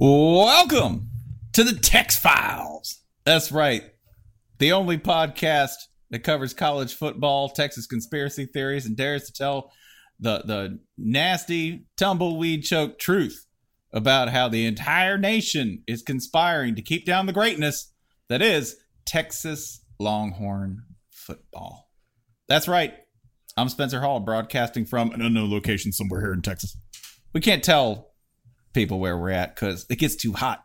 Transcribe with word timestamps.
Welcome 0.00 1.10
to 1.54 1.64
the 1.64 1.72
Tex 1.72 2.16
Files. 2.16 3.02
That's 3.24 3.50
right. 3.50 3.82
The 4.58 4.70
only 4.70 4.96
podcast 4.96 5.72
that 6.10 6.20
covers 6.20 6.54
college 6.54 6.94
football, 6.94 7.48
Texas 7.48 7.88
conspiracy 7.88 8.46
theories, 8.46 8.86
and 8.86 8.96
dares 8.96 9.26
to 9.26 9.32
tell 9.32 9.72
the, 10.20 10.44
the 10.44 10.78
nasty, 10.96 11.88
tumbleweed 11.96 12.62
choked 12.62 13.00
truth 13.00 13.44
about 13.92 14.28
how 14.28 14.46
the 14.46 14.66
entire 14.66 15.18
nation 15.18 15.82
is 15.88 16.02
conspiring 16.02 16.76
to 16.76 16.82
keep 16.82 17.04
down 17.04 17.26
the 17.26 17.32
greatness 17.32 17.92
that 18.28 18.40
is 18.40 18.76
Texas 19.04 19.84
Longhorn 19.98 20.84
football. 21.10 21.90
That's 22.46 22.68
right. 22.68 22.94
I'm 23.56 23.68
Spencer 23.68 24.00
Hall, 24.00 24.20
broadcasting 24.20 24.84
from 24.84 25.10
an 25.10 25.22
unknown 25.22 25.50
location 25.50 25.90
somewhere 25.90 26.20
here 26.20 26.32
in 26.34 26.42
Texas. 26.42 26.76
We 27.32 27.40
can't 27.40 27.64
tell 27.64 28.12
people 28.72 29.00
where 29.00 29.16
we're 29.16 29.30
at 29.30 29.54
because 29.54 29.86
it 29.88 29.96
gets 29.96 30.16
too 30.16 30.32
hot. 30.32 30.64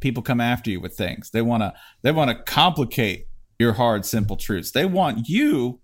People 0.00 0.22
come 0.22 0.40
after 0.40 0.70
you 0.70 0.80
with 0.80 0.94
things. 0.96 1.30
They 1.30 1.42
wanna 1.42 1.74
they 2.02 2.12
wanna 2.12 2.42
complicate 2.42 3.26
your 3.58 3.74
hard, 3.74 4.04
simple 4.04 4.36
truths. 4.36 4.70
They 4.72 4.86
want 4.86 5.28
you. 5.28 5.80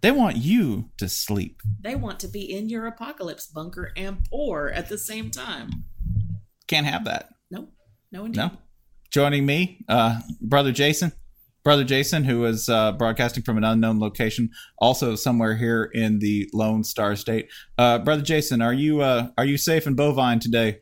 They 0.00 0.10
want 0.12 0.36
you 0.36 0.90
to 0.98 1.08
sleep. 1.08 1.60
They 1.80 1.96
want 1.96 2.20
to 2.20 2.28
be 2.28 2.56
in 2.56 2.68
your 2.68 2.86
apocalypse 2.86 3.46
bunker 3.48 3.90
and 3.96 4.24
poor 4.30 4.68
at 4.68 4.88
the 4.88 4.98
same 4.98 5.30
time. 5.30 5.70
Can't 6.68 6.86
have 6.86 7.04
that. 7.06 7.30
No, 7.50 7.68
no, 8.12 8.24
indeed. 8.24 8.38
No. 8.38 8.50
Joining 9.10 9.46
me, 9.46 9.84
uh, 9.88 10.20
brother 10.40 10.70
Jason, 10.70 11.12
brother 11.68 11.84
Jason, 11.84 12.24
who 12.24 12.46
is 12.46 12.70
uh, 12.70 12.92
broadcasting 12.92 13.42
from 13.42 13.58
an 13.58 13.64
unknown 13.64 14.00
location, 14.00 14.48
also 14.78 15.14
somewhere 15.14 15.54
here 15.54 15.84
in 15.92 16.18
the 16.18 16.48
Lone 16.54 16.82
Star 16.82 17.14
State. 17.14 17.50
Uh, 17.76 17.98
brother 17.98 18.22
Jason, 18.22 18.62
are 18.62 18.72
you 18.72 19.02
uh, 19.02 19.28
are 19.36 19.44
you 19.44 19.58
safe 19.58 19.86
in 19.86 19.94
Bovine 19.94 20.40
today? 20.40 20.78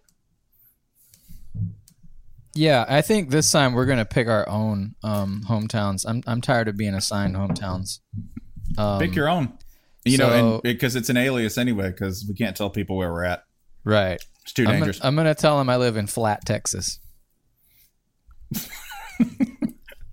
Yeah, 2.55 2.85
I 2.89 3.03
think 3.03 3.31
this 3.31 3.51
time 3.51 3.73
we're 3.73 3.87
gonna 3.87 4.05
pick 4.05 4.29
our 4.29 4.49
own 4.49 4.95
um, 5.03 5.43
hometowns. 5.49 6.05
I'm 6.09 6.23
I'm 6.25 6.41
tired 6.41 6.69
of 6.69 6.77
being 6.77 6.95
assigned 6.95 7.35
hometowns. 7.35 7.99
Um, 8.79 9.01
Pick 9.01 9.17
your 9.17 9.29
own. 9.29 9.59
You 10.05 10.19
know, 10.19 10.29
so- 10.29 10.53
and 10.55 10.63
because 10.63 10.95
it's 10.95 11.09
an 11.09 11.17
alias 11.17 11.59
anyway, 11.59 11.91
because 11.91 12.25
we 12.29 12.37
can't 12.37 12.57
tell 12.57 12.71
people 12.71 12.97
where 12.97 13.13
we're 13.13 13.25
at. 13.25 13.43
right. 13.83 14.25
It's 14.45 14.53
too 14.53 14.63
I'm 14.63 14.75
dangerous. 14.75 15.01
I'm 15.03 15.17
gonna 15.17 15.35
tell 15.35 15.59
them 15.59 15.69
I 15.69 15.79
live 15.79 15.97
in 15.97 16.07
Flat, 16.07 16.45
Texas. 16.45 17.01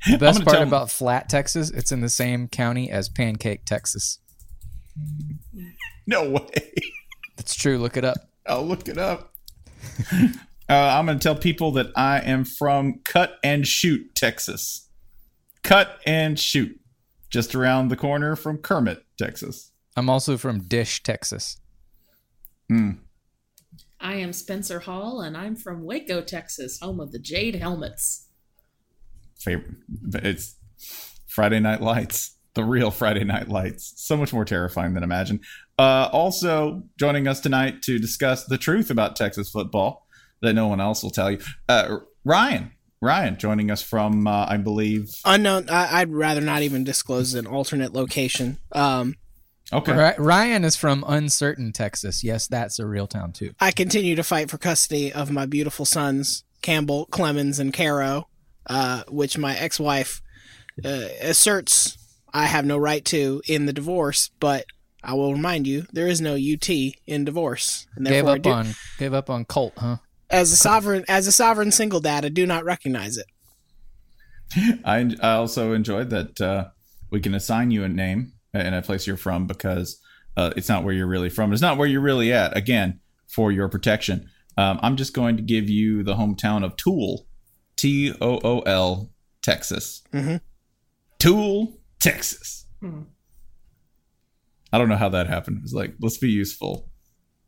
the 0.10 0.18
best 0.18 0.44
part 0.44 0.54
tell 0.56 0.62
'em- 0.62 0.68
about 0.68 0.92
Flat, 0.92 1.30
Texas, 1.30 1.70
it's 1.70 1.92
in 1.92 2.02
the 2.02 2.10
same 2.10 2.48
county 2.48 2.90
as 2.92 3.10
Pancake, 3.10 3.66
Texas. 3.66 4.20
no 6.06 6.30
way. 6.30 6.74
That's 7.38 7.56
true. 7.56 7.78
Look 7.78 7.98
it 7.98 8.06
up. 8.06 8.18
I'll 8.46 8.66
look 8.66 8.88
it 8.88 8.98
up. 8.98 9.34
uh, 10.14 10.28
I'm 10.70 11.06
going 11.06 11.18
to 11.20 11.24
tell 11.24 11.36
people 11.36 11.72
that 11.74 11.88
I 11.96 12.20
am 12.20 12.46
from 12.46 13.00
Cut 13.04 13.38
and 13.44 13.68
Shoot, 13.68 14.14
Texas. 14.16 14.88
Cut 15.64 16.00
and 16.06 16.38
Shoot, 16.40 16.80
just 17.30 17.56
around 17.56 17.88
the 17.88 17.96
corner 17.96 18.36
from 18.36 18.58
Kermit, 18.58 19.04
Texas. 19.18 19.72
I'm 19.96 20.10
also 20.10 20.38
from 20.38 20.60
Dish, 20.68 21.02
Texas. 21.04 21.58
I 22.70 24.16
am 24.16 24.34
Spencer 24.34 24.80
Hall, 24.80 25.22
and 25.22 25.38
I'm 25.38 25.56
from 25.56 25.84
Waco, 25.84 26.22
Texas, 26.22 26.80
home 26.82 27.00
of 27.00 27.12
the 27.12 27.20
Jade 27.20 27.56
Helmets. 27.56 28.23
Favorite. 29.44 29.76
It's 30.16 30.56
Friday 31.28 31.60
Night 31.60 31.82
Lights, 31.82 32.38
the 32.54 32.64
real 32.64 32.92
Friday 32.92 33.24
Night 33.24 33.50
Lights. 33.50 33.94
So 33.98 34.16
much 34.18 34.34
more 34.34 34.46
terrifying 34.46 34.94
than 34.94 35.04
imagined. 35.04 35.42
Uh, 35.78 36.10
also 36.12 36.84
joining 36.98 37.28
us 37.28 37.40
tonight 37.40 37.82
to 37.84 38.00
discuss 38.00 38.46
the 38.46 38.58
truth 38.58 38.90
about 38.90 39.16
Texas 39.16 39.50
football 39.50 40.08
that 40.42 40.54
no 40.54 40.68
one 40.68 40.80
else 40.80 41.04
will 41.04 41.10
tell 41.12 41.32
you. 41.32 41.40
Uh, 41.68 41.98
Ryan. 42.24 42.72
Ryan 43.02 43.38
joining 43.38 43.70
us 43.70 43.82
from, 43.82 44.28
uh, 44.28 44.46
I 44.48 44.56
believe. 44.58 45.10
Unknown. 45.26 45.70
I, 45.70 46.00
I'd 46.02 46.14
rather 46.14 46.40
not 46.42 46.62
even 46.62 46.84
disclose 46.86 47.34
an 47.34 47.46
alternate 47.48 47.94
location. 47.94 48.58
Um, 48.72 49.16
Okay. 49.72 49.94
Ri- 49.94 50.24
Ryan 50.24 50.66
is 50.66 50.76
from 50.76 51.04
Uncertain, 51.08 51.72
Texas. 51.72 52.24
Yes, 52.24 52.46
that's 52.48 52.78
a 52.78 52.86
real 52.86 53.08
town 53.08 53.32
too. 53.32 53.56
I 53.60 53.72
continue 53.72 54.16
to 54.16 54.22
fight 54.22 54.52
for 54.52 54.60
custody 54.60 55.12
of 55.12 55.32
my 55.32 55.48
beautiful 55.48 55.86
sons, 55.86 56.44
Campbell, 56.62 57.08
Clemens, 57.08 57.58
and 57.60 57.74
Caro, 57.74 58.28
uh, 58.68 59.04
which 59.08 59.38
my 59.38 59.56
ex-wife 59.56 60.22
uh, 60.84 61.08
asserts 61.22 61.98
I 62.34 62.46
have 62.46 62.66
no 62.66 62.78
right 62.78 63.06
to 63.06 63.42
in 63.48 63.66
the 63.66 63.74
divorce. 63.74 64.32
But 64.40 64.66
I 65.04 65.14
will 65.14 65.34
remind 65.34 65.68
you, 65.68 65.86
there 65.92 66.08
is 66.08 66.22
no 66.22 66.36
UT 66.36 66.70
in 67.06 67.26
divorce, 67.26 67.88
and 67.96 68.08
Gave 68.08 68.26
up 68.26 68.46
on 68.48 68.68
gave 68.98 69.14
up 69.14 69.30
on 69.30 69.46
Colt, 69.46 69.74
huh? 69.78 69.98
as 70.30 70.52
a 70.52 70.58
sovereign 70.58 71.06
as 71.08 71.28
a 71.28 71.32
sovereign 71.32 71.72
single 71.72 72.00
dad, 72.00 72.26
I 72.26 72.30
do 72.30 72.46
not 72.46 72.66
recognize 72.66 73.18
it. 73.18 73.28
I, 74.86 75.16
I 75.22 75.34
also 75.34 75.74
enjoyed 75.74 76.10
that 76.10 76.42
uh, 76.42 76.70
we 77.12 77.20
can 77.22 77.36
assign 77.36 77.72
you 77.72 77.84
a 77.84 77.90
name 77.90 78.34
and 78.54 78.76
a 78.76 78.82
place 78.82 79.08
you're 79.08 79.18
from 79.18 79.48
because 79.48 80.00
uh, 80.36 80.52
it's 80.58 80.70
not 80.70 80.84
where 80.84 80.94
you're 80.94 81.08
really 81.08 81.30
from. 81.30 81.54
It's 81.54 81.62
not 81.62 81.78
where 81.78 81.88
you're 81.88 82.02
really 82.02 82.34
at. 82.34 82.56
Again, 82.58 83.00
for 83.28 83.52
your 83.52 83.70
protection, 83.70 84.30
um, 84.58 84.80
I'm 84.82 84.96
just 84.96 85.14
going 85.14 85.38
to 85.38 85.44
give 85.44 85.70
you 85.70 86.04
the 86.04 86.16
hometown 86.16 86.64
of 86.64 86.76
Tool, 86.76 87.26
T 87.84 88.14
O 88.22 88.40
O 88.46 88.60
L, 88.62 89.12
Texas. 89.42 90.04
Mhm. 90.14 90.40
Tool, 91.20 91.82
Texas. 92.00 92.66
Hmm. 92.80 93.02
I 94.72 94.78
don't 94.78 94.88
know 94.88 94.96
how 94.96 95.10
that 95.10 95.28
happened. 95.28 95.58
It 95.58 95.64
was 95.64 95.74
like, 95.74 95.94
let's 96.00 96.18
be 96.18 96.30
useful. 96.30 96.90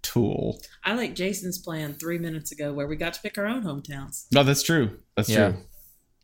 Tool. 0.02 0.60
I 0.84 0.94
like 0.94 1.16
Jason's 1.16 1.58
plan 1.58 1.94
three 1.94 2.18
minutes 2.20 2.52
ago, 2.52 2.74
where 2.74 2.86
we 2.86 2.98
got 2.98 3.14
to 3.14 3.22
pick 3.22 3.38
our 3.38 3.46
own 3.46 3.64
hometowns. 3.64 4.26
No, 4.34 4.44
that's 4.44 4.62
true. 4.62 5.00
That's 5.16 5.30
Yeah. 5.30 5.52
true. 5.54 5.62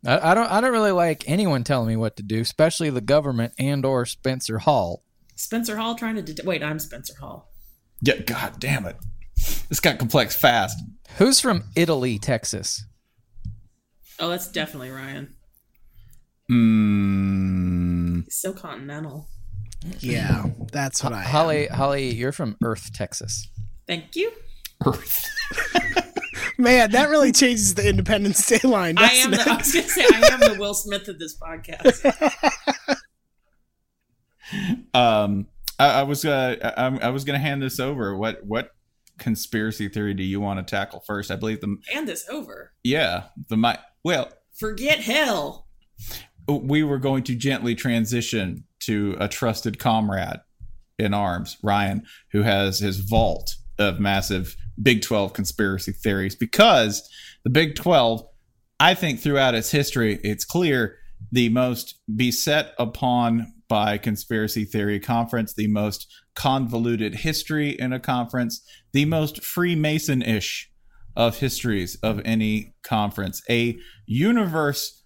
I, 0.05 0.31
I 0.31 0.33
don't 0.33 0.51
I 0.51 0.59
don't 0.59 0.73
really 0.73 0.91
like 0.91 1.23
anyone 1.29 1.63
telling 1.63 1.88
me 1.88 1.95
what 1.95 2.17
to 2.17 2.23
do, 2.23 2.41
especially 2.41 2.89
the 2.89 3.00
government 3.00 3.53
and 3.57 3.85
or 3.85 4.05
Spencer 4.05 4.57
Hall. 4.59 5.05
Spencer 5.38 5.77
Hall 5.77 5.95
trying 5.95 6.16
to 6.17 6.21
det- 6.21 6.44
wait. 6.45 6.61
I'm 6.61 6.79
Spencer 6.79 7.13
Hall. 7.17 7.50
Yeah. 8.01 8.17
God 8.17 8.59
damn 8.59 8.85
it. 8.85 8.97
This 9.69 9.79
got 9.79 10.00
complex 10.00 10.35
fast. 10.35 10.77
Who's 11.17 11.39
from 11.39 11.63
Italy, 11.77 12.19
Texas? 12.19 12.85
Oh, 14.21 14.29
that's 14.29 14.47
definitely 14.49 14.91
Ryan. 14.91 15.35
Hmm. 16.47 18.21
He's 18.21 18.35
so 18.37 18.53
continental. 18.53 19.27
Yeah, 19.99 20.45
that's 20.71 21.03
what 21.03 21.11
I. 21.11 21.23
am. 21.23 21.29
Holly, 21.29 21.67
Holly, 21.67 22.13
you're 22.13 22.31
from 22.31 22.55
Earth, 22.63 22.93
Texas. 22.93 23.49
Thank 23.87 24.15
you. 24.15 24.31
Earth. 24.85 25.25
Man, 26.59 26.91
that 26.91 27.09
really 27.09 27.31
changes 27.31 27.73
the 27.73 27.89
Independence 27.89 28.45
Day 28.45 28.59
line. 28.63 28.97
I 28.99 29.07
Doesn't 29.07 29.33
am. 29.33 29.39
The. 29.39 29.51
I 29.51 29.57
was 29.57 29.73
gonna 29.73 29.87
say 29.87 30.03
I 30.05 30.29
am 30.33 30.39
the 30.39 30.57
Will 30.59 30.75
Smith 30.75 31.07
of 31.07 31.17
this 31.19 31.35
podcast. 31.38 32.97
Um, 34.93 35.47
I, 35.79 36.01
I 36.01 36.03
was 36.03 36.25
uh, 36.25 36.73
I, 36.77 37.07
I 37.07 37.09
was 37.09 37.23
gonna 37.23 37.39
hand 37.39 37.61
this 37.61 37.79
over. 37.79 38.17
What 38.17 38.45
what 38.45 38.71
conspiracy 39.17 39.88
theory 39.88 40.13
do 40.13 40.23
you 40.23 40.41
want 40.41 40.59
to 40.59 40.69
tackle 40.69 40.99
first? 41.07 41.31
I 41.31 41.38
believe 41.38 41.61
the 41.61 41.77
and 41.93 42.05
this 42.05 42.27
over. 42.29 42.73
yeah 42.83 43.27
the 43.47 43.55
my 43.55 43.79
well 44.03 44.31
Forget 44.62 45.00
hell. 45.00 45.67
we 46.47 46.84
were 46.84 47.00
going 47.00 47.23
to 47.23 47.35
gently 47.35 47.73
transition 47.73 48.66
to 48.81 49.16
a 49.19 49.28
trusted 49.28 49.79
comrade 49.79 50.39
in 51.00 51.13
arms, 51.13 51.57
Ryan, 51.63 52.03
who 52.31 52.44
has 52.44 52.79
his 52.79 53.00
vault 53.00 53.56
of 53.79 54.00
massive 54.00 54.56
Big 54.81 55.01
12 55.01 55.34
conspiracy 55.34 55.91
theories 55.91 56.35
because 56.35 57.07
the 57.44 57.50
Big 57.50 57.75
12, 57.75 58.23
I 58.79 58.94
think 58.94 59.19
throughout 59.19 59.56
its 59.56 59.72
history, 59.72 60.19
it's 60.23 60.45
clear 60.45 60.97
the 61.31 61.50
most 61.50 61.95
beset 62.16 62.73
upon 62.78 63.53
by 63.68 63.97
conspiracy 63.97 64.66
theory 64.66 65.00
conference, 65.00 65.53
the 65.53 65.68
most 65.68 66.07
convoluted 66.35 67.16
history 67.16 67.69
in 67.69 67.94
a 67.94 68.00
conference, 68.00 68.62
the 68.94 69.06
most 69.06 69.44
Freemason 69.44 70.22
ish 70.22 70.70
of 71.16 71.39
histories 71.39 71.97
of 72.03 72.22
any 72.25 72.73
conference, 72.83 73.41
a 73.50 73.77
universe 74.06 75.03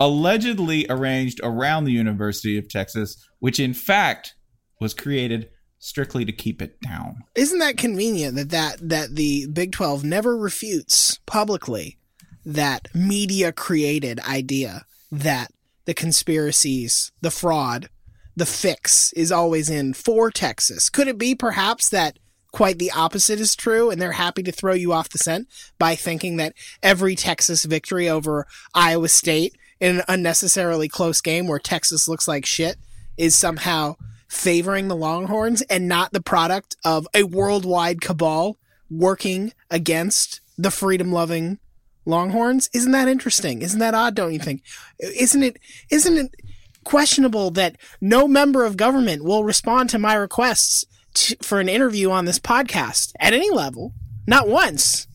allegedly 0.00 0.86
arranged 0.90 1.40
around 1.42 1.84
the 1.84 1.92
University 1.92 2.58
of 2.58 2.68
Texas, 2.68 3.16
which 3.38 3.60
in 3.60 3.72
fact 3.74 4.34
was 4.80 4.94
created 4.94 5.48
strictly 5.78 6.24
to 6.24 6.32
keep 6.32 6.62
it 6.62 6.80
down. 6.80 7.22
Isn't 7.34 7.58
that 7.58 7.76
convenient 7.76 8.36
that 8.36 8.50
that 8.50 8.88
that 8.88 9.14
the 9.14 9.46
Big 9.52 9.72
12 9.72 10.04
never 10.04 10.36
refutes 10.36 11.18
publicly 11.26 11.98
that 12.44 12.88
media 12.94 13.52
created 13.52 14.20
idea 14.20 14.84
that 15.10 15.52
the 15.84 15.94
conspiracies, 15.94 17.12
the 17.20 17.30
fraud, 17.30 17.88
the 18.36 18.46
fix 18.46 19.12
is 19.12 19.30
always 19.30 19.68
in 19.68 19.92
for 19.92 20.30
Texas? 20.30 20.88
Could 20.88 21.08
it 21.08 21.18
be 21.18 21.34
perhaps 21.34 21.88
that 21.90 22.18
quite 22.52 22.78
the 22.78 22.92
opposite 22.92 23.40
is 23.40 23.56
true 23.56 23.90
and 23.90 24.00
they're 24.00 24.12
happy 24.12 24.42
to 24.42 24.52
throw 24.52 24.74
you 24.74 24.92
off 24.92 25.08
the 25.08 25.18
scent 25.18 25.48
by 25.78 25.94
thinking 25.94 26.36
that 26.36 26.54
every 26.82 27.16
Texas 27.16 27.64
victory 27.64 28.08
over 28.08 28.46
Iowa 28.74 29.08
State 29.08 29.56
in 29.80 29.96
an 29.96 30.02
unnecessarily 30.06 30.88
close 30.88 31.20
game 31.20 31.48
where 31.48 31.58
Texas 31.58 32.06
looks 32.06 32.28
like 32.28 32.46
shit 32.46 32.76
is 33.16 33.34
somehow 33.34 33.96
favoring 34.28 34.88
the 34.88 34.96
Longhorns 34.96 35.62
and 35.62 35.88
not 35.88 36.12
the 36.12 36.20
product 36.20 36.76
of 36.84 37.06
a 37.14 37.24
worldwide 37.24 38.00
cabal 38.00 38.58
working 38.90 39.52
against 39.70 40.40
the 40.56 40.70
freedom 40.70 41.10
loving 41.10 41.58
Longhorns. 42.04 42.68
Isn't 42.72 42.92
that 42.92 43.08
interesting? 43.08 43.62
Isn't 43.62 43.80
that 43.80 43.94
odd? 43.94 44.14
Don't 44.14 44.32
you 44.32 44.38
think? 44.38 44.62
Isn't 44.98 45.42
it? 45.42 45.58
Isn't 45.90 46.16
it 46.16 46.34
questionable 46.84 47.50
that 47.52 47.76
no 48.00 48.26
member 48.26 48.64
of 48.64 48.76
government 48.76 49.24
will 49.24 49.44
respond 49.44 49.88
to 49.90 49.98
my 49.98 50.14
requests 50.14 50.84
for 51.42 51.60
an 51.60 51.68
interview 51.68 52.10
on 52.10 52.24
this 52.24 52.38
podcast 52.38 53.12
at 53.18 53.32
any 53.32 53.50
level? 53.50 53.92
Not 54.26 54.48
once. 54.48 55.06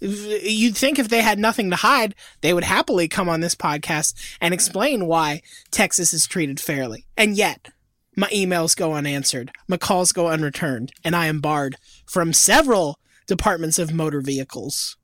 You'd 0.00 0.76
think 0.76 0.98
if 0.98 1.08
they 1.08 1.20
had 1.20 1.38
nothing 1.38 1.70
to 1.70 1.76
hide, 1.76 2.14
they 2.40 2.54
would 2.54 2.64
happily 2.64 3.06
come 3.06 3.28
on 3.28 3.40
this 3.40 3.54
podcast 3.54 4.14
and 4.40 4.54
explain 4.54 5.06
why 5.06 5.42
Texas 5.70 6.14
is 6.14 6.26
treated 6.26 6.58
fairly. 6.58 7.06
And 7.18 7.36
yet, 7.36 7.68
my 8.16 8.28
emails 8.28 8.76
go 8.76 8.94
unanswered, 8.94 9.52
my 9.68 9.76
calls 9.76 10.12
go 10.12 10.28
unreturned, 10.28 10.92
and 11.04 11.14
I 11.14 11.26
am 11.26 11.40
barred 11.40 11.76
from 12.06 12.32
several 12.32 12.98
departments 13.26 13.78
of 13.78 13.92
motor 13.92 14.20
vehicles. 14.20 14.96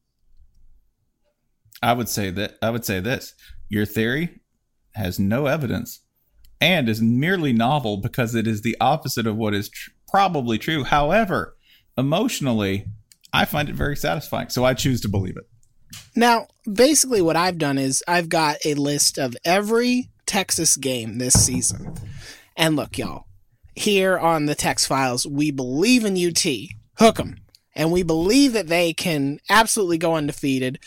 I 1.82 1.92
would 1.92 2.08
say 2.08 2.30
that 2.30 2.56
I 2.62 2.70
would 2.70 2.84
say 2.84 3.00
this. 3.00 3.34
Your 3.68 3.84
theory 3.84 4.40
has 4.94 5.18
no 5.18 5.46
evidence 5.46 6.00
and 6.60 6.88
is 6.88 7.02
merely 7.02 7.52
novel 7.52 7.98
because 7.98 8.34
it 8.34 8.46
is 8.46 8.62
the 8.62 8.76
opposite 8.80 9.26
of 9.26 9.36
what 9.36 9.54
is 9.54 9.68
tr- 9.68 9.90
probably 10.08 10.58
true. 10.58 10.84
However, 10.84 11.56
emotionally, 11.96 12.86
I 13.32 13.44
find 13.44 13.68
it 13.68 13.74
very 13.74 13.96
satisfying, 13.96 14.48
so 14.48 14.64
I 14.64 14.74
choose 14.74 15.00
to 15.02 15.08
believe 15.08 15.36
it. 15.36 15.44
Now, 16.14 16.48
basically, 16.70 17.22
what 17.22 17.36
I've 17.36 17.58
done 17.58 17.78
is 17.78 18.02
I've 18.08 18.28
got 18.28 18.56
a 18.64 18.74
list 18.74 19.18
of 19.18 19.36
every 19.44 20.10
Texas 20.26 20.76
game 20.76 21.18
this 21.18 21.44
season. 21.44 21.94
And 22.56 22.76
look, 22.76 22.98
y'all, 22.98 23.26
here 23.74 24.18
on 24.18 24.46
the 24.46 24.54
Tex 24.54 24.86
Files, 24.86 25.26
we 25.26 25.50
believe 25.50 26.04
in 26.04 26.16
UT. 26.16 26.44
Hook 26.98 27.20
'em. 27.20 27.36
And 27.74 27.92
we 27.92 28.02
believe 28.02 28.54
that 28.54 28.68
they 28.68 28.94
can 28.94 29.38
absolutely 29.50 29.98
go 29.98 30.14
undefeated, 30.14 30.78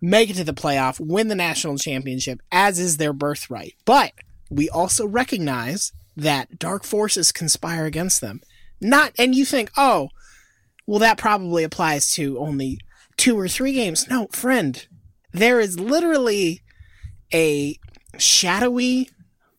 make 0.00 0.30
it 0.30 0.34
to 0.34 0.44
the 0.44 0.54
playoff, 0.54 1.00
win 1.00 1.26
the 1.26 1.34
national 1.34 1.76
championship, 1.76 2.40
as 2.52 2.78
is 2.78 2.96
their 2.96 3.12
birthright. 3.12 3.74
But 3.84 4.12
we 4.50 4.68
also 4.68 5.06
recognize 5.06 5.92
that 6.16 6.58
dark 6.58 6.84
forces 6.84 7.32
conspire 7.32 7.84
against 7.84 8.20
them. 8.20 8.40
Not, 8.80 9.12
and 9.18 9.34
you 9.34 9.44
think, 9.44 9.70
oh, 9.76 10.10
well, 10.86 10.98
that 11.00 11.18
probably 11.18 11.64
applies 11.64 12.10
to 12.12 12.38
only 12.38 12.78
two 13.16 13.38
or 13.38 13.48
three 13.48 13.72
games. 13.72 14.08
No, 14.08 14.28
friend, 14.32 14.86
there 15.32 15.60
is 15.60 15.80
literally 15.80 16.62
a 17.34 17.78
shadowy 18.18 19.10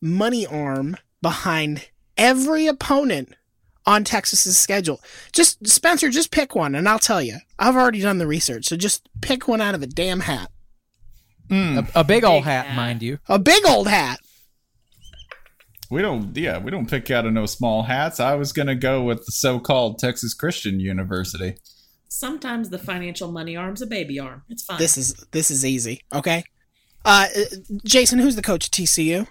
money 0.01 0.45
arm 0.45 0.98
behind 1.22 1.90
every 2.18 2.68
opponent 2.68 3.33
on 3.86 4.04
Texas's 4.04 4.57
schedule. 4.57 5.01
Just 5.31 5.66
Spencer, 5.68 6.10
just 6.10 6.31
pick 6.31 6.56
one, 6.56 6.75
and 6.75 6.88
I'll 6.88 7.00
tell 7.00 7.22
you. 7.22 7.38
I've 7.57 7.75
already 7.75 8.01
done 8.01 8.18
the 8.18 8.28
research, 8.28 8.66
so 8.66 8.75
just 8.78 9.07
pick 9.22 9.48
one 9.48 9.62
out 9.62 9.75
of 9.75 9.81
a 9.81 9.88
damn 9.88 10.22
hat. 10.22 10.51
Mm. 11.50 11.90
A, 11.95 12.01
a 12.01 12.04
big 12.04 12.24
old 12.24 12.44
Big 12.44 12.51
hat, 12.51 12.66
hat. 12.68 12.75
mind 12.75 13.01
you. 13.01 13.19
A 13.28 13.40
big 13.40 13.66
old 13.66 13.88
hat. 13.88 14.19
We 15.89 16.01
don't, 16.01 16.36
yeah, 16.36 16.57
we 16.57 16.72
don't 16.72 16.89
pick 16.89 17.10
out 17.12 17.25
of 17.25 17.34
no 17.34 17.45
small 17.45 17.84
hats. 17.84 18.19
I 18.19 18.36
was 18.36 18.51
gonna 18.51 18.75
go 18.75 19.04
with 19.04 19.25
the 19.25 19.31
so-called 19.31 20.00
Texas 20.00 20.34
Christian 20.34 20.80
University. 20.80 21.56
Sometimes 22.10 22.69
the 22.69 22.80
financial 22.80 23.31
money 23.31 23.56
arm's 23.56 23.81
a 23.81 23.88
baby 23.88 24.19
arm. 24.19 24.44
It's 24.50 24.63
fine. 24.63 24.80
This 24.80 24.98
is 24.98 25.13
this 25.31 25.51
is 25.51 25.66
easy. 25.66 26.01
Okay. 26.13 26.44
Uh, 27.06 27.28
uh, 27.36 27.39
Jason, 27.86 28.19
who's 28.19 28.36
the 28.36 28.42
coach 28.42 28.68
at 28.68 28.72
TCU? 28.72 29.28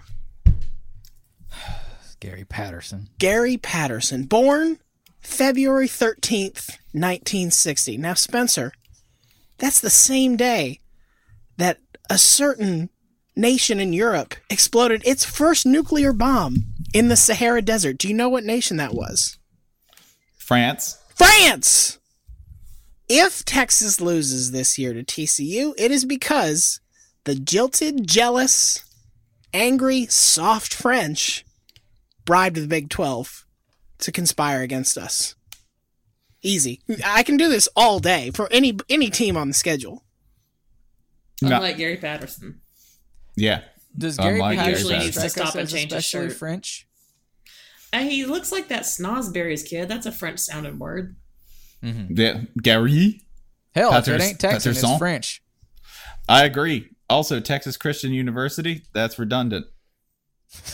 Gary 2.19 2.45
Patterson. 2.45 3.09
Gary 3.19 3.57
Patterson, 3.57 4.23
born 4.23 4.79
February 5.19 5.87
13th, 5.87 6.69
1960. 6.93 7.97
Now, 7.97 8.13
Spencer, 8.13 8.71
that's 9.57 9.79
the 9.79 9.89
same 9.89 10.37
day 10.37 10.79
that 11.57 11.79
a 12.09 12.17
certain 12.17 12.89
nation 13.37 13.79
in 13.79 13.93
Europe 13.93 14.35
exploded 14.49 15.01
its 15.05 15.23
first 15.23 15.65
nuclear 15.65 16.11
bomb 16.13 16.65
in 16.93 17.07
the 17.07 17.15
Sahara 17.15 17.61
Desert. 17.61 17.97
Do 17.97 18.07
you 18.07 18.13
know 18.13 18.29
what 18.29 18.43
nation 18.43 18.77
that 18.77 18.93
was? 18.93 19.37
France. 20.37 20.97
France! 21.15 21.99
If 23.09 23.45
Texas 23.45 24.01
loses 24.01 24.51
this 24.51 24.77
year 24.77 24.93
to 24.93 25.03
TCU, 25.03 25.73
it 25.77 25.91
is 25.91 26.03
because 26.03 26.81
the 27.23 27.35
jilted, 27.35 28.07
jealous, 28.07 28.83
angry, 29.53 30.05
soft 30.07 30.73
French 30.73 31.45
bribed 32.25 32.57
the 32.57 32.67
Big 32.67 32.89
12 32.89 33.45
to 33.99 34.11
conspire 34.11 34.61
against 34.61 34.97
us. 34.97 35.35
Easy. 36.41 36.81
I 37.05 37.23
can 37.23 37.37
do 37.37 37.49
this 37.49 37.67
all 37.75 37.99
day 37.99 38.31
for 38.31 38.47
any 38.51 38.77
any 38.89 39.09
team 39.09 39.35
on 39.35 39.47
the 39.47 39.53
schedule. 39.53 40.03
No. 41.41 41.55
Unlike 41.55 41.77
Gary 41.77 41.97
Patterson. 41.97 42.61
Yeah. 43.37 43.61
Does 43.97 44.17
Gary 44.17 44.33
Unlike 44.35 44.57
Gary 44.57 44.65
Patterson 44.73 44.89
Patterson. 44.89 45.11
strike 45.11 45.23
Usually 45.23 45.25
us 45.25 45.31
stop 45.33 45.55
and 45.55 45.69
change 45.69 45.91
his 45.93 46.03
shirt. 46.05 46.33
French? 46.33 46.87
Uh, 47.93 47.99
he 47.99 48.25
looks 48.25 48.51
like 48.51 48.67
that 48.67 48.83
Snosberry's 48.83 49.63
kid. 49.63 49.87
That's 49.87 50.05
a 50.05 50.11
French 50.11 50.39
sounding 50.39 50.77
word. 50.77 51.15
mhm 51.83 52.07
Yeah. 52.17 52.41
Gary. 52.61 53.21
Hell, 53.73 53.93
if 53.95 54.07
it 54.07 54.19
ain't 54.21 54.39
Texan, 54.39 54.71
it's 54.71 54.81
Patterson? 54.81 54.99
French. 54.99 55.41
I 56.27 56.43
agree. 56.43 56.89
Also, 57.09 57.39
Texas 57.39 57.77
Christian 57.77 58.11
University. 58.11 58.83
That's 58.93 59.17
redundant. 59.17 59.67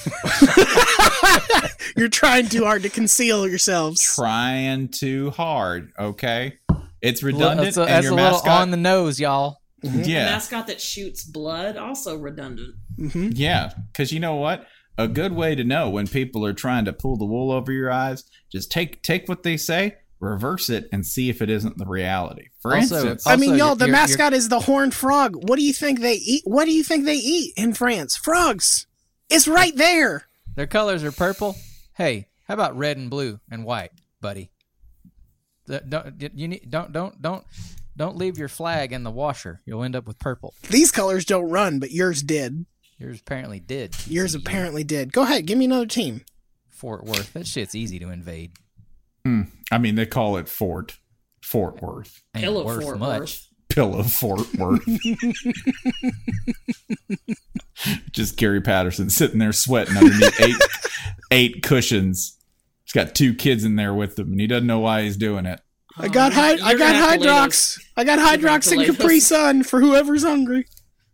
You're 1.96 2.08
trying 2.10 2.50
too 2.50 2.64
hard 2.66 2.84
to 2.84 2.90
conceal 2.90 3.48
yourselves. 3.48 4.02
Trying 4.16 4.88
too 4.90 5.30
hard. 5.32 5.92
Okay. 6.00 6.58
It's 7.02 7.22
Well, 7.22 7.34
redundant. 7.34 7.66
That's 7.66 7.78
a, 7.78 7.82
and 7.82 7.90
that's 7.90 8.04
your 8.06 8.14
a 8.14 8.16
little 8.16 8.32
mascot. 8.32 8.62
on 8.62 8.72
the 8.72 8.78
nose, 8.78 9.20
y'all. 9.20 9.60
Mm-hmm. 9.84 10.00
A 10.02 10.04
yeah. 10.04 10.26
mascot 10.26 10.68
that 10.68 10.80
shoots 10.82 11.24
blood, 11.24 11.78
also 11.78 12.18
redundant. 12.18 12.76
Mm-hmm. 12.98 13.30
Yeah, 13.34 13.74
because 13.92 14.12
you 14.12 14.20
know 14.20 14.36
what? 14.36 14.66
A 14.98 15.08
good 15.08 15.34
way 15.34 15.56
to 15.56 15.64
know 15.64 15.90
when 15.90 16.08
people 16.08 16.46
are 16.46 16.54
trying 16.54 16.86
to 16.86 16.94
pull 16.94 17.18
the 17.18 17.26
wool 17.26 17.52
over 17.52 17.72
your 17.72 17.92
eyes, 17.92 18.24
just 18.52 18.72
take 18.72 19.02
take 19.02 19.28
what 19.28 19.44
they 19.44 19.58
say, 19.58 19.96
reverse 20.20 20.70
it, 20.70 20.88
and 20.92 21.06
see 21.06 21.30
if 21.30 21.42
it 21.42 21.50
isn't 21.50 21.78
the 21.78 21.86
reality. 21.86 22.48
For 22.62 22.76
Also- 22.76 22.96
instance, 22.98 23.28
I 23.28 23.36
mean, 23.36 23.52
Also, 23.54 23.58
y'all, 23.66 23.76
the 23.76 23.86
you're- 23.88 23.98
you're- 23.98 24.08
mascot 24.08 24.34
is 24.34 24.50
the 24.50 24.62
horned 24.62 24.94
frog. 24.94 25.36
What 25.50 25.58
do 25.58 25.64
you 25.66 25.74
think 25.74 26.00
they 26.00 26.14
eat? 26.16 26.44
What 26.46 26.66
do 26.66 26.72
you 26.72 26.84
think 26.84 27.06
they 27.06 27.16
eat 27.16 27.54
in 27.58 27.74
France? 27.74 28.16
Frogs. 28.16 28.86
It's 29.30 29.48
right 29.48 29.76
there. 29.76 30.26
Their 30.56 30.68
colors 30.68 31.04
are 31.04 31.12
purple. 31.12 31.56
Hey, 31.98 32.28
how 32.48 32.54
about 32.54 32.78
red 32.78 32.98
and 32.98 33.10
blue 33.10 33.40
and 33.52 33.66
white, 33.66 33.92
buddy? 34.22 34.52
The- 35.66 35.80
Don't 35.88 36.22
you 36.36 36.48
need 36.50 36.70
don't 36.70 36.92
don't 36.92 37.20
don't 37.22 37.44
don't 37.96 38.18
leave 38.18 38.38
your 38.38 38.48
flag 38.48 38.92
in 38.92 39.04
the 39.04 39.12
washer. 39.12 39.62
You'll 39.66 39.84
end 39.84 39.96
up 39.96 40.08
with 40.08 40.20
purple. 40.20 40.54
These 40.70 40.92
colors 40.92 41.26
don't 41.26 41.50
run, 41.50 41.80
but 41.80 41.92
yours 41.92 42.22
did. 42.22 42.66
Yours 42.98 43.22
apparently 43.22 43.60
did. 43.60 43.96
Yours 44.08 44.36
apparently 44.36 44.84
did. 44.84 45.14
Go 45.14 45.24
ahead, 45.24 45.46
give 45.46 45.58
me 45.58 45.66
another 45.66 45.86
team. 45.86 46.22
Fort 46.70 47.06
Worth. 47.06 47.34
That 47.34 47.48
shit's 47.48 47.76
easy 47.76 48.00
to 48.00 48.10
invade. 48.10 48.54
Hmm. 49.26 49.44
I 49.72 49.78
mean, 49.78 49.96
they 49.96 50.06
call 50.06 50.38
it 50.38 50.50
Fort 50.50 50.98
Fort 51.42 51.82
Worth, 51.82 52.24
Ain't 52.36 52.44
Pillow 52.44 52.66
worth 52.66 52.84
Fort 52.84 53.00
much. 53.00 53.20
Worth. 53.20 53.48
Pillow 53.70 54.04
Fort 54.04 54.54
Worth. 54.56 54.86
just 58.12 58.38
Gary 58.38 58.62
Patterson 58.62 59.10
sitting 59.10 59.40
there 59.40 59.52
sweating 59.52 59.98
underneath 59.98 60.40
eight 60.42 60.56
eight 61.32 61.64
cushions. 61.64 62.38
He's 62.84 62.94
got 62.94 63.16
two 63.16 63.34
kids 63.34 63.64
in 63.64 63.76
there 63.76 63.94
with 63.94 64.20
him, 64.20 64.32
and 64.32 64.40
he 64.40 64.48
doesn't 64.48 64.68
know 64.68 64.80
why 64.80 65.04
he's 65.04 65.18
doing 65.18 65.46
it. 65.46 65.62
I 65.98 66.08
got 66.08 66.34
Oh, 66.36 66.66
I 66.66 66.76
got 66.76 66.96
have 66.96 67.20
Hydrox. 67.22 67.80
I 67.96 68.04
got 68.04 68.20
Hydrox 68.20 68.70
and 68.72 68.80
lay 68.82 68.86
Capri 68.88 69.16
those- 69.16 69.28
Sun 69.28 69.64
for 69.64 69.80
whoever's 69.80 70.24
hungry. 70.24 70.66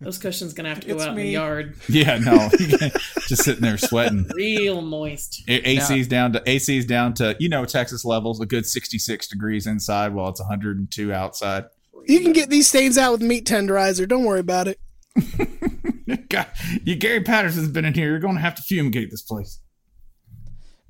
Those 0.01 0.17
cushions 0.17 0.53
gonna 0.53 0.69
have 0.69 0.79
to 0.79 0.87
go 0.87 0.93
It's 0.95 1.03
out 1.03 1.09
in 1.09 1.15
the 1.17 1.27
yard, 1.27 1.75
Yeah, 1.89 2.17
no, 2.19 2.49
just 3.27 3.43
sitting 3.43 3.61
there 3.61 3.77
sweating. 3.77 4.29
real 4.33 4.81
moist. 4.81 5.43
A- 5.49 5.71
AC's 5.77 6.07
down 6.07 6.31
to 6.31 6.43
AC's 6.49 6.85
down 6.85 7.13
to 7.15 7.35
you 7.37 7.49
know 7.49 7.65
Texas 7.65 8.05
levels 8.05 8.39
a 8.39 8.45
good 8.45 8.65
66 8.65 9.27
degrees 9.27 9.67
inside 9.67 10.13
while 10.13 10.29
it's 10.29 10.39
102 10.39 11.11
outside. 11.11 11.65
You 12.07 12.21
can 12.21 12.31
get 12.31 12.49
these 12.49 12.67
stains 12.69 12.97
out 12.97 13.11
with 13.11 13.21
meat 13.21 13.45
tenderizer. 13.45 14.07
Don't 14.07 14.23
worry 14.23 14.39
about 14.39 14.69
it. 14.69 14.79
God, 16.29 16.47
you 16.85 16.95
Gary 16.95 17.21
Patterson's 17.21 17.67
been 17.67 17.83
in 17.83 17.93
here. 17.93 18.07
You're 18.09 18.19
going 18.19 18.35
to 18.35 18.41
have 18.41 18.55
to 18.55 18.61
fumigate 18.61 19.11
this 19.11 19.21
place. 19.21 19.59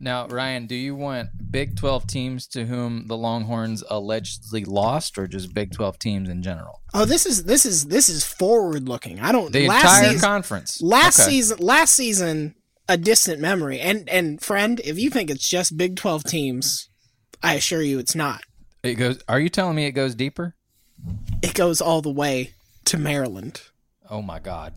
Now, 0.01 0.27
Ryan, 0.27 0.65
do 0.65 0.75
you 0.75 0.95
want 0.95 1.29
Big 1.51 1.75
12 1.75 2.07
teams 2.07 2.47
to 2.49 2.65
whom 2.65 3.07
the 3.07 3.17
Longhorns 3.17 3.83
allegedly 3.89 4.63
lost 4.63 5.17
or 5.17 5.27
just 5.27 5.53
Big 5.53 5.71
12 5.73 5.99
teams 5.99 6.29
in 6.29 6.41
general? 6.41 6.81
Oh, 6.93 7.03
this 7.05 7.25
is 7.25 7.43
this 7.43 7.65
is 7.65 7.85
this 7.87 8.07
is 8.07 8.23
forward 8.23 8.87
looking. 8.87 9.19
I 9.19 9.31
don't 9.33 9.51
The 9.51 9.67
last 9.67 9.83
entire 9.97 10.03
season, 10.13 10.19
conference. 10.29 10.81
last 10.81 11.19
Okay. 11.19 11.29
season 11.31 11.57
last 11.59 11.91
season 11.93 12.55
a 12.87 12.97
distant 12.97 13.41
memory. 13.41 13.79
And 13.81 14.07
and 14.09 14.41
friend, 14.41 14.79
if 14.85 14.97
you 14.97 15.09
think 15.09 15.29
it's 15.29 15.47
just 15.47 15.75
Big 15.77 15.95
12 15.97 16.23
teams, 16.23 16.89
I 17.43 17.55
assure 17.55 17.81
you 17.81 17.99
it's 17.99 18.15
not. 18.15 18.41
It 18.83 18.95
goes 18.95 19.19
Are 19.27 19.39
you 19.39 19.49
telling 19.49 19.75
me 19.75 19.85
it 19.85 19.91
goes 19.91 20.15
deeper? 20.15 20.55
It 21.41 21.53
goes 21.53 21.81
all 21.81 22.01
the 22.01 22.09
way 22.11 22.53
to 22.85 22.97
Maryland. 22.97 23.61
Oh 24.09 24.21
my 24.21 24.39
god. 24.39 24.73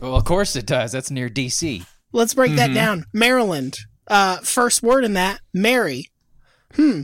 Well, 0.00 0.16
of 0.16 0.24
course 0.24 0.54
it 0.56 0.66
does. 0.66 0.92
That's 0.92 1.10
near 1.10 1.28
DC. 1.28 1.84
Let's 2.12 2.32
break 2.32 2.50
Mm-hmm. 2.52 2.56
that 2.58 2.74
down. 2.74 3.04
Maryland. 3.12 3.76
Uh, 4.06 4.38
first 4.38 4.82
word 4.82 5.04
in 5.04 5.14
that, 5.14 5.40
Mary. 5.52 6.10
Hmm. 6.74 7.02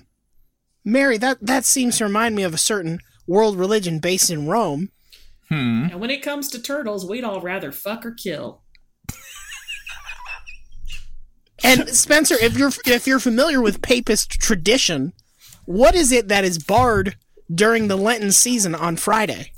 Mary, 0.84 1.18
that, 1.18 1.38
that 1.40 1.64
seems 1.64 1.98
to 1.98 2.04
remind 2.04 2.34
me 2.34 2.42
of 2.42 2.54
a 2.54 2.58
certain 2.58 2.98
world 3.26 3.56
religion 3.56 3.98
based 3.98 4.30
in 4.30 4.46
Rome. 4.46 4.90
Hmm. 5.48 5.88
And 5.90 6.00
when 6.00 6.10
it 6.10 6.22
comes 6.22 6.48
to 6.50 6.60
turtles, 6.62 7.06
we'd 7.08 7.24
all 7.24 7.40
rather 7.40 7.72
fuck 7.72 8.04
or 8.06 8.12
kill. 8.12 8.62
And 11.62 11.88
Spencer, 11.90 12.36
if 12.40 12.56
you're 12.56 12.70
if 12.86 13.06
you're 13.06 13.20
familiar 13.20 13.60
with 13.60 13.82
papist 13.82 14.30
tradition, 14.30 15.12
what 15.66 15.94
is 15.94 16.10
it 16.10 16.28
that 16.28 16.42
is 16.42 16.58
barred 16.58 17.16
during 17.54 17.88
the 17.88 17.96
Lenten 17.96 18.32
season 18.32 18.74
on 18.74 18.96
Friday? 18.96 19.52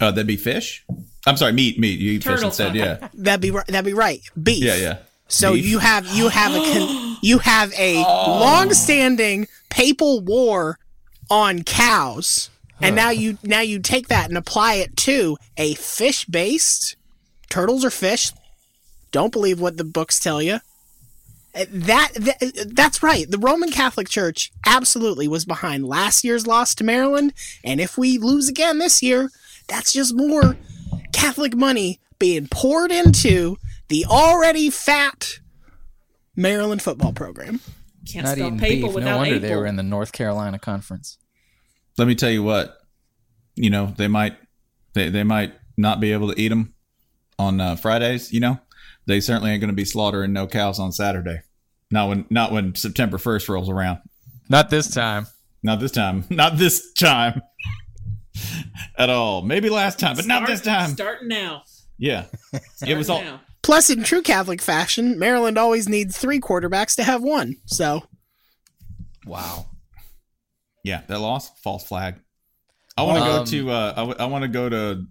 Uh, 0.00 0.10
that'd 0.10 0.26
be 0.26 0.36
fish. 0.36 0.84
I'm 1.26 1.36
sorry, 1.36 1.52
meat, 1.52 1.78
meat. 1.78 2.00
You 2.00 2.12
eat 2.12 2.24
fish 2.24 2.42
instead. 2.42 2.74
Yeah, 2.74 3.08
That'd 3.12 3.42
be 3.42 3.50
ri- 3.50 3.62
that'd 3.68 3.84
be 3.84 3.92
right. 3.92 4.20
Beef. 4.42 4.64
yeah, 4.64 4.76
yeah. 4.76 4.96
So 5.28 5.54
Beef? 5.54 5.64
you 5.66 5.78
have 5.78 6.06
you 6.14 6.28
have 6.28 6.52
a 6.54 6.58
con- 6.72 7.16
you 7.22 7.38
have 7.38 7.72
a 7.78 7.94
long-standing 8.02 9.46
papal 9.70 10.20
war 10.20 10.78
on 11.30 11.62
cows, 11.62 12.50
and 12.80 12.94
now 12.94 13.10
you 13.10 13.38
now 13.42 13.60
you 13.60 13.78
take 13.78 14.08
that 14.08 14.28
and 14.28 14.36
apply 14.38 14.74
it 14.74 14.96
to 14.98 15.36
a 15.56 15.74
fish-based. 15.74 16.96
Turtles 17.48 17.84
are 17.84 17.90
fish. 17.90 18.32
Don't 19.10 19.32
believe 19.32 19.60
what 19.60 19.76
the 19.76 19.84
books 19.84 20.18
tell 20.18 20.42
you. 20.42 20.54
Uh, 21.54 21.64
That, 21.70 22.10
that 22.14 22.72
that's 22.74 23.02
right. 23.02 23.30
The 23.30 23.38
Roman 23.38 23.70
Catholic 23.70 24.08
Church 24.08 24.52
absolutely 24.66 25.28
was 25.28 25.44
behind 25.44 25.86
last 25.86 26.24
year's 26.24 26.46
loss 26.46 26.74
to 26.76 26.84
Maryland, 26.84 27.32
and 27.62 27.80
if 27.80 27.96
we 27.96 28.18
lose 28.18 28.48
again 28.48 28.78
this 28.78 29.02
year, 29.02 29.30
that's 29.68 29.92
just 29.92 30.14
more 30.14 30.56
Catholic 31.12 31.56
money 31.56 32.00
being 32.18 32.48
poured 32.48 32.90
into 32.92 33.56
the 33.88 34.04
already 34.06 34.70
fat 34.70 35.38
Maryland 36.36 36.82
football 36.82 37.12
program. 37.12 37.60
Can't 38.10 38.26
Not 38.26 38.34
spell 38.36 38.46
eating 38.48 38.58
papal 38.58 38.88
beef. 38.88 38.94
without 38.96 39.10
No 39.10 39.16
wonder 39.18 39.34
able. 39.36 39.48
they 39.48 39.56
were 39.56 39.66
in 39.66 39.76
the 39.76 39.82
North 39.82 40.12
Carolina 40.12 40.58
conference. 40.58 41.18
Let 41.96 42.06
me 42.08 42.14
tell 42.14 42.30
you 42.30 42.42
what. 42.42 42.76
You 43.56 43.70
know 43.70 43.94
they 43.96 44.08
might 44.08 44.36
they 44.94 45.10
they 45.10 45.22
might 45.22 45.54
not 45.76 46.00
be 46.00 46.12
able 46.12 46.32
to 46.32 46.40
eat 46.40 46.48
them 46.48 46.74
on 47.38 47.60
uh, 47.60 47.76
Fridays. 47.76 48.32
You 48.32 48.40
know 48.40 48.58
they 49.06 49.20
certainly 49.20 49.52
ain't 49.52 49.60
going 49.60 49.68
to 49.70 49.74
be 49.76 49.84
slaughtering 49.84 50.32
no 50.32 50.46
cows 50.48 50.80
on 50.80 50.90
Saturday. 50.92 51.40
Not 51.90 52.08
when 52.08 52.26
not 52.30 52.50
when 52.52 52.74
September 52.74 53.16
first 53.16 53.48
rolls 53.48 53.70
around. 53.70 53.98
Not 54.48 54.70
this 54.70 54.90
time. 54.92 55.28
Not 55.62 55.78
this 55.80 55.92
time. 55.92 56.24
Not 56.30 56.58
this 56.58 56.92
time. 56.92 57.40
At 58.98 59.08
all. 59.08 59.40
Maybe 59.42 59.70
last 59.70 59.98
time, 59.98 60.16
but 60.16 60.26
not 60.26 60.46
this 60.46 60.60
time. 60.60 60.90
Starting 60.90 61.28
now. 61.28 61.62
Yeah. 61.96 62.26
It 62.86 62.96
was 62.98 63.08
all 63.08 63.22
now. 63.22 63.40
Plus, 63.64 63.90
in 63.90 64.02
true 64.04 64.22
Catholic 64.22 64.60
fashion, 64.62 65.18
Maryland 65.18 65.58
always 65.58 65.88
needs 65.88 66.16
three 66.18 66.38
quarterbacks 66.38 66.94
to 66.96 67.02
have 67.02 67.22
one. 67.22 67.56
So, 67.66 68.02
Wow. 69.26 69.66
Yeah, 70.82 71.00
that 71.08 71.18
loss, 71.18 71.50
false 71.60 71.82
flag. 71.84 72.16
I 72.96 73.02
want 73.02 73.18
to 73.18 73.24
Um, 73.24 73.38
go 73.38 73.44
to. 73.46 73.70
Uh, 73.70 73.92
I, 73.92 74.00
w- 74.00 74.16
I 74.20 74.26
want 74.26 74.42
to 74.42 74.48
go 74.48 74.68
to 74.68 75.06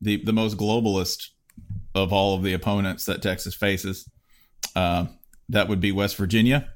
the 0.00 0.24
the 0.24 0.32
most 0.32 0.56
globalist 0.56 1.28
of 1.94 2.12
all 2.12 2.34
of 2.34 2.42
the 2.42 2.54
opponents 2.54 3.04
that 3.04 3.20
Texas 3.20 3.54
faces. 3.54 4.08
Uh, 4.74 5.06
that 5.50 5.68
would 5.68 5.80
be 5.80 5.92
West 5.92 6.16
Virginia. 6.16 6.70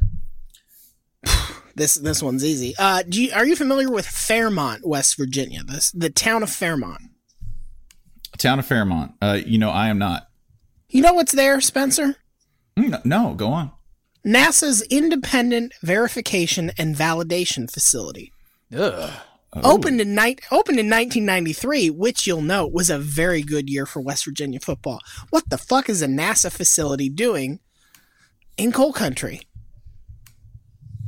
this 1.75 1.95
this 1.95 2.23
one's 2.23 2.45
easy. 2.45 2.75
Uh, 2.79 3.03
do 3.09 3.23
you, 3.23 3.33
are 3.33 3.47
you 3.47 3.57
familiar 3.57 3.91
with 3.91 4.07
Fairmont, 4.07 4.87
West 4.87 5.17
Virginia? 5.17 5.63
This 5.65 5.91
the 5.93 6.11
town 6.11 6.43
of 6.43 6.51
Fairmont. 6.51 7.01
Town 8.39 8.59
of 8.59 8.67
Fairmont. 8.67 9.13
Uh, 9.23 9.39
you 9.45 9.57
know, 9.59 9.71
I 9.71 9.89
am 9.89 9.99
not. 9.99 10.29
You 10.93 11.01
know 11.01 11.15
what's 11.15 11.33
there, 11.33 11.61
Spencer? 11.61 12.17
Mm, 12.77 12.91
No, 12.91 13.01
no, 13.05 13.35
go 13.35 13.49
on. 13.49 13.73
NASA's 14.25 14.83
Independent 14.83 15.73
Verification 15.83 16.71
and 16.79 16.95
Validation 16.95 17.69
Facility. 17.71 18.31
Ugh. 18.77 19.11
Oh. 19.55 19.75
Opened 19.75 20.01
in 20.01 20.15
night 20.15 20.41
opened 20.51 20.79
in 20.79 20.89
1993, 20.89 21.91
which 21.91 22.27
you'll 22.27 22.41
note 22.41 22.73
was 22.73 22.89
a 22.89 22.99
very 22.99 23.43
good 23.43 23.69
year 23.69 23.85
for 23.85 24.01
West 24.01 24.25
Virginia 24.25 24.61
football. 24.61 25.01
What 25.29 25.51
the 25.51 25.59
fuck 25.59 25.91
is 25.91 26.01
a 26.01 26.07
NASA 26.07 26.51
facility 26.51 27.11
doing 27.11 27.61
in 28.57 28.73
coal 28.73 28.93
country? 28.95 29.41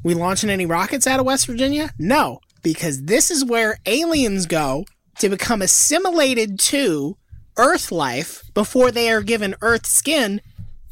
We 0.03 0.13
launching 0.13 0.51
any 0.51 0.67
rockets 0.67 1.07
out 1.07 1.21
of 1.21 1.25
West 1.27 1.47
Virginia? 1.47 1.91
No, 1.99 2.41
because 2.63 3.05
this 3.05 3.31
is 3.31 3.45
where 3.47 3.79
aliens 3.87 4.45
go 4.45 4.85
to 5.21 5.31
become 5.31 5.63
assimilated 5.63 6.59
to 6.59 7.17
Earth 7.57 7.93
life 7.93 8.43
before 8.55 8.91
they 8.91 9.11
are 9.11 9.23
given 9.23 9.55
Earth 9.61 9.87
skin. 9.87 10.41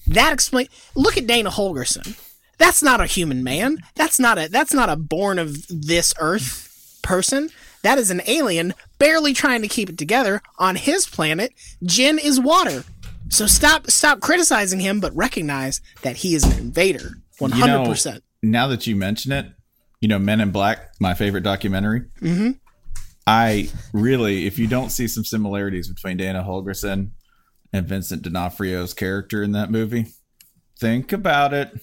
That 0.07 0.33
explain. 0.33 0.69
Look 0.95 1.16
at 1.16 1.26
Dana 1.26 1.50
Holgorsen. 1.50 2.19
That's 2.59 2.83
not 2.83 3.00
a 3.00 3.07
human 3.07 3.42
man. 3.42 3.78
That's 3.95 4.19
not 4.19 4.38
a. 4.38 4.49
That's 4.49 4.75
not 4.75 4.88
a 4.88 4.97
born 4.97 5.38
of 5.38 5.66
this 5.69 6.14
Earth 6.19 6.99
person. 7.02 7.50
That 7.83 7.99
is 7.99 8.11
an 8.11 8.23
alien 8.26 8.75
barely 8.99 9.33
trying 9.33 9.62
to 9.62 9.69
keep 9.69 9.90
it 9.90 9.99
together 9.99 10.40
on 10.59 10.76
his 10.76 11.07
planet. 11.07 11.52
Jin 11.83 12.19
is 12.19 12.38
water. 12.38 12.85
So 13.28 13.47
stop 13.47 13.90
stop 13.90 14.21
criticizing 14.21 14.81
him, 14.81 15.00
but 15.00 15.16
recognize 15.16 15.81
that 16.02 16.19
he 16.19 16.35
is 16.35 16.45
an 16.45 16.59
invader. 16.59 17.14
One 17.38 17.50
hundred 17.50 17.87
percent. 17.88 18.23
Now 18.42 18.69
that 18.69 18.87
you 18.87 18.95
mention 18.95 19.33
it, 19.33 19.47
you 20.00 20.09
know, 20.09 20.19
Men 20.19 20.40
in 20.40 20.50
Black, 20.50 20.92
my 21.00 21.14
favorite 21.14 21.42
documentary. 21.42 22.02
Mm-hmm. 22.21 22.50
I 23.26 23.71
really, 23.93 24.47
if 24.47 24.59
you 24.59 24.67
don't 24.67 24.91
see 24.91 25.07
some 25.07 25.25
similarities 25.25 25.88
between 25.88 26.17
Dana 26.17 26.43
Holgorsen 26.43 27.11
and 27.73 27.87
Vincent 27.87 28.23
D'Onofrio's 28.23 28.95
character 28.95 29.43
in 29.43 29.52
that 29.52 29.71
movie, 29.71 30.07
think 30.79 31.12
about 31.12 31.55
it. 31.55 31.81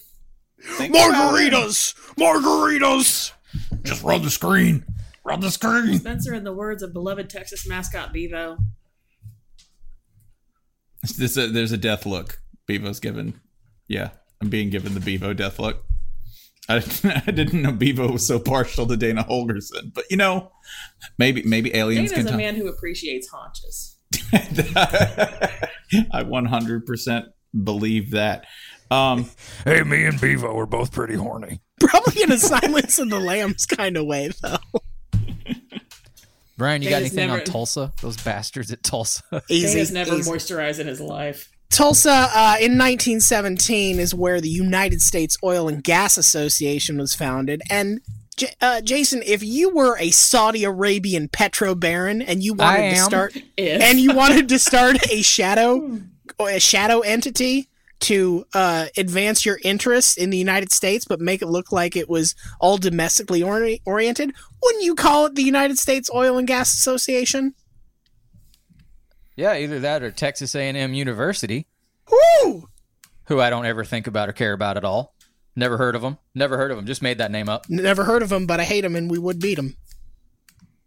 Think 0.62 0.93
about 0.93 1.12
it. 1.12 1.53
Margaritas, 1.53 1.96
margaritas. 2.15 3.31
Just 3.84 4.03
run 4.03 4.22
the 4.22 4.29
screen. 4.29 4.86
Run 5.24 5.39
the 5.39 5.51
screen. 5.51 6.00
Spencer, 6.00 6.34
in 6.34 6.43
the 6.43 6.53
words 6.53 6.84
of 6.84 6.93
beloved 6.93 7.29
Texas 7.29 7.67
mascot 7.67 8.12
Bevo, 8.12 8.58
This 11.17 11.38
a, 11.38 11.48
there's 11.48 11.72
a 11.72 11.77
death 11.77 12.05
look. 12.05 12.41
Bevo's 12.67 13.00
given. 13.00 13.39
Yeah, 13.88 14.10
I'm 14.41 14.50
being 14.50 14.69
given 14.69 14.93
the 14.93 15.00
Bevo 15.00 15.34
death 15.34 15.60
look. 15.60 15.86
I, 16.68 16.78
I 17.28 17.32
didn't 17.32 17.62
know 17.62 17.72
Bevo 17.72 18.12
was 18.12 18.25
so 18.25 18.39
partial 18.39 18.86
to 18.88 18.98
Dana 18.98 19.24
Holgorsen, 19.24 19.94
but 19.94 20.06
you 20.10 20.18
know, 20.18 20.51
maybe 21.18 21.44
maybe 21.44 21.75
aliens 21.75 22.12
Dana's 22.12 22.25
can. 22.25 22.34
a 22.36 22.38
t- 22.38 22.44
man 22.44 22.56
who 22.56 22.68
appreciates 22.68 23.28
haunches. 23.28 23.98
I 26.12 26.24
100% 26.24 27.24
believe 27.63 28.12
that. 28.12 28.46
Um, 28.92 29.30
Hey, 29.63 29.84
me 29.84 30.06
and 30.06 30.20
Bevo 30.20 30.54
were 30.54 30.66
both 30.66 30.92
pretty 30.92 31.16
horny. 31.16 31.62
Probably 31.80 32.24
in 32.24 32.32
a 32.32 32.38
Silence 32.38 33.00
of 33.00 33.10
the 33.10 33.20
Lambs 33.20 33.66
kind 33.66 33.98
of 33.98 34.06
way, 34.06 34.32
though. 34.42 34.58
Brian, 36.58 36.82
you 36.82 36.89
got 36.89 36.98
Dana's 36.98 37.12
anything 37.13 37.30
on 37.30 37.44
Tulsa? 37.46 37.94
Those 38.01 38.18
bastards 38.18 38.72
at 38.72 38.84
Tulsa. 38.84 39.22
Easy. 39.50 39.74
Dana's 39.74 39.92
never 39.92 40.16
easy. 40.16 40.30
moisturized 40.30 40.80
in 40.80 40.88
his 40.88 41.00
life. 41.00 41.50
Tulsa 41.69 42.09
uh, 42.11 42.55
in 42.59 42.77
1917 42.77 43.99
is 43.99 44.15
where 44.15 44.41
the 44.41 44.49
United 44.49 45.01
States 45.01 45.38
Oil 45.43 45.67
and 45.67 45.83
Gas 45.83 46.17
Association 46.17 46.97
was 46.97 47.13
founded. 47.13 47.61
And 47.69 48.01
J- 48.38 48.53
uh, 48.59 48.81
Jason, 48.81 49.21
if 49.25 49.43
you 49.43 49.69
were 49.69 49.97
a 49.99 50.09
Saudi 50.09 50.63
Arabian 50.63 51.27
petro 51.27 51.75
baron 51.75 52.21
and 52.21 52.43
you 52.43 52.53
wanted 52.53 52.89
to 52.89 52.95
start 53.03 53.38
If 53.57 53.81
and 53.81 53.99
you 53.99 54.13
wanted 54.13 54.49
to 54.49 54.59
start 54.59 54.97
a 55.11 55.21
shadow 55.21 55.99
a 56.39 56.59
shadow 56.59 56.99
entity 57.01 57.67
to 58.01 58.45
uh, 58.53 58.88
advance 58.97 59.45
your 59.45 59.59
interests 59.63 60.15
in 60.15 60.29
the 60.29 60.38
United 60.38 60.71
States, 60.71 61.03
but 61.05 61.19
make 61.19 61.41
it 61.41 61.47
look 61.47 61.71
like 61.71 61.97
it 61.97 62.09
was 62.09 62.33
all 62.61 62.77
domestically 62.77 63.43
ori- 63.43 63.81
oriented, 63.85 64.33
wouldn't 64.63 64.85
you 64.85 64.95
call 64.95 65.25
it 65.25 65.35
the 65.35 65.43
United 65.43 65.77
States 65.77 66.09
Oil 66.13 66.38
and 66.38 66.47
Gas 66.47 66.73
Association? 66.73 67.53
Yeah, 69.39 69.55
either 69.58 69.79
that 69.79 70.03
or 70.03 70.12
Texas 70.12 70.53
A&M 70.53 70.93
University, 70.93 71.65
Woo! 72.12 72.67
who 73.25 73.39
I 73.39 73.50
don't 73.50 73.65
ever 73.65 73.84
think 73.86 74.05
about 74.08 74.27
or 74.29 74.34
care 74.34 74.53
about 74.53 74.75
at 74.77 74.84
all. 74.84 75.15
Never 75.55 75.77
heard 75.77 75.96
of 75.96 76.01
them. 76.01 76.17
Never 76.36 76.58
heard 76.58 76.72
of 76.72 76.77
them. 76.77 76.86
Just 76.86 77.01
made 77.01 77.17
that 77.17 77.31
name 77.31 77.48
up. 77.50 77.69
Never 77.69 78.03
heard 78.03 78.22
of 78.22 78.29
them, 78.29 78.46
but 78.46 78.60
I 78.60 78.63
hate 78.63 78.81
them, 78.81 78.96
and 78.96 79.10
we 79.10 79.17
would 79.17 79.39
beat 79.39 79.55
them, 79.55 79.75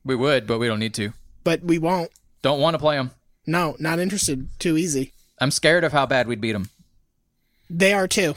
We 0.04 0.14
would, 0.14 0.46
but 0.46 0.58
we 0.58 0.66
don't 0.66 0.78
need 0.78 0.94
to. 0.94 1.12
but 1.44 1.62
we 1.64 1.78
won't. 1.78 2.10
Don't 2.42 2.60
want 2.60 2.74
to 2.74 2.78
play 2.78 2.96
them. 2.96 3.10
No, 3.46 3.76
not 3.78 3.98
interested. 3.98 4.48
Too 4.58 4.76
easy. 4.76 5.12
I'm 5.40 5.50
scared 5.50 5.84
of 5.84 5.92
how 5.92 6.06
bad 6.06 6.26
we'd 6.28 6.40
beat 6.40 6.52
them. 6.52 6.68
They 7.70 7.92
are 7.92 8.06
too. 8.08 8.34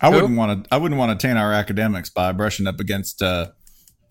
I 0.00 0.08
Who? 0.10 0.16
wouldn't 0.16 0.36
want 0.38 0.64
to. 0.64 0.74
I 0.74 0.76
wouldn't 0.78 0.98
want 0.98 1.18
to 1.18 1.26
taint 1.26 1.38
our 1.38 1.52
academics 1.52 2.10
by 2.10 2.32
brushing 2.32 2.66
up 2.66 2.80
against 2.80 3.20
uh, 3.22 3.48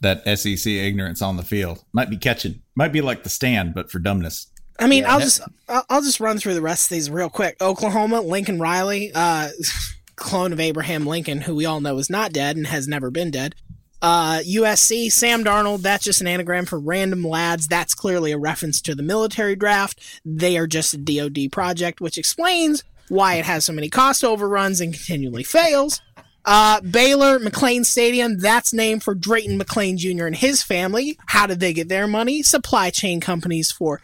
that 0.01 0.23
SEC 0.37 0.65
ignorance 0.71 1.21
on 1.21 1.37
the 1.37 1.43
field. 1.43 1.83
Might 1.93 2.09
be 2.09 2.17
catching. 2.17 2.61
Might 2.75 2.91
be 2.93 3.01
like 3.01 3.23
the 3.23 3.29
stand, 3.29 3.73
but 3.73 3.89
for 3.91 3.99
dumbness. 3.99 4.47
I 4.79 4.87
mean, 4.87 5.03
Yeah, 5.03 5.13
I'll 5.13 5.19
just 5.19 5.41
I'll, 5.67 5.85
I'll 5.89 6.01
just 6.01 6.19
run 6.19 6.37
through 6.37 6.53
the 6.53 6.61
rest 6.61 6.85
of 6.85 6.95
these 6.95 7.09
real 7.09 7.29
quick. 7.29 7.57
Oklahoma, 7.61 8.21
Lincoln 8.21 8.59
Riley, 8.59 9.11
uh, 9.13 9.49
clone 10.15 10.53
of 10.53 10.59
Abraham 10.59 11.05
Lincoln, 11.05 11.41
who 11.41 11.55
we 11.55 11.65
all 11.65 11.81
know 11.81 11.97
is 11.97 12.09
not 12.09 12.33
dead 12.33 12.55
and 12.57 12.67
has 12.67 12.87
never 12.87 13.11
been 13.11 13.31
dead. 13.31 13.55
Uh, 14.01 14.39
USC, 14.39 15.11
Sam 15.11 15.43
Darnold. 15.43 15.81
That's 15.81 16.05
just 16.05 16.21
an 16.21 16.27
anagram 16.27 16.65
for 16.65 16.79
random 16.79 17.23
lads. 17.23 17.67
That's 17.67 17.93
clearly 17.93 18.31
a 18.31 18.37
reference 18.37 18.81
to 18.81 18.95
the 18.95 19.03
military 19.03 19.55
draft. 19.55 20.21
They 20.23 20.57
are 20.57 20.67
just 20.67 20.93
a 20.93 20.97
DoD 20.97 21.51
project, 21.51 21.99
which 21.99 22.17
explains 22.17 22.83
why 23.09 23.35
it 23.35 23.45
has 23.45 23.65
so 23.65 23.73
many 23.73 23.89
cost 23.89 24.23
overruns 24.23 24.79
and 24.79 24.93
continually 24.93 25.43
fails. 25.43 25.99
Uh, 26.45 26.81
Baylor 26.81 27.39
McLane 27.39 27.85
Stadium, 27.85 28.39
that's 28.39 28.73
named 28.73 29.03
for 29.03 29.13
Drayton 29.13 29.59
McLane 29.59 29.97
Jr. 29.97 30.25
and 30.25 30.35
his 30.35 30.63
family. 30.63 31.17
How 31.27 31.45
did 31.47 31.59
they 31.59 31.73
get 31.73 31.89
their 31.89 32.07
money? 32.07 32.41
Supply 32.43 32.89
chain 32.89 33.19
companies 33.19 33.71
for 33.71 34.01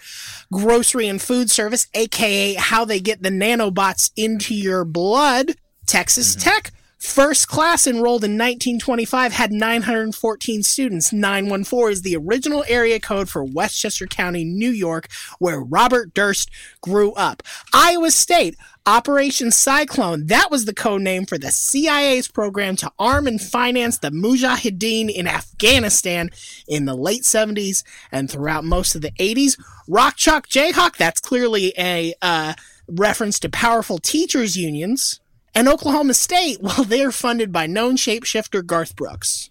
grocery 0.52 1.08
and 1.08 1.22
food 1.22 1.50
service, 1.50 1.88
aka 1.94 2.56
how 2.56 2.86
they 2.86 3.00
get 3.00 3.24
the 3.24 3.30
nanobots 3.30 4.12
into 4.16 4.54
your 4.54 4.86
blood. 4.86 5.56
Texas 5.86 6.36
Tech, 6.36 6.72
first 7.06 7.48
class 7.48 7.88
enrolled 7.88 8.24
in 8.24 8.32
1925, 8.32 9.32
had 9.32 9.52
914 9.52 10.64
students. 10.64 11.14
914 11.14 11.92
is 11.92 12.02
the 12.02 12.18
original 12.18 12.66
area 12.68 13.00
code 13.00 13.30
for 13.30 13.44
Westchester 13.44 14.08
County, 14.08 14.44
New 14.44 14.70
York, 14.70 15.08
where 15.40 15.62
Robert 15.62 16.14
Durst 16.14 16.50
grew 16.82 17.14
up. 17.14 17.44
Iowa 17.74 18.12
State, 18.12 18.58
Operation 18.86 19.52
Cyclone, 19.52 20.28
that 20.28 20.52
was 20.52 20.66
the 20.66 20.74
code 20.74 21.02
name 21.02 21.26
for 21.26 21.38
the 21.38 21.52
CIA's 21.52 22.28
program 22.28 22.76
to 22.78 22.92
arm 23.00 23.28
and 23.28 23.42
finance 23.42 24.00
the 24.00 24.10
Mujahideen 24.10 25.10
in 25.10 25.28
Afghanistan 25.28 26.30
in 26.68 26.86
the 26.86 26.96
late 26.96 27.24
70s 27.24 27.84
and 28.12 28.30
throughout 28.30 28.64
most 28.64 28.96
of 28.96 29.02
the 29.02 29.12
80s. 29.12 29.60
Rock 29.88 30.18
Chalk 30.18 30.48
Jayhawk, 30.48 30.98
that's 30.98 31.22
clearly 31.22 31.74
a 31.78 32.14
uh, 32.22 32.54
reference 32.88 33.40
to 33.40 33.50
powerful 33.50 33.98
teachers' 33.98 34.56
unions. 34.56 35.20
And 35.56 35.70
Oklahoma 35.70 36.14
State, 36.14 36.62
well, 36.62 36.84
they're 36.84 37.14
funded 37.14 37.54
by 37.54 37.66
known 37.66 37.96
shapeshifter 37.96 38.64
Garth 38.66 38.96
Brooks. 38.96 39.50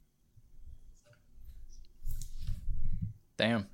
Damn. 3.38 3.66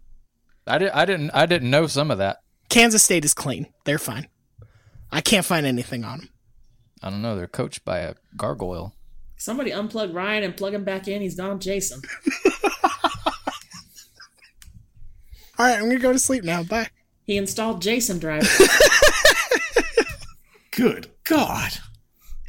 I, 0.66 0.78
did, 0.78 0.90
I 0.90 1.04
didn't 1.04 1.30
I 1.32 1.46
didn't 1.46 1.70
know 1.70 1.88
some 1.88 2.10
of 2.10 2.18
that. 2.18 2.38
Kansas 2.68 3.02
State 3.02 3.24
is 3.24 3.34
clean. 3.34 3.66
They're 3.84 3.98
fine. 3.98 4.28
I 5.10 5.20
can't 5.20 5.44
find 5.44 5.66
anything 5.66 6.04
on 6.04 6.20
them. 6.20 6.28
I 7.02 7.10
don't 7.10 7.20
know. 7.20 7.34
They're 7.34 7.48
coached 7.48 7.84
by 7.84 7.98
a 7.98 8.14
gargoyle. 8.36 8.94
Somebody 9.36 9.72
unplug 9.72 10.14
Ryan 10.14 10.44
and 10.44 10.56
plug 10.56 10.74
him 10.74 10.84
back 10.84 11.08
in. 11.08 11.22
He's 11.22 11.34
gone 11.34 11.58
Jason. 11.58 12.00
All 15.58 15.66
right, 15.66 15.74
I'm 15.74 15.86
going 15.86 15.96
to 15.96 15.98
go 15.98 16.12
to 16.12 16.18
sleep 16.18 16.44
now. 16.44 16.62
Bye. 16.62 16.88
He 17.24 17.36
installed 17.36 17.82
Jason 17.82 18.18
Drive. 18.18 18.42
Good 20.70 21.10
God. 21.24 21.72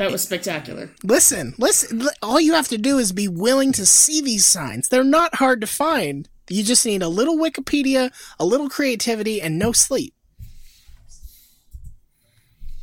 That 0.02 0.12
was 0.12 0.24
spectacular. 0.24 0.90
Listen, 1.04 1.54
listen. 1.60 2.02
All 2.24 2.42
you 2.42 2.54
have 2.54 2.68
to 2.70 2.80
do 2.80 2.98
is 2.98 3.12
be 3.12 3.28
willing 3.28 3.72
to 3.74 3.86
see 3.86 4.20
these 4.20 4.48
signs. 4.48 4.88
They're 4.88 5.04
not 5.04 5.36
hard 5.36 5.62
to 5.62 5.68
find. 5.68 6.28
You 6.50 6.64
just 6.64 6.84
need 6.88 7.04
a 7.04 7.08
little 7.08 7.38
Wikipedia, 7.38 8.12
a 8.40 8.46
little 8.46 8.68
creativity, 8.68 9.40
and 9.40 9.60
no 9.60 9.72
sleep. 9.74 10.16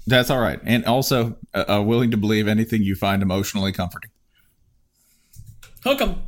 That's 0.06 0.30
all 0.30 0.38
right. 0.38 0.60
And 0.62 0.84
also 0.84 1.36
uh, 1.52 1.64
uh, 1.66 1.82
willing 1.82 2.12
to 2.12 2.16
believe 2.16 2.46
anything 2.46 2.84
you 2.84 2.94
find 2.94 3.20
emotionally 3.20 3.72
comforting. 3.72 4.12
Hook 5.82 5.98
him. 5.98 6.22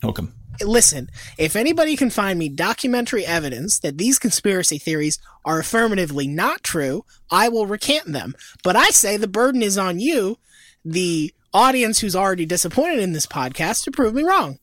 Hook 0.00 0.20
'em. 0.20 0.32
Listen, 0.62 1.10
if 1.38 1.56
anybody 1.56 1.96
can 1.96 2.10
find 2.10 2.38
me 2.38 2.48
documentary 2.48 3.24
evidence 3.24 3.78
that 3.80 3.98
these 3.98 4.18
conspiracy 4.18 4.78
theories 4.78 5.18
are 5.44 5.58
affirmatively 5.58 6.26
not 6.26 6.62
true, 6.62 7.04
I 7.30 7.48
will 7.48 7.66
recant 7.66 8.12
them. 8.12 8.34
But 8.62 8.76
I 8.76 8.90
say 8.90 9.16
the 9.16 9.28
burden 9.28 9.62
is 9.62 9.78
on 9.78 9.98
you, 10.00 10.38
the 10.84 11.32
audience 11.52 12.00
who's 12.00 12.16
already 12.16 12.46
disappointed 12.46 13.00
in 13.00 13.12
this 13.12 13.26
podcast, 13.26 13.84
to 13.84 13.90
prove 13.90 14.14
me 14.14 14.22
wrong. 14.22 14.58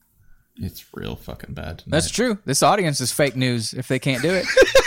It's 0.58 0.86
real 0.94 1.16
fucking 1.16 1.54
bad. 1.54 1.80
Tonight. 1.80 1.92
That's 1.92 2.12
true. 2.12 2.38
This 2.46 2.62
audience 2.62 3.02
is 3.02 3.12
fake 3.12 3.36
news 3.36 3.74
if 3.74 3.88
they 3.88 4.00
can't 4.00 4.22
do 4.22 4.32
it. 4.32 4.46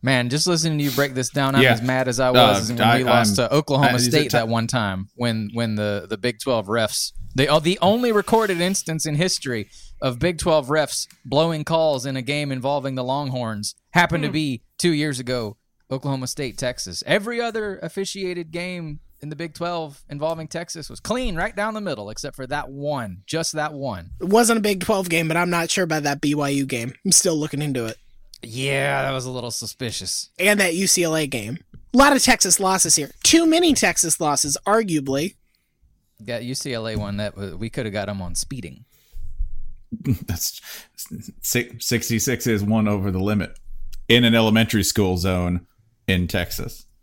Man, 0.00 0.28
just 0.28 0.46
listening 0.46 0.78
to 0.78 0.84
you 0.84 0.90
break 0.92 1.14
this 1.14 1.28
down, 1.30 1.54
I'm 1.56 1.62
Yeah. 1.62 1.72
as 1.72 1.82
mad 1.82 2.06
as 2.08 2.20
I 2.20 2.30
was 2.30 2.70
Uh, 2.70 2.74
when 2.74 2.98
we 2.98 3.04
lost 3.04 3.38
I'm- 3.38 3.48
to 3.48 3.54
Oklahoma 3.54 3.94
I- 3.94 3.98
State 3.98 4.22
ti- 4.24 4.28
that 4.36 4.48
one 4.48 4.66
time 4.68 5.08
when 5.16 5.50
when 5.54 5.74
the, 5.74 6.06
the 6.08 6.16
Big 6.16 6.38
12 6.40 6.66
refs 6.66 7.12
the 7.34 7.48
uh, 7.48 7.58
the 7.58 7.78
only 7.82 8.12
recorded 8.12 8.60
instance 8.60 9.06
in 9.06 9.16
history 9.16 9.68
of 10.00 10.18
Big 10.20 10.38
12 10.38 10.68
refs 10.68 11.06
blowing 11.24 11.64
calls 11.64 12.06
in 12.06 12.16
a 12.16 12.22
game 12.22 12.52
involving 12.52 12.94
the 12.94 13.02
Longhorns 13.04 13.74
happened 13.90 14.22
to 14.24 14.30
be 14.30 14.62
2 14.78 14.92
years 14.92 15.18
ago 15.18 15.56
Oklahoma 15.90 16.26
State 16.28 16.56
Texas. 16.58 17.02
Every 17.06 17.40
other 17.40 17.78
officiated 17.82 18.50
game 18.52 19.00
in 19.20 19.30
the 19.30 19.36
Big 19.36 19.52
12 19.54 20.04
involving 20.08 20.46
Texas 20.46 20.88
was 20.88 21.00
clean 21.00 21.34
right 21.34 21.56
down 21.56 21.74
the 21.74 21.80
middle 21.80 22.08
except 22.10 22.36
for 22.36 22.46
that 22.46 22.70
one, 22.70 23.22
just 23.26 23.52
that 23.54 23.72
one. 23.72 24.10
It 24.20 24.28
wasn't 24.28 24.58
a 24.58 24.62
Big 24.62 24.80
12 24.80 25.08
game, 25.08 25.26
but 25.26 25.36
I'm 25.36 25.50
not 25.50 25.70
sure 25.70 25.82
about 25.84 26.04
that 26.04 26.20
BYU 26.20 26.66
game. 26.68 26.92
I'm 27.04 27.10
still 27.10 27.36
looking 27.36 27.62
into 27.62 27.86
it. 27.86 27.96
Yeah, 28.42 29.02
that 29.02 29.12
was 29.12 29.24
a 29.24 29.30
little 29.30 29.50
suspicious. 29.50 30.30
And 30.38 30.60
that 30.60 30.74
UCLA 30.74 31.28
game. 31.28 31.58
A 31.94 31.96
lot 31.96 32.14
of 32.14 32.22
Texas 32.22 32.60
losses 32.60 32.96
here. 32.96 33.10
Too 33.22 33.46
many 33.46 33.74
Texas 33.74 34.20
losses, 34.20 34.56
arguably. 34.66 35.34
That 36.20 36.42
UCLA 36.42 36.96
one 36.96 37.16
that 37.16 37.36
we 37.36 37.70
could 37.70 37.86
have 37.86 37.92
got 37.92 38.06
them 38.06 38.20
on 38.20 38.34
speeding. 38.34 38.84
That's 40.26 40.60
66 41.40 42.46
is 42.46 42.62
one 42.62 42.88
over 42.88 43.10
the 43.10 43.20
limit 43.20 43.58
in 44.08 44.24
an 44.24 44.34
elementary 44.34 44.82
school 44.82 45.16
zone 45.16 45.66
in 46.06 46.26
Texas. 46.26 46.86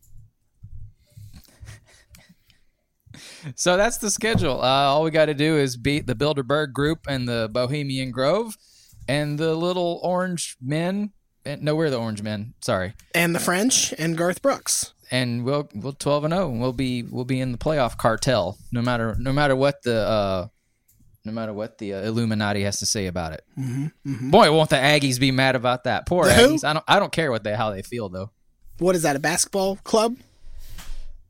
So 3.54 3.78
that's 3.78 3.98
the 3.98 4.10
schedule. 4.10 4.60
Uh, 4.60 4.66
all 4.66 5.04
we 5.04 5.12
got 5.12 5.26
to 5.26 5.36
do 5.36 5.56
is 5.56 5.78
beat 5.78 6.08
the 6.08 6.16
Bilderberg 6.16 6.74
Group 6.74 7.06
and 7.08 7.30
the 7.30 7.48
Bohemian 7.54 8.10
Grove 8.10 8.56
and 9.08 9.38
the 9.38 9.54
little 9.54 10.00
Orange 10.02 10.58
Men. 10.60 11.12
And- 11.46 11.62
No, 11.62 11.76
we're 11.76 11.90
the 11.90 11.98
Orange 12.00 12.22
Men. 12.22 12.54
Sorry, 12.62 12.94
And 13.14 13.34
the 13.36 13.40
French 13.40 13.94
and 13.98 14.18
Garth 14.18 14.42
Brooks. 14.42 14.94
and 15.12 15.44
we'll 15.46 15.70
we'll 15.76 15.94
twelve 15.94 16.24
and 16.24 16.34
zero. 16.34 16.50
and 16.50 16.60
We'll 16.62 16.74
be 16.74 17.04
we'll 17.04 17.26
be 17.26 17.40
in 17.40 17.52
the 17.52 17.58
playoff 17.58 17.98
cartel. 17.98 18.58
No 18.72 18.82
matter 18.82 19.16
no 19.20 19.32
matter 19.34 19.56
what 19.56 19.82
the 19.84 20.00
uh, 20.02 20.48
no 21.24 21.32
matter 21.32 21.54
what 21.54 21.78
the 21.78 21.94
uh, 21.96 22.02
Illuminati 22.02 22.64
has 22.64 22.80
to 22.80 22.86
say 22.86 23.08
about 23.08 23.34
it. 23.34 23.44
Boy, 24.06 24.52
won't 24.52 24.70
the 24.70 24.76
Aggies 24.78 25.20
be 25.20 25.32
mad 25.32 25.56
about 25.56 25.84
that? 25.86 26.06
Poor 26.06 26.26
The 26.26 26.34
who? 26.34 26.48
Aggies. 26.56 26.64
I 26.64 26.74
don't 26.74 26.86
I 26.88 27.00
don't 27.00 27.12
care 27.12 27.32
what 27.32 27.44
they 27.44 27.56
how 27.56 27.72
they 27.72 27.82
feel 27.82 28.10
though. 28.10 28.32
What 28.80 28.96
is 28.96 29.04
that, 29.04 29.16
a 29.16 29.20
basketball 29.20 29.78
club? 29.78 30.18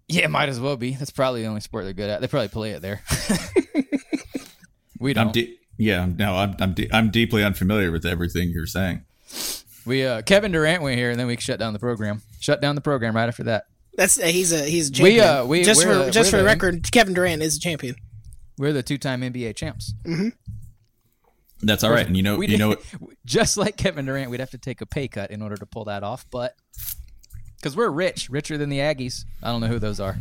Yeah, 0.07 0.23
it 0.25 0.31
might 0.31 0.49
as 0.49 0.59
well 0.59 0.77
be. 0.77 0.91
That's 0.95 1.11
probably 1.11 1.41
the 1.43 1.47
only 1.47 1.61
sport 1.61 1.83
they're 1.83 1.93
good 1.93 2.09
at. 2.09 2.21
They 2.21 2.27
probably 2.27 2.47
play 2.49 2.71
it 2.71 2.81
there. 2.81 3.01
we 4.99 5.11
I'm 5.11 5.15
don't. 5.15 5.33
de- 5.33 5.57
yeah, 5.77 6.05
no, 6.05 6.35
I'm 6.35 6.55
I'm, 6.59 6.73
de- 6.73 6.91
I'm 6.91 7.11
deeply 7.11 7.43
unfamiliar 7.43 7.91
with 7.91 8.05
everything 8.05 8.49
you're 8.49 8.65
saying. 8.67 9.03
We 9.85 10.05
uh, 10.05 10.21
Kevin 10.23 10.51
Durant 10.51 10.81
went 10.83 10.97
here, 10.97 11.11
and 11.11 11.19
then 11.19 11.27
we 11.27 11.37
shut 11.37 11.59
down 11.59 11.73
the 11.73 11.79
program. 11.79 12.21
Shut 12.39 12.61
down 12.61 12.75
the 12.75 12.81
program 12.81 13.15
right 13.15 13.27
after 13.27 13.43
that. 13.43 13.65
That's 13.97 14.19
uh, 14.19 14.25
he's 14.25 14.51
a 14.51 14.63
he's 14.65 14.97
a 14.99 15.03
We, 15.03 15.19
uh, 15.19 15.45
we- 15.45 15.63
just 15.63 15.83
for 15.83 15.95
the- 15.95 16.11
just 16.11 16.29
for 16.31 16.37
we're 16.37 16.43
the 16.43 16.43
the- 16.43 16.49
record, 16.49 16.91
Kevin 16.91 17.13
Durant 17.13 17.41
is 17.41 17.57
a 17.57 17.59
champion. 17.59 17.95
We're 18.57 18.73
the 18.73 18.83
two-time 18.83 19.21
NBA 19.21 19.55
champs. 19.55 19.93
That's 21.61 21.83
all 21.83 21.91
right. 21.91 22.05
And 22.05 22.15
you 22.15 22.23
know, 22.23 22.37
We 22.37 22.47
you 22.47 22.57
know, 22.57 22.75
just 23.25 23.57
like 23.57 23.77
Kevin 23.77 24.05
Durant, 24.05 24.29
we'd 24.29 24.39
have 24.39 24.51
to 24.51 24.57
take 24.57 24.81
a 24.81 24.85
pay 24.85 25.07
cut 25.07 25.31
in 25.31 25.41
order 25.41 25.55
to 25.55 25.65
pull 25.65 25.85
that 25.85 26.03
off, 26.03 26.25
but 26.31 26.55
because 27.57 27.75
we're 27.75 27.89
rich, 27.89 28.29
richer 28.29 28.57
than 28.57 28.69
the 28.69 28.79
Aggies. 28.79 29.23
I 29.41 29.51
don't 29.51 29.61
know 29.61 29.67
who 29.67 29.79
those 29.79 29.99
are. 29.99 30.17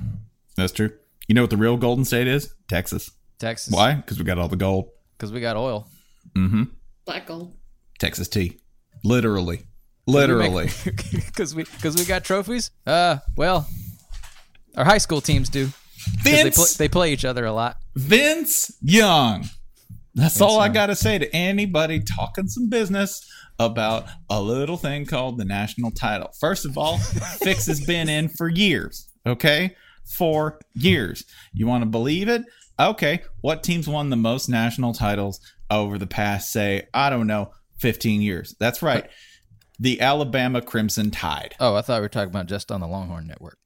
that's 0.56 0.72
true. 0.72 0.90
You 1.28 1.34
know 1.34 1.42
what 1.42 1.50
the 1.50 1.56
real 1.56 1.76
Golden 1.76 2.04
State 2.04 2.26
is? 2.28 2.54
Texas. 2.68 3.10
Texas. 3.38 3.72
Why? 3.74 3.94
Because 3.94 4.18
we 4.18 4.24
got 4.24 4.38
all 4.38 4.48
the 4.48 4.56
gold. 4.56 4.88
Because 5.16 5.32
we 5.32 5.40
got 5.40 5.56
oil. 5.56 5.88
Mm-hmm. 6.34 6.64
Black 7.04 7.26
gold. 7.26 7.54
Texas 7.98 8.28
tea. 8.28 8.58
Literally. 9.04 9.62
Literally. 10.06 10.70
Because 11.12 11.54
we 11.54 11.64
because 11.64 11.96
we 11.96 12.04
got 12.04 12.24
trophies. 12.24 12.70
Uh, 12.86 13.18
well, 13.36 13.66
our 14.76 14.84
high 14.84 14.98
school 14.98 15.20
teams 15.20 15.48
do. 15.48 15.66
'Cause 15.66 16.24
They, 16.24 16.42
Vince, 16.42 16.54
pl- 16.56 16.66
they 16.78 16.88
play 16.88 17.12
each 17.12 17.24
other 17.24 17.44
a 17.44 17.52
lot. 17.52 17.76
Vince 17.96 18.70
Young. 18.82 19.48
That's 20.14 20.40
all 20.40 20.60
I 20.60 20.68
got 20.68 20.86
to 20.86 20.94
say 20.94 21.18
to 21.18 21.34
anybody 21.34 22.00
talking 22.00 22.46
some 22.46 22.68
business 22.68 23.26
about 23.58 24.04
a 24.30 24.40
little 24.40 24.76
thing 24.76 25.06
called 25.06 25.38
the 25.38 25.44
national 25.44 25.90
title. 25.90 26.30
First 26.38 26.66
of 26.66 26.76
all, 26.78 26.98
Fix 27.42 27.66
has 27.66 27.84
been 27.84 28.08
in 28.08 28.28
for 28.28 28.48
years, 28.48 29.08
okay? 29.26 29.74
For 30.04 30.60
years. 30.74 31.24
You 31.52 31.66
want 31.66 31.82
to 31.82 31.86
believe 31.90 32.28
it? 32.28 32.42
Okay. 32.78 33.22
What 33.40 33.62
teams 33.64 33.88
won 33.88 34.10
the 34.10 34.16
most 34.16 34.48
national 34.48 34.92
titles 34.92 35.40
over 35.70 35.98
the 35.98 36.06
past, 36.06 36.52
say, 36.52 36.86
I 36.94 37.10
don't 37.10 37.26
know, 37.26 37.50
15 37.84 38.22
years? 38.22 38.56
That's 38.58 38.80
right. 38.80 39.10
The 39.78 40.00
Alabama 40.00 40.62
Crimson 40.62 41.10
Tide. 41.10 41.54
Oh, 41.60 41.74
I 41.74 41.82
thought 41.82 41.98
we 41.98 42.00
were 42.00 42.08
talking 42.08 42.30
about 42.30 42.46
just 42.46 42.72
on 42.72 42.80
the 42.80 42.86
Longhorn 42.86 43.26
Network. 43.26 43.58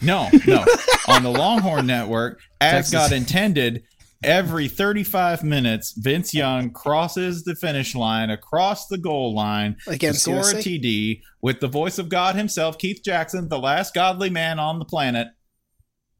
No, 0.00 0.28
no. 0.46 0.64
On 1.08 1.24
the 1.24 1.30
Longhorn 1.30 1.86
Network, 1.86 2.40
as 2.60 2.90
Texas. 2.90 2.92
God 2.92 3.12
intended, 3.12 3.82
every 4.22 4.68
35 4.68 5.42
minutes, 5.42 5.94
Vince 5.96 6.32
Young 6.32 6.70
crosses 6.70 7.42
the 7.42 7.56
finish 7.56 7.96
line 7.96 8.30
across 8.30 8.86
the 8.86 8.98
goal 8.98 9.34
line 9.34 9.76
to 9.86 9.92
Against 9.92 10.22
score 10.22 10.50
a 10.50 10.54
TD 10.54 11.22
with 11.42 11.58
the 11.58 11.68
voice 11.68 11.98
of 11.98 12.08
God 12.08 12.36
himself, 12.36 12.78
Keith 12.78 13.00
Jackson, 13.04 13.48
the 13.48 13.58
last 13.58 13.94
godly 13.94 14.30
man 14.30 14.60
on 14.60 14.78
the 14.78 14.84
planet. 14.84 15.26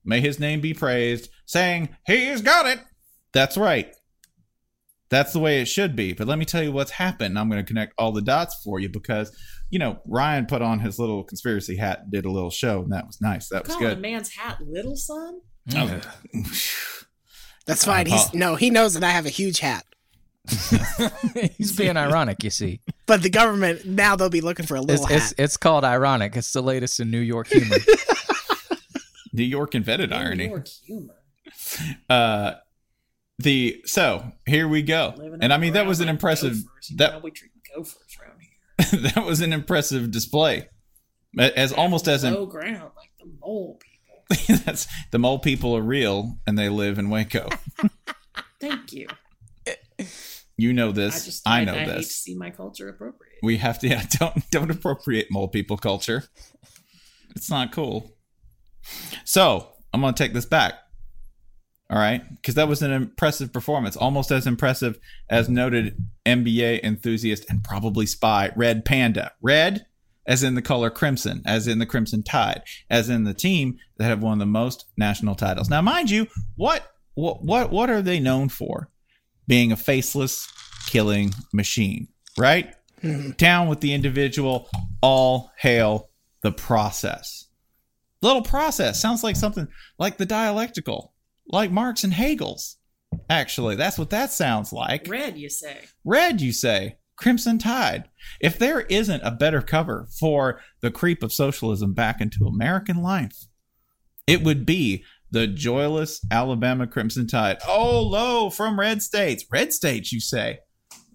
May 0.04 0.20
his 0.20 0.40
name 0.40 0.60
be 0.60 0.74
praised, 0.74 1.28
saying, 1.44 1.90
He's 2.06 2.40
got 2.40 2.66
it. 2.66 2.80
That's 3.32 3.56
right. 3.56 3.94
That's 5.08 5.32
the 5.32 5.38
way 5.38 5.60
it 5.60 5.66
should 5.66 5.94
be. 5.94 6.12
But 6.12 6.26
let 6.26 6.38
me 6.38 6.44
tell 6.44 6.62
you 6.62 6.72
what's 6.72 6.90
happened. 6.90 7.38
I'm 7.38 7.48
going 7.48 7.62
to 7.62 7.66
connect 7.66 7.94
all 7.96 8.10
the 8.12 8.22
dots 8.22 8.60
for 8.64 8.80
you 8.80 8.88
because, 8.88 9.30
you 9.70 9.78
know, 9.78 10.00
Ryan 10.04 10.46
put 10.46 10.62
on 10.62 10.80
his 10.80 10.98
little 10.98 11.22
conspiracy 11.22 11.76
hat 11.76 12.00
and 12.02 12.10
did 12.12 12.24
a 12.24 12.30
little 12.30 12.50
show, 12.50 12.82
and 12.82 12.92
that 12.92 13.06
was 13.06 13.20
nice. 13.20 13.48
That 13.50 13.64
was 13.66 13.74
Calling 13.76 13.86
a 13.86 13.94
good. 13.94 14.02
man's 14.02 14.30
hat 14.34 14.58
little 14.66 14.96
son? 14.96 15.40
Oh. 15.76 16.00
That's 17.66 17.84
fine. 17.84 18.06
He's 18.06 18.32
no, 18.34 18.54
he 18.56 18.70
knows 18.70 18.94
that 18.94 19.02
I 19.04 19.10
have 19.10 19.26
a 19.26 19.30
huge 19.30 19.58
hat. 19.60 19.84
He's 21.56 21.76
being 21.76 21.96
ironic, 21.96 22.44
you 22.44 22.50
see. 22.50 22.80
But 23.06 23.22
the 23.24 23.30
government 23.30 23.84
now 23.84 24.14
they'll 24.14 24.28
be 24.30 24.40
looking 24.40 24.64
for 24.66 24.76
a 24.76 24.80
little 24.80 25.04
It's, 25.06 25.12
hat. 25.12 25.22
it's 25.22 25.34
it's 25.36 25.56
called 25.56 25.82
ironic. 25.84 26.36
It's 26.36 26.52
the 26.52 26.62
latest 26.62 27.00
in 27.00 27.10
New 27.10 27.18
York 27.18 27.48
humor. 27.48 27.76
New 29.32 29.42
York 29.42 29.74
invented 29.74 30.10
New 30.10 30.16
irony. 30.16 30.44
New 30.46 30.50
York 30.50 30.68
humor. 30.86 31.14
Uh, 32.08 32.52
the 33.38 33.82
so 33.84 34.32
here 34.46 34.66
we 34.66 34.82
go, 34.82 35.14
and 35.40 35.52
I 35.52 35.58
mean 35.58 35.74
that 35.74 35.86
was 35.86 36.00
an 36.00 36.08
impressive 36.08 36.52
gophers. 36.52 36.90
You 36.90 36.96
know 36.96 37.06
that 37.10 37.22
we 37.22 37.30
treat 37.30 37.52
gophers 37.74 37.96
around 38.20 38.40
here. 38.40 39.00
that 39.12 39.24
was 39.24 39.40
an 39.40 39.52
impressive 39.52 40.10
display, 40.10 40.68
as 41.38 41.72
almost 41.72 42.08
as 42.08 42.24
in 42.24 42.34
low 42.34 42.46
ground 42.46 42.90
like 42.96 43.10
the 43.18 43.30
mole 43.40 43.78
people. 43.80 44.56
that's 44.64 44.86
the 45.12 45.18
mole 45.18 45.38
people 45.38 45.76
are 45.76 45.82
real 45.82 46.38
and 46.46 46.58
they 46.58 46.68
live 46.68 46.98
in 46.98 47.10
Waco. 47.10 47.48
Thank 48.60 48.92
you. 48.92 49.08
You 50.56 50.72
know 50.72 50.88
I 50.88 50.92
this. 50.92 51.24
just 51.26 51.46
I, 51.46 51.60
I, 51.60 51.64
know 51.64 51.74
I 51.74 51.78
hate 51.78 51.86
to 51.86 51.92
this. 51.96 52.16
see 52.16 52.34
my 52.34 52.50
culture 52.50 52.88
appropriate. 52.88 53.34
We 53.42 53.58
have 53.58 53.78
to 53.80 53.88
yeah, 53.88 54.04
don't 54.10 54.50
don't 54.50 54.70
appropriate 54.70 55.28
mole 55.30 55.48
people 55.48 55.76
culture. 55.76 56.24
It's 57.34 57.50
not 57.50 57.70
cool. 57.70 58.16
So 59.24 59.72
I'm 59.92 60.00
gonna 60.00 60.14
take 60.14 60.32
this 60.32 60.46
back. 60.46 60.74
All 61.88 61.98
right, 61.98 62.22
because 62.34 62.56
that 62.56 62.66
was 62.66 62.82
an 62.82 62.90
impressive 62.90 63.52
performance, 63.52 63.96
almost 63.96 64.32
as 64.32 64.46
impressive 64.46 64.98
as 65.30 65.48
noted 65.48 65.96
NBA 66.24 66.82
enthusiast 66.82 67.46
and 67.48 67.62
probably 67.62 68.06
spy 68.06 68.50
Red 68.56 68.84
Panda. 68.84 69.32
Red, 69.40 69.86
as 70.26 70.42
in 70.42 70.56
the 70.56 70.62
color 70.62 70.90
crimson, 70.90 71.42
as 71.46 71.68
in 71.68 71.78
the 71.78 71.86
Crimson 71.86 72.22
Tide, 72.22 72.62
as 72.90 73.08
in 73.08 73.22
the 73.22 73.34
team 73.34 73.78
that 73.98 74.04
have 74.04 74.22
won 74.22 74.38
the 74.38 74.46
most 74.46 74.86
national 74.96 75.36
titles. 75.36 75.70
Now, 75.70 75.80
mind 75.80 76.10
you, 76.10 76.26
what 76.56 76.92
what 77.14 77.44
what 77.44 77.70
what 77.70 77.88
are 77.88 78.02
they 78.02 78.20
known 78.20 78.48
for? 78.48 78.90
Being 79.46 79.70
a 79.70 79.76
faceless 79.76 80.48
killing 80.88 81.32
machine, 81.52 82.08
right? 82.36 82.74
Hmm. 83.00 83.30
Down 83.32 83.68
with 83.68 83.80
the 83.80 83.92
individual, 83.92 84.68
all 85.00 85.52
hail 85.56 86.10
the 86.42 86.52
process. 86.52 87.46
Little 88.22 88.42
process 88.42 89.00
sounds 89.00 89.22
like 89.22 89.36
something 89.36 89.68
like 89.98 90.16
the 90.16 90.26
dialectical, 90.26 91.12
like 91.48 91.70
Marx 91.70 92.04
and 92.04 92.12
Hegel's. 92.12 92.76
Actually, 93.30 93.76
that's 93.76 93.98
what 93.98 94.10
that 94.10 94.32
sounds 94.32 94.72
like. 94.72 95.06
Red, 95.08 95.38
you 95.38 95.48
say? 95.48 95.78
Red, 96.04 96.40
you 96.40 96.52
say. 96.52 96.98
Crimson 97.16 97.58
Tide. 97.58 98.08
If 98.40 98.58
there 98.58 98.82
isn't 98.82 99.22
a 99.22 99.30
better 99.30 99.62
cover 99.62 100.06
for 100.18 100.60
the 100.82 100.90
creep 100.90 101.22
of 101.22 101.32
socialism 101.32 101.94
back 101.94 102.20
into 102.20 102.46
American 102.46 103.02
life, 103.02 103.46
it 104.26 104.42
would 104.42 104.66
be 104.66 105.04
the 105.30 105.46
joyless 105.46 106.20
Alabama 106.30 106.86
Crimson 106.86 107.26
Tide. 107.26 107.58
Oh, 107.66 108.02
lo, 108.02 108.50
from 108.50 108.78
red 108.78 109.02
states. 109.02 109.44
Red 109.50 109.72
states, 109.72 110.12
you 110.12 110.20
say. 110.20 110.58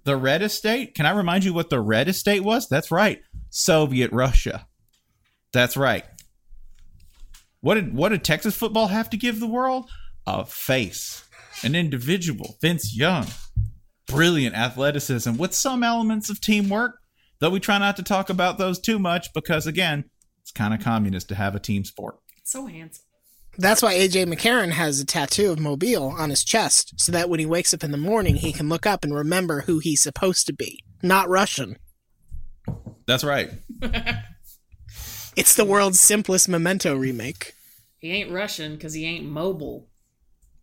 The 0.04 0.18
red 0.18 0.42
estate? 0.42 0.96
Can 0.96 1.06
I 1.06 1.12
remind 1.12 1.44
you 1.44 1.54
what 1.54 1.70
the 1.70 1.80
red 1.80 2.10
estate 2.10 2.44
was? 2.44 2.68
That's 2.68 2.90
right. 2.90 3.22
Soviet 3.52 4.12
Russia. 4.12 4.68
That's 5.54 5.78
right. 5.78 6.06
What 7.60 7.76
did 7.76 7.94
what 7.94 8.10
did 8.10 8.24
Texas 8.24 8.56
football 8.56 8.88
have 8.88 9.10
to 9.12 9.18
give 9.18 9.40
the 9.40 9.48
world? 9.48 9.90
A 10.28 10.46
face. 10.46 11.24
An 11.64 11.76
individual. 11.76 12.58
Vince 12.62 12.96
Young 12.96 13.28
brilliant 14.12 14.56
athleticism 14.56 15.38
with 15.38 15.54
some 15.54 15.84
elements 15.84 16.30
of 16.30 16.42
teamwork, 16.42 17.00
though 17.40 17.50
we 17.50 17.60
try 17.60 17.78
not 17.78 17.96
to 17.96 18.04
talk 18.04 18.30
about 18.30 18.58
those 18.58 18.80
too 18.80 19.00
much 19.00 19.34
because, 19.34 19.66
again, 19.66 20.04
it's 20.42 20.52
kind 20.52 20.74
of 20.74 20.82
communist 20.82 21.30
to 21.30 21.36
have 21.36 21.56
a 21.56 21.60
team 21.60 21.86
sport. 21.86 22.18
So 22.44 22.66
handsome. 22.66 23.06
That's 23.58 23.82
why 23.82 23.96
AJ 23.96 24.28
McCarron 24.34 24.72
has 24.72 25.00
a 25.00 25.06
tattoo 25.06 25.52
of 25.52 25.60
Mobile 25.60 26.10
on 26.10 26.30
his 26.30 26.44
chest, 26.44 26.94
so 27.00 27.12
that 27.12 27.30
when 27.30 27.40
he 27.40 27.46
wakes 27.46 27.74
up 27.74 27.84
in 27.84 27.92
the 27.92 27.98
morning, 27.98 28.36
he 28.36 28.54
can 28.54 28.70
look 28.70 28.86
up 28.86 29.04
and 29.04 29.14
remember 29.14 29.62
who 29.62 29.80
he's 29.80 30.02
supposed 30.02 30.46
to 30.48 30.54
be. 30.54 30.84
Not 31.04 31.30
Russian. 31.30 31.78
That's 33.08 33.24
right. 33.24 33.52
It's 35.38 35.56
the 35.56 35.64
world's 35.64 35.98
simplest 35.98 36.50
memento 36.50 36.94
remake. 36.94 37.54
He 38.00 38.12
ain't 38.12 38.32
Russian 38.32 38.76
because 38.76 38.94
he 38.94 39.06
ain't 39.06 39.26
mobile. 39.26 39.88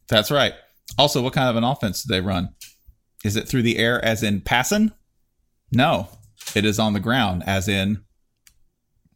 That's 0.09 0.31
right. 0.31 0.55
Also, 0.97 1.23
what 1.23 1.33
kind 1.33 1.49
of 1.49 1.57
an 1.57 1.64
offense 1.64 2.03
do 2.03 2.12
they 2.12 2.21
run? 2.21 2.51
Is 3.25 3.37
it 3.37 3.49
through 3.49 3.62
the 3.62 3.79
air 3.79 4.03
as 4.05 4.23
in 4.23 4.40
passing? 4.40 4.92
No, 5.73 6.09
it 6.55 6.64
is 6.64 6.79
on 6.79 6.92
the 6.94 7.01
ground 7.01 7.42
as 7.47 7.68
in 7.68 8.03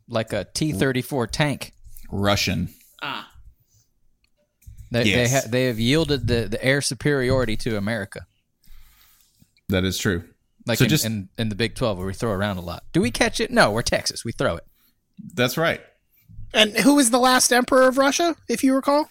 like 0.08 0.32
a 0.32 0.44
T 0.52 0.72
thirty 0.72 1.00
four 1.02 1.26
tank. 1.26 1.72
Russian. 2.10 2.68
Ah, 3.02 3.30
They 4.90 5.04
Yes. 5.04 5.30
they, 5.32 5.36
ha- 5.38 5.46
they 5.48 5.64
have 5.66 5.78
yielded 5.80 6.26
the, 6.26 6.46
the 6.48 6.62
air 6.62 6.82
superiority 6.82 7.56
to 7.58 7.76
America. 7.78 8.26
That 9.70 9.84
is 9.84 9.96
true. 9.96 10.24
Like 10.66 10.78
So 10.78 10.84
in, 10.84 10.90
just- 10.90 11.06
in, 11.06 11.28
in 11.38 11.48
the 11.48 11.54
Big 11.54 11.74
Twelve 11.74 11.96
where 11.96 12.06
we 12.06 12.12
throw 12.12 12.32
around 12.32 12.58
a 12.58 12.60
lot. 12.62 12.82
Do 12.92 13.00
we 13.00 13.10
catch 13.10 13.40
it? 13.40 13.50
No, 13.50 13.70
we're 13.70 13.82
Texas. 13.82 14.24
We 14.24 14.32
throw 14.32 14.56
it. 14.56 14.64
That's 15.34 15.56
right. 15.56 15.80
And 16.52 16.76
who 16.76 16.96
was 16.96 17.10
the 17.10 17.18
last 17.18 17.50
emperor 17.52 17.88
of 17.88 17.96
Russia, 17.96 18.36
if 18.48 18.62
you 18.62 18.74
recall? 18.74 19.08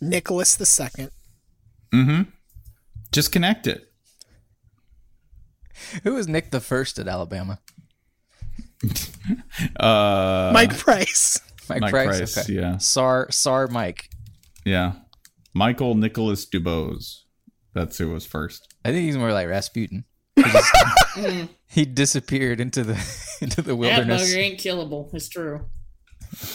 Nicholas 0.00 0.58
II. 0.98 1.08
Mm-hmm. 1.92 2.22
Just 3.12 3.32
connect 3.32 3.66
it. 3.66 3.92
Who 6.04 6.14
was 6.14 6.28
Nick 6.28 6.50
the 6.50 6.60
First 6.60 6.98
at 6.98 7.08
Alabama? 7.08 7.58
Uh, 9.78 10.50
Mike 10.54 10.76
Price. 10.78 11.38
Mike, 11.68 11.80
Mike 11.82 11.90
Price. 11.92 12.16
Price, 12.18 12.38
okay. 12.38 12.52
yeah. 12.54 12.78
Sar 12.78 13.30
Sar 13.30 13.66
Mike. 13.68 14.08
yeah. 14.64 14.92
Michael 15.54 15.94
Nicholas 15.94 16.46
Dubose. 16.46 17.18
That's 17.74 17.98
who 17.98 18.10
was 18.10 18.24
first. 18.26 18.72
I 18.84 18.90
think 18.92 19.04
he's 19.04 19.16
more 19.18 19.32
like 19.32 19.48
Rasputin. 19.48 20.04
He, 20.36 20.42
just- 21.22 21.48
he 21.68 21.84
disappeared 21.84 22.60
into 22.60 22.82
the 22.82 22.94
into 23.40 23.56
the 23.62 23.68
that 23.72 23.76
wilderness. 23.76 24.22
bugger 24.32 24.36
ain't 24.38 24.58
killable. 24.60 25.12
It's 25.14 25.28
true. 25.28 25.66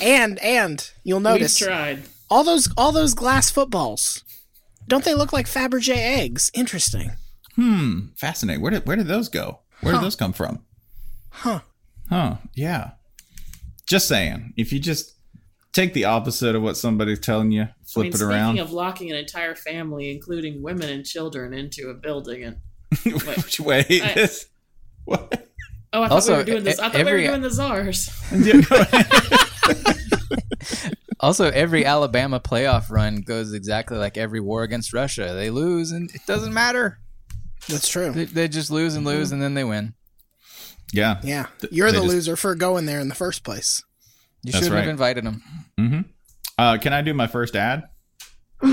And 0.01 0.39
and 0.39 0.89
you'll 1.03 1.19
notice 1.19 1.59
We've 1.61 1.69
tried. 1.69 2.03
all 2.29 2.43
those 2.43 2.67
all 2.75 2.91
those 2.91 3.13
glass 3.13 3.49
footballs. 3.51 4.23
Don't 4.87 5.03
they 5.03 5.15
look 5.15 5.33
like 5.33 5.47
Fabergé 5.47 5.95
eggs? 5.95 6.51
Interesting. 6.53 7.11
Hmm. 7.55 8.07
Fascinating. 8.15 8.61
Where 8.61 8.71
did 8.71 8.85
where 8.85 8.95
did 8.95 9.07
those 9.07 9.29
go? 9.29 9.59
Where 9.81 9.93
did 9.93 10.03
those 10.03 10.15
come 10.15 10.33
from? 10.33 10.59
Huh. 11.29 11.61
Huh. 12.09 12.35
Yeah. 12.53 12.91
Just 13.87 14.07
saying. 14.07 14.53
If 14.57 14.71
you 14.73 14.79
just 14.79 15.13
take 15.73 15.93
the 15.93 16.05
opposite 16.05 16.55
of 16.55 16.61
what 16.63 16.77
somebody's 16.77 17.19
telling 17.19 17.51
you, 17.51 17.63
I 17.63 17.69
flip 17.85 18.03
mean, 18.03 18.13
it 18.13 18.17
speaking 18.17 18.31
around. 18.33 18.59
of 18.59 18.71
locking 18.71 19.11
an 19.11 19.17
entire 19.17 19.55
family, 19.55 20.11
including 20.11 20.61
women 20.61 20.89
and 20.89 21.05
children, 21.05 21.53
into 21.53 21.89
a 21.89 21.93
building, 21.93 22.43
and 22.43 22.57
Which 23.03 23.59
way? 23.59 23.85
I- 23.89 24.13
this? 24.13 24.47
What? 25.05 25.47
oh, 25.93 26.03
I 26.03 26.07
thought 26.07 26.15
Also, 26.15 26.31
we 26.33 26.37
were 26.39 26.43
doing 26.45 26.63
this. 26.63 26.79
I 26.79 26.89
thought 26.89 27.05
we 27.05 27.11
were 27.11 27.21
doing 27.21 27.41
the 27.41 27.51
czars. 27.51 28.09
Yeah, 31.19 31.21
go 31.21 31.25
ahead. 31.31 31.31
Also, 31.31 31.49
every 31.51 31.85
Alabama 31.85 32.39
playoff 32.39 32.89
run 32.89 33.21
goes 33.21 33.53
exactly 33.53 33.97
like 33.97 34.17
every 34.17 34.39
war 34.39 34.63
against 34.63 34.93
Russia. 34.93 35.33
They 35.33 35.49
lose, 35.49 35.91
and 35.91 36.09
it 36.13 36.21
doesn't 36.27 36.53
matter. 36.53 36.99
That's 37.67 37.87
true. 37.87 38.11
They, 38.11 38.25
they 38.25 38.47
just 38.47 38.69
lose 38.71 38.95
and 38.95 39.05
lose, 39.05 39.31
and 39.31 39.41
then 39.41 39.53
they 39.53 39.63
win. 39.63 39.93
yeah. 40.93 41.19
Yeah. 41.23 41.47
You're 41.71 41.91
they 41.91 41.97
the 41.97 42.03
just- 42.03 42.13
loser 42.13 42.35
for 42.35 42.53
going 42.55 42.85
there 42.85 42.99
in 42.99 43.07
the 43.09 43.15
first 43.15 43.43
place. 43.43 43.83
You 44.43 44.51
shouldn't 44.51 44.73
right. 44.73 44.81
have 44.81 44.89
invited 44.89 45.23
them. 45.25 45.41
Mm-hmm. 45.79 46.01
Uh, 46.59 46.77
can 46.77 46.93
I 46.93 47.01
do 47.01 47.13
my 47.13 47.27
first 47.27 47.55
ad? 47.55 47.83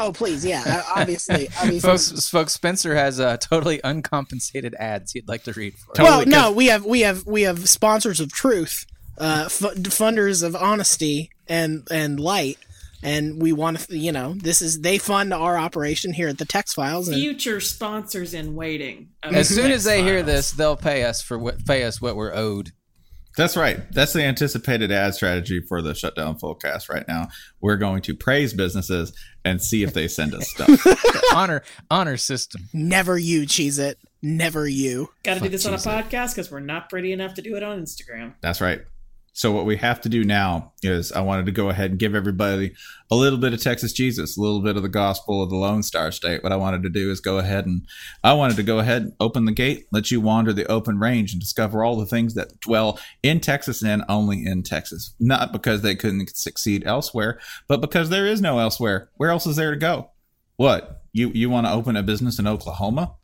Oh, 0.00 0.12
please. 0.12 0.44
Yeah. 0.46 0.62
uh, 0.64 1.00
Obviously. 1.00 1.48
obviously. 1.60 1.80
Folks, 1.80 2.30
folks, 2.30 2.52
Spencer 2.52 2.94
has 2.94 3.18
uh, 3.18 3.36
totally 3.38 3.80
uncompensated 3.82 4.76
ads 4.76 5.10
he'd 5.10 5.26
like 5.26 5.42
to 5.42 5.52
read 5.52 5.74
for. 5.74 5.92
Totally, 5.92 6.30
well, 6.30 6.50
no, 6.50 6.52
we 6.52 6.66
have 6.66 6.84
we 6.86 7.00
have 7.00 7.26
we 7.26 7.42
have 7.42 7.68
sponsors 7.68 8.20
of 8.20 8.32
truth, 8.32 8.86
uh, 9.18 9.42
f- 9.46 9.58
funders 9.58 10.44
of 10.44 10.54
honesty 10.54 11.30
and 11.48 11.86
and 11.90 12.20
light, 12.20 12.58
and 13.02 13.40
we 13.40 13.52
want 13.52 13.80
to, 13.80 13.96
you 13.96 14.12
know, 14.12 14.34
this 14.34 14.62
is 14.62 14.80
they 14.80 14.98
fund 14.98 15.32
our 15.32 15.56
operation 15.56 16.12
here 16.12 16.28
at 16.28 16.38
the 16.38 16.44
Tex 16.44 16.74
Files, 16.74 17.08
and 17.08 17.16
Future 17.16 17.60
sponsors 17.60 18.34
in 18.34 18.54
waiting. 18.54 19.10
As 19.22 19.48
soon 19.48 19.70
as 19.70 19.84
they 19.84 20.02
hear 20.02 20.22
this, 20.22 20.52
they'll 20.52 20.76
pay 20.76 21.04
us 21.04 21.22
for 21.22 21.38
what 21.38 21.64
pay 21.66 21.84
us 21.84 22.00
what 22.00 22.16
we're 22.16 22.34
owed. 22.34 22.72
That's 23.38 23.56
right. 23.56 23.80
That's 23.92 24.12
the 24.12 24.24
anticipated 24.24 24.90
ad 24.90 25.14
strategy 25.14 25.60
for 25.60 25.80
the 25.80 25.94
Shutdown 25.94 26.40
Fullcast 26.40 26.88
right 26.88 27.06
now. 27.06 27.28
We're 27.60 27.76
going 27.76 28.02
to 28.02 28.16
praise 28.16 28.52
businesses 28.52 29.12
and 29.44 29.62
see 29.62 29.84
if 29.84 29.94
they 29.94 30.08
send 30.08 30.34
us 30.34 30.50
stuff. 30.50 30.68
honor 31.34 31.62
honor 31.88 32.16
system. 32.16 32.68
never 32.72 33.16
you 33.16 33.46
cheese 33.46 33.78
it, 33.78 33.96
never 34.22 34.66
you. 34.66 35.10
got 35.22 35.34
to 35.34 35.40
do 35.40 35.48
this 35.48 35.66
on 35.66 35.74
a 35.74 35.76
podcast 35.76 36.30
because 36.30 36.50
we're 36.50 36.58
not 36.58 36.88
pretty 36.90 37.12
enough 37.12 37.34
to 37.34 37.42
do 37.42 37.54
it 37.54 37.62
on 37.62 37.80
Instagram. 37.80 38.34
That's 38.40 38.60
right. 38.60 38.80
So 39.38 39.52
what 39.52 39.66
we 39.66 39.76
have 39.76 40.00
to 40.00 40.08
do 40.08 40.24
now 40.24 40.72
is 40.82 41.12
I 41.12 41.20
wanted 41.20 41.46
to 41.46 41.52
go 41.52 41.68
ahead 41.68 41.90
and 41.90 41.98
give 42.00 42.16
everybody 42.16 42.74
a 43.08 43.14
little 43.14 43.38
bit 43.38 43.52
of 43.52 43.62
Texas 43.62 43.92
Jesus, 43.92 44.36
a 44.36 44.40
little 44.40 44.60
bit 44.60 44.76
of 44.76 44.82
the 44.82 44.88
gospel 44.88 45.40
of 45.40 45.48
the 45.48 45.54
Lone 45.54 45.84
Star 45.84 46.10
State. 46.10 46.42
What 46.42 46.50
I 46.50 46.56
wanted 46.56 46.82
to 46.82 46.88
do 46.88 47.08
is 47.12 47.20
go 47.20 47.38
ahead 47.38 47.64
and 47.64 47.86
I 48.24 48.32
wanted 48.32 48.56
to 48.56 48.64
go 48.64 48.80
ahead, 48.80 49.02
and 49.02 49.12
open 49.20 49.44
the 49.44 49.52
gate, 49.52 49.86
let 49.92 50.10
you 50.10 50.20
wander 50.20 50.52
the 50.52 50.68
open 50.68 50.98
range 50.98 51.30
and 51.30 51.40
discover 51.40 51.84
all 51.84 51.96
the 51.96 52.04
things 52.04 52.34
that 52.34 52.58
dwell 52.58 52.98
in 53.22 53.38
Texas 53.38 53.80
and 53.80 54.02
only 54.08 54.44
in 54.44 54.64
Texas. 54.64 55.14
Not 55.20 55.52
because 55.52 55.82
they 55.82 55.94
couldn't 55.94 56.36
succeed 56.36 56.84
elsewhere, 56.84 57.38
but 57.68 57.80
because 57.80 58.10
there 58.10 58.26
is 58.26 58.40
no 58.40 58.58
elsewhere. 58.58 59.08
Where 59.18 59.30
else 59.30 59.46
is 59.46 59.54
there 59.54 59.70
to 59.70 59.76
go? 59.76 60.10
What? 60.56 61.04
You 61.12 61.30
you 61.32 61.48
want 61.48 61.68
to 61.68 61.72
open 61.72 61.94
a 61.94 62.02
business 62.02 62.40
in 62.40 62.48
Oklahoma? 62.48 63.14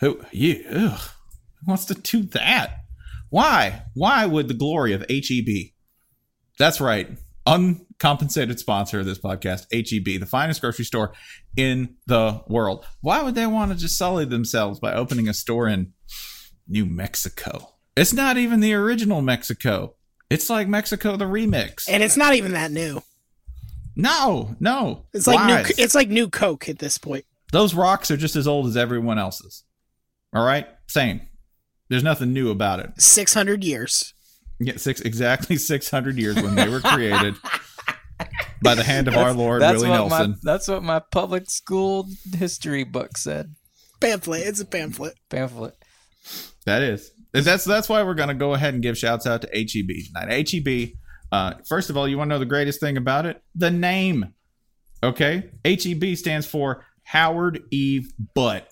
Who 0.00 0.20
you 0.30 0.62
ugh, 0.70 1.00
who 1.00 1.66
wants 1.66 1.86
to 1.86 1.94
do 1.94 2.24
that? 2.24 2.84
Why? 3.30 3.82
Why 3.94 4.26
would 4.26 4.48
the 4.48 4.54
glory 4.54 4.92
of 4.92 5.04
HEB? 5.08 5.72
That's 6.58 6.80
right. 6.80 7.10
Uncompensated 7.46 8.58
sponsor 8.58 9.00
of 9.00 9.06
this 9.06 9.18
podcast, 9.18 9.66
HEB, 9.72 10.20
the 10.20 10.26
finest 10.26 10.60
grocery 10.60 10.84
store 10.84 11.12
in 11.56 11.96
the 12.06 12.42
world. 12.48 12.84
Why 13.00 13.22
would 13.22 13.34
they 13.34 13.46
want 13.46 13.72
to 13.72 13.78
just 13.78 13.96
sully 13.96 14.24
themselves 14.24 14.80
by 14.80 14.94
opening 14.94 15.28
a 15.28 15.34
store 15.34 15.68
in 15.68 15.92
New 16.66 16.84
Mexico? 16.84 17.74
It's 17.96 18.12
not 18.12 18.36
even 18.36 18.60
the 18.60 18.74
original 18.74 19.22
Mexico. 19.22 19.94
It's 20.30 20.50
like 20.50 20.68
Mexico 20.68 21.16
the 21.16 21.24
remix. 21.24 21.88
And 21.88 22.02
it's 22.02 22.16
not 22.16 22.34
even 22.34 22.52
that 22.52 22.70
new. 22.70 23.02
No, 23.96 24.54
no. 24.60 25.06
It's 25.12 25.26
like 25.26 25.46
new. 25.46 25.74
It's 25.82 25.94
like 25.94 26.08
new 26.08 26.28
Coke 26.28 26.68
at 26.68 26.78
this 26.78 26.98
point. 26.98 27.24
Those 27.50 27.74
rocks 27.74 28.10
are 28.10 28.16
just 28.16 28.36
as 28.36 28.46
old 28.46 28.66
as 28.66 28.76
everyone 28.76 29.18
else's. 29.18 29.64
All 30.34 30.44
right? 30.44 30.68
Same. 30.86 31.22
There's 31.88 32.02
nothing 32.02 32.32
new 32.32 32.50
about 32.50 32.80
it. 32.80 33.00
Six 33.00 33.34
hundred 33.34 33.64
years. 33.64 34.14
Yeah, 34.60 34.76
six 34.76 35.00
exactly 35.00 35.56
600 35.56 36.18
years 36.18 36.34
when 36.36 36.56
they 36.56 36.68
were 36.68 36.80
created 36.80 37.36
by 38.62 38.74
the 38.74 38.82
hand 38.82 39.06
of 39.06 39.16
our 39.16 39.32
Lord 39.32 39.62
that's 39.62 39.76
Willie 39.76 39.90
what 39.90 40.08
Nelson. 40.08 40.30
My, 40.30 40.36
that's 40.42 40.66
what 40.68 40.82
my 40.82 40.98
public 40.98 41.48
school 41.48 42.08
history 42.36 42.82
book 42.84 43.16
said. 43.16 43.54
Pamphlet. 44.00 44.46
It's 44.46 44.60
a 44.60 44.64
pamphlet. 44.66 45.14
Pamphlet. 45.28 45.74
That 46.66 46.82
is. 46.82 47.12
That's 47.32 47.64
that's 47.64 47.88
why 47.88 48.02
we're 48.02 48.14
going 48.14 48.30
to 48.30 48.34
go 48.34 48.54
ahead 48.54 48.74
and 48.74 48.82
give 48.82 48.98
shouts 48.98 49.26
out 49.26 49.42
to 49.42 49.48
HEB 49.52 49.90
tonight. 50.06 50.50
HEB. 50.50 50.90
Uh, 51.30 51.54
first 51.68 51.90
of 51.90 51.96
all, 51.96 52.08
you 52.08 52.16
want 52.16 52.28
to 52.28 52.34
know 52.34 52.38
the 52.38 52.46
greatest 52.46 52.80
thing 52.80 52.96
about 52.96 53.26
it? 53.26 53.42
The 53.54 53.70
name. 53.70 54.34
Okay, 55.02 55.50
HEB 55.64 56.16
stands 56.16 56.46
for 56.46 56.84
Howard 57.04 57.62
Eve 57.70 58.10
Butt. 58.34 58.68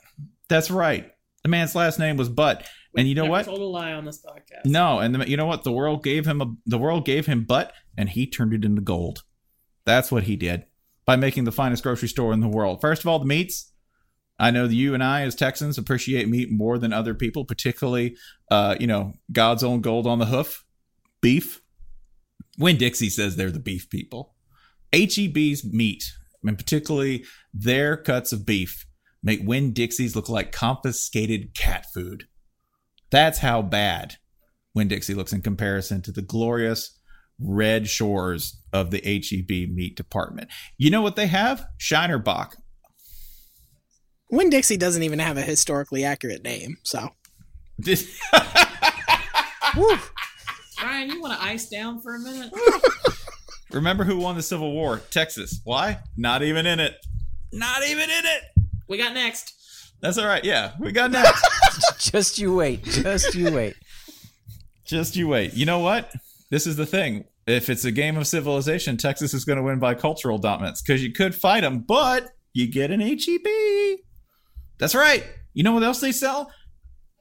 That's 0.49 0.71
right. 0.71 1.13
The 1.43 1.49
man's 1.49 1.77
last 1.77 2.01
name 2.01 2.17
was 2.17 2.29
Butt, 2.29 2.67
and 2.97 3.09
you 3.09 3.15
know 3.15 3.27
what? 3.27 3.45
Told 3.45 3.61
a 3.61 3.65
lie 3.65 3.93
on 3.93 4.05
this 4.05 4.23
podcast. 4.23 4.65
No, 4.65 4.99
and 4.99 5.15
the, 5.15 5.29
you 5.29 5.37
know 5.37 5.47
what? 5.47 5.65
The 5.65 5.73
world 5.73 6.03
gave 6.03 6.27
him 6.27 6.41
a 6.41 6.53
the 6.67 6.79
world 6.79 7.05
gave 7.05 7.27
him 7.27 7.45
butt, 7.45 7.73
and 7.97 8.09
he 8.09 8.27
turned 8.27 8.55
it 8.55 8.65
into 8.65 8.83
gold. 8.83 9.23
That's 9.85 10.11
what 10.11 10.25
he 10.25 10.37
did 10.37 10.67
by 11.05 11.17
making 11.17 11.45
the 11.45 11.53
finest 11.53 11.83
grocery 11.83 12.09
store 12.09 12.33
in 12.33 12.41
the 12.41 12.49
world. 12.49 12.81
First 12.81 13.03
of 13.03 13.09
all, 13.09 13.19
the 13.19 13.27
meats. 13.27 13.73
I 14.39 14.51
know 14.51 14.67
that 14.67 14.75
you 14.75 14.93
and 14.93 15.03
I, 15.03 15.23
as 15.23 15.35
Texans, 15.35 15.79
appreciate 15.79 16.29
meat 16.29 16.51
more 16.51 16.79
than 16.79 16.93
other 16.93 17.15
people, 17.15 17.47
particularly, 17.47 18.17
uh, 18.51 18.77
you 18.79 18.87
know, 18.87 19.15
God's 19.33 19.65
own 19.65 19.81
gold 19.81 20.07
on 20.07 20.19
the 20.19 20.27
hoof, 20.27 20.63
beef. 21.23 21.63
When 22.59 22.77
Dixie 22.77 23.09
says 23.09 23.37
they're 23.37 23.51
the 23.51 23.59
beef 23.59 23.89
people, 23.89 24.35
HEB's 24.93 25.65
meat, 25.65 26.05
and 26.45 26.59
particularly 26.59 27.25
their 27.53 27.97
cuts 27.97 28.33
of 28.33 28.45
beef, 28.45 28.87
make 29.23 29.41
Winn 29.43 29.73
Dixie's 29.73 30.15
look 30.15 30.29
like 30.29 30.53
confiscated 30.53 31.55
cat 31.55 31.87
food. 31.95 32.29
That's 33.11 33.39
how 33.39 33.63
bad 33.63 34.17
Winn 34.75 34.89
Dixie 34.89 35.15
looks 35.15 35.33
in 35.33 35.43
comparison 35.43 36.03
to 36.03 36.13
the 36.13 36.23
glorious 36.23 36.99
red 37.41 37.89
shores 37.89 38.61
of 38.73 38.91
the 38.91 39.01
HEB 39.05 39.71
meat 39.71 39.97
department. 39.97 40.49
You 40.79 40.91
know 40.91 41.03
what 41.03 41.17
they 41.17 41.27
have? 41.27 41.67
Shiner 41.79 42.19
Bock. 42.19 42.57
Winn 44.31 44.51
Dixie 44.51 44.77
doesn't 44.77 45.03
even 45.03 45.19
have 45.19 45.37
a 45.37 45.43
historically 45.43 46.05
accurate 46.05 46.43
name, 46.43 46.79
so 46.83 47.11
Woo. 49.77 49.99
Ryan, 50.83 51.11
you 51.11 51.21
want 51.21 51.39
to 51.39 51.45
ice 51.45 51.69
down 51.69 52.01
for 52.01 52.15
a 52.15 52.19
minute? 52.19 52.53
Remember 53.73 54.05
who 54.05 54.17
won 54.19 54.37
the 54.37 54.43
Civil 54.43 54.73
War? 54.73 55.01
Texas. 55.11 55.61
Why? 55.65 55.99
Not 56.17 56.43
even 56.43 56.67
in 56.67 56.81
it. 56.81 56.95
Not 57.53 57.85
even 57.87 58.05
in 58.05 58.25
it. 58.25 58.43
We 58.89 58.97
got 58.97 59.13
next. 59.15 59.53
That's 60.01 60.19
all 60.19 60.27
right. 60.27 60.45
Yeah, 60.45 60.73
we 60.79 60.93
got 60.93 61.11
next. 61.11 61.47
Just 61.99 62.39
you 62.39 62.55
wait. 62.55 62.85
Just 62.85 63.35
you 63.35 63.53
wait. 63.53 63.75
Just 64.85 65.17
you 65.17 65.29
wait. 65.29 65.55
You 65.55 65.67
know 65.67 65.81
what? 65.81 66.13
This 66.51 66.67
is 66.67 66.77
the 66.77 66.87
thing. 66.87 67.25
If 67.47 67.71
it's 67.71 67.85
a 67.85 67.93
game 67.93 68.17
of 68.17 68.27
civilization, 68.27 68.97
Texas 68.97 69.33
is 69.33 69.45
going 69.45 69.57
to 69.57 69.63
win 69.63 69.79
by 69.79 69.95
cultural 69.95 70.39
dominance 70.39 70.83
because 70.83 71.03
you 71.03 71.13
could 71.13 71.35
fight 71.35 71.61
them, 71.61 71.85
but 71.87 72.31
you 72.53 72.71
get 72.71 72.91
an 72.91 73.01
HEB. 73.01 73.99
That's 74.79 74.95
right. 74.95 75.25
You 75.55 75.63
know 75.63 75.73
what 75.73 75.83
else 75.83 76.01
they 76.01 76.13
sell? 76.13 76.51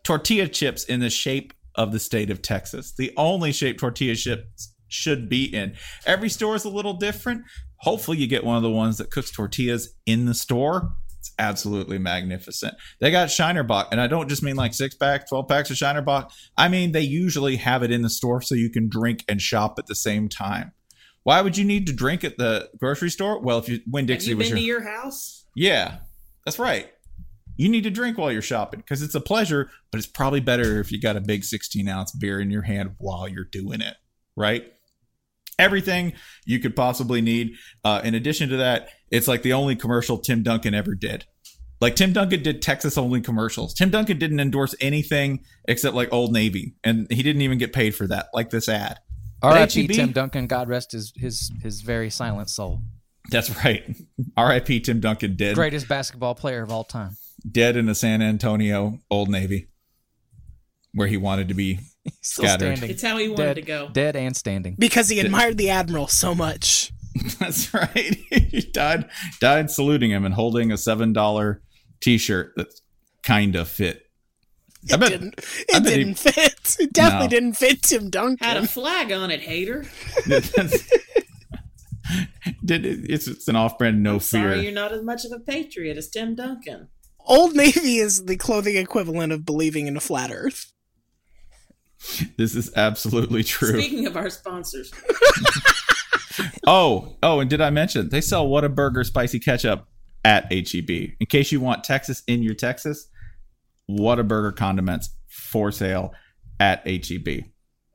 Tortilla 0.04 0.48
chips 0.48 0.84
in 0.84 1.00
the 1.00 1.10
shape 1.10 1.54
of 1.76 1.92
the 1.92 2.00
state 2.00 2.30
of 2.30 2.42
Texas. 2.42 2.94
The 2.98 3.14
only 3.18 3.52
shape 3.52 3.78
tortilla 3.78 4.16
chips 4.16 4.74
should 4.88 5.30
be 5.30 5.46
in. 5.46 5.76
Every 6.06 6.30
store 6.30 6.56
is 6.56 6.66
a 6.66 6.70
little 6.70 6.94
different. 6.94 7.44
Hopefully, 7.78 8.18
you 8.18 8.28
get 8.28 8.44
one 8.44 8.58
of 8.58 8.64
the 8.64 8.72
ones 8.72 8.98
that 8.98 9.12
cooks 9.12 9.32
tortillas 9.32 9.94
in 10.06 10.26
the 10.26 10.34
store. 10.34 10.92
It's 11.26 11.34
absolutely 11.40 11.98
magnificent. 11.98 12.76
They 13.00 13.10
got 13.10 13.32
Shiner 13.32 13.64
Shinerbach, 13.64 13.88
and 13.92 14.00
I 14.00 14.06
don't 14.06 14.30
just 14.30 14.44
mean 14.44 14.56
like 14.56 14.76
six 14.76 14.94
pack, 14.94 15.28
12 15.28 15.48
packs 15.48 15.72
of 15.72 15.78
Shiner 15.78 16.04
Shinerbach. 16.04 16.32
I 16.56 16.68
mean, 16.68 16.92
they 16.92 17.02
usually 17.02 17.56
have 17.56 17.82
it 17.82 17.90
in 17.90 18.04
the 18.04 18.12
store 18.12 18.44
so 18.44 18.54
you 18.54 18.70
can 18.70 18.90
drink 18.90 19.26
and 19.28 19.42
shop 19.42 19.80
at 19.80 19.88
the 19.88 19.96
same 19.96 20.30
time. 20.30 20.72
Why 21.24 21.42
would 21.42 21.58
you 21.58 21.66
need 21.66 21.88
to 21.88 21.94
drink 21.94 22.24
at 22.24 22.38
the 22.38 22.70
grocery 22.78 23.10
store? 23.10 23.40
Well, 23.40 23.58
if 23.58 23.68
you 23.68 23.80
when 23.90 24.06
Dixie 24.06 24.30
you 24.30 24.38
was 24.38 24.50
been 24.50 24.58
your, 24.58 24.82
to 24.82 24.86
your 24.86 24.98
house? 24.98 25.46
yeah, 25.56 25.98
that's 26.46 26.60
right. 26.60 26.92
You 27.58 27.70
need 27.70 27.86
to 27.86 27.90
drink 27.90 28.20
while 28.20 28.32
you're 28.32 28.44
shopping 28.44 28.82
because 28.82 29.02
it's 29.02 29.16
a 29.16 29.22
pleasure, 29.22 29.72
but 29.92 29.98
it's 29.98 30.06
probably 30.06 30.42
better 30.42 30.80
if 30.80 30.92
you 30.92 31.02
got 31.02 31.16
a 31.16 31.22
big 31.22 31.44
16 31.44 31.88
ounce 31.88 32.12
beer 32.12 32.40
in 32.40 32.52
your 32.52 32.62
hand 32.62 32.98
while 33.00 33.28
you're 33.28 33.46
doing 33.46 33.82
it, 33.82 33.96
right? 34.36 34.72
Everything 35.58 36.14
you 36.46 36.60
could 36.60 36.76
possibly 36.76 37.22
need. 37.22 37.56
Uh, 37.84 38.02
in 38.04 38.14
addition 38.14 38.50
to 38.50 38.58
that, 38.58 38.90
it's 39.12 39.28
like 39.28 39.42
the 39.44 39.54
only 39.54 39.76
commercial 39.76 40.18
Tim 40.18 40.44
Duncan 40.44 40.74
ever 40.74 40.96
did. 40.96 41.26
Like 41.82 41.96
Tim 41.96 42.14
Duncan 42.14 42.42
did 42.42 42.62
Texas 42.62 42.98
only 42.98 43.22
commercials. 43.22 43.74
Tim 43.74 43.90
Duncan 43.90 44.18
didn't 44.18 44.40
endorse 44.40 44.74
anything 44.80 45.44
except 45.68 45.96
like 45.96 46.12
Old 46.14 46.32
Navy, 46.32 46.74
and 46.84 47.06
he 47.12 47.22
didn't 47.22 47.42
even 47.42 47.58
get 47.58 47.74
paid 47.74 47.94
for 47.96 48.08
that, 48.08 48.28
like 48.34 48.50
this 48.50 48.70
ad. 48.70 49.00
R.I.P. 49.44 49.82
HEB? 49.84 49.92
Tim 49.92 50.12
Duncan. 50.12 50.48
God 50.48 50.70
rest 50.70 50.94
his 50.94 51.12
his 51.18 51.52
his 51.62 51.82
very 51.82 52.10
silent 52.10 52.50
soul. 52.50 52.82
That's 53.30 53.64
right. 53.64 53.84
R.I.P. 54.38 54.80
Tim 54.82 55.00
Duncan 55.02 55.36
dead, 55.36 55.56
Greatest 55.56 55.88
basketball 55.88 56.34
player 56.34 56.64
of 56.64 56.72
all 56.72 56.84
time. 56.86 57.18
dead 57.52 57.76
in 57.76 57.86
the 57.88 57.96
San 57.96 58.22
Antonio 58.22 59.00
Old 59.12 59.30
Navy, 59.30 59.68
where 60.94 61.08
he 61.08 61.18
wanted 61.18 61.50
to 61.50 61.54
be 61.54 61.80
He's 62.04 62.14
still 62.22 62.46
Scattered. 62.46 62.78
standing. 62.78 62.90
It's 62.90 63.02
how 63.04 63.18
he 63.18 63.28
wanted 63.28 63.44
dead, 63.44 63.56
to 63.56 63.62
go. 63.64 63.90
Dead 63.92 64.16
and 64.16 64.36
standing. 64.36 64.76
because 64.80 65.10
he 65.10 65.20
admired 65.20 65.58
the 65.58 65.70
admiral 65.72 66.08
so 66.08 66.34
much. 66.34 66.92
That's 67.40 67.74
right. 67.74 68.16
he 68.30 68.62
died 68.74 69.10
died 69.40 69.72
saluting 69.72 70.12
him 70.12 70.26
and 70.26 70.34
holding 70.36 70.72
a 70.72 70.78
seven 70.78 71.14
dollar 71.14 71.62
t 72.02 72.18
shirt 72.18 72.54
that 72.58 72.68
kind 73.24 73.56
of 73.56 73.68
fit. 73.70 74.04
I 74.92 74.96
It 74.96 75.00
bet 75.00 75.10
didn't. 75.12 75.36
I 75.74 75.78
It 75.78 75.84
bet 75.84 75.94
didn't 75.94 76.16
fit. 76.16 76.76
It 76.80 76.94
definitely 76.94 77.28
No. 77.28 77.30
didn't 77.30 77.54
fit 77.54 77.82
Tim 77.84 78.10
Duncan. 78.10 78.46
Had 78.46 78.58
a 78.58 78.68
flag 78.68 79.12
on 79.12 79.32
it, 79.32 79.40
hater. 79.42 79.86
did 82.64 82.86
it, 82.86 83.10
it's, 83.10 83.28
it's 83.28 83.48
an 83.48 83.56
off 83.56 83.78
brand 83.78 84.04
no 84.04 84.20
fear. 84.20 84.52
Sorry, 84.54 84.62
you're 84.64 84.72
not 84.74 84.92
as 84.92 85.02
much 85.04 85.26
of 85.26 85.32
a 85.32 85.40
patriot 85.40 85.98
as 85.98 86.10
Tim 86.10 86.36
Duncan. 86.36 86.90
Old 87.20 87.56
Navy 87.56 87.98
is 87.98 88.26
the 88.26 88.36
clothing 88.36 88.76
equivalent 88.76 89.32
of 89.34 89.46
believing 89.46 89.88
in 89.88 89.98
a 89.98 90.00
flat 90.00 90.32
Earth. 90.32 90.72
This 92.38 92.56
is 92.56 92.72
absolutely 92.76 93.44
true. 93.44 93.80
Speaking 93.80 94.06
of 94.06 94.16
our 94.16 94.30
sponsors, 94.30 94.92
Oh, 96.68 97.16
oh, 97.22 97.40
and 97.40 97.50
did 97.50 97.62
I 97.62 97.70
mention 97.70 98.10
they 98.10 98.22
sell 98.22 98.48
Whataburger 98.48 99.06
spicy 99.06 99.40
ketchup 99.40 99.88
at 100.24 100.52
HEB? 100.52 100.90
In 100.90 101.28
case 101.30 101.52
you 101.52 101.60
want 101.60 101.84
Texas 101.84 102.24
in 102.28 102.42
your 102.42 102.56
Texas, 102.56 103.08
Whataburger 103.90 104.56
condiments 104.56 105.10
for 105.28 105.72
sale 105.72 106.14
at 106.60 106.86
HEB. 106.88 107.46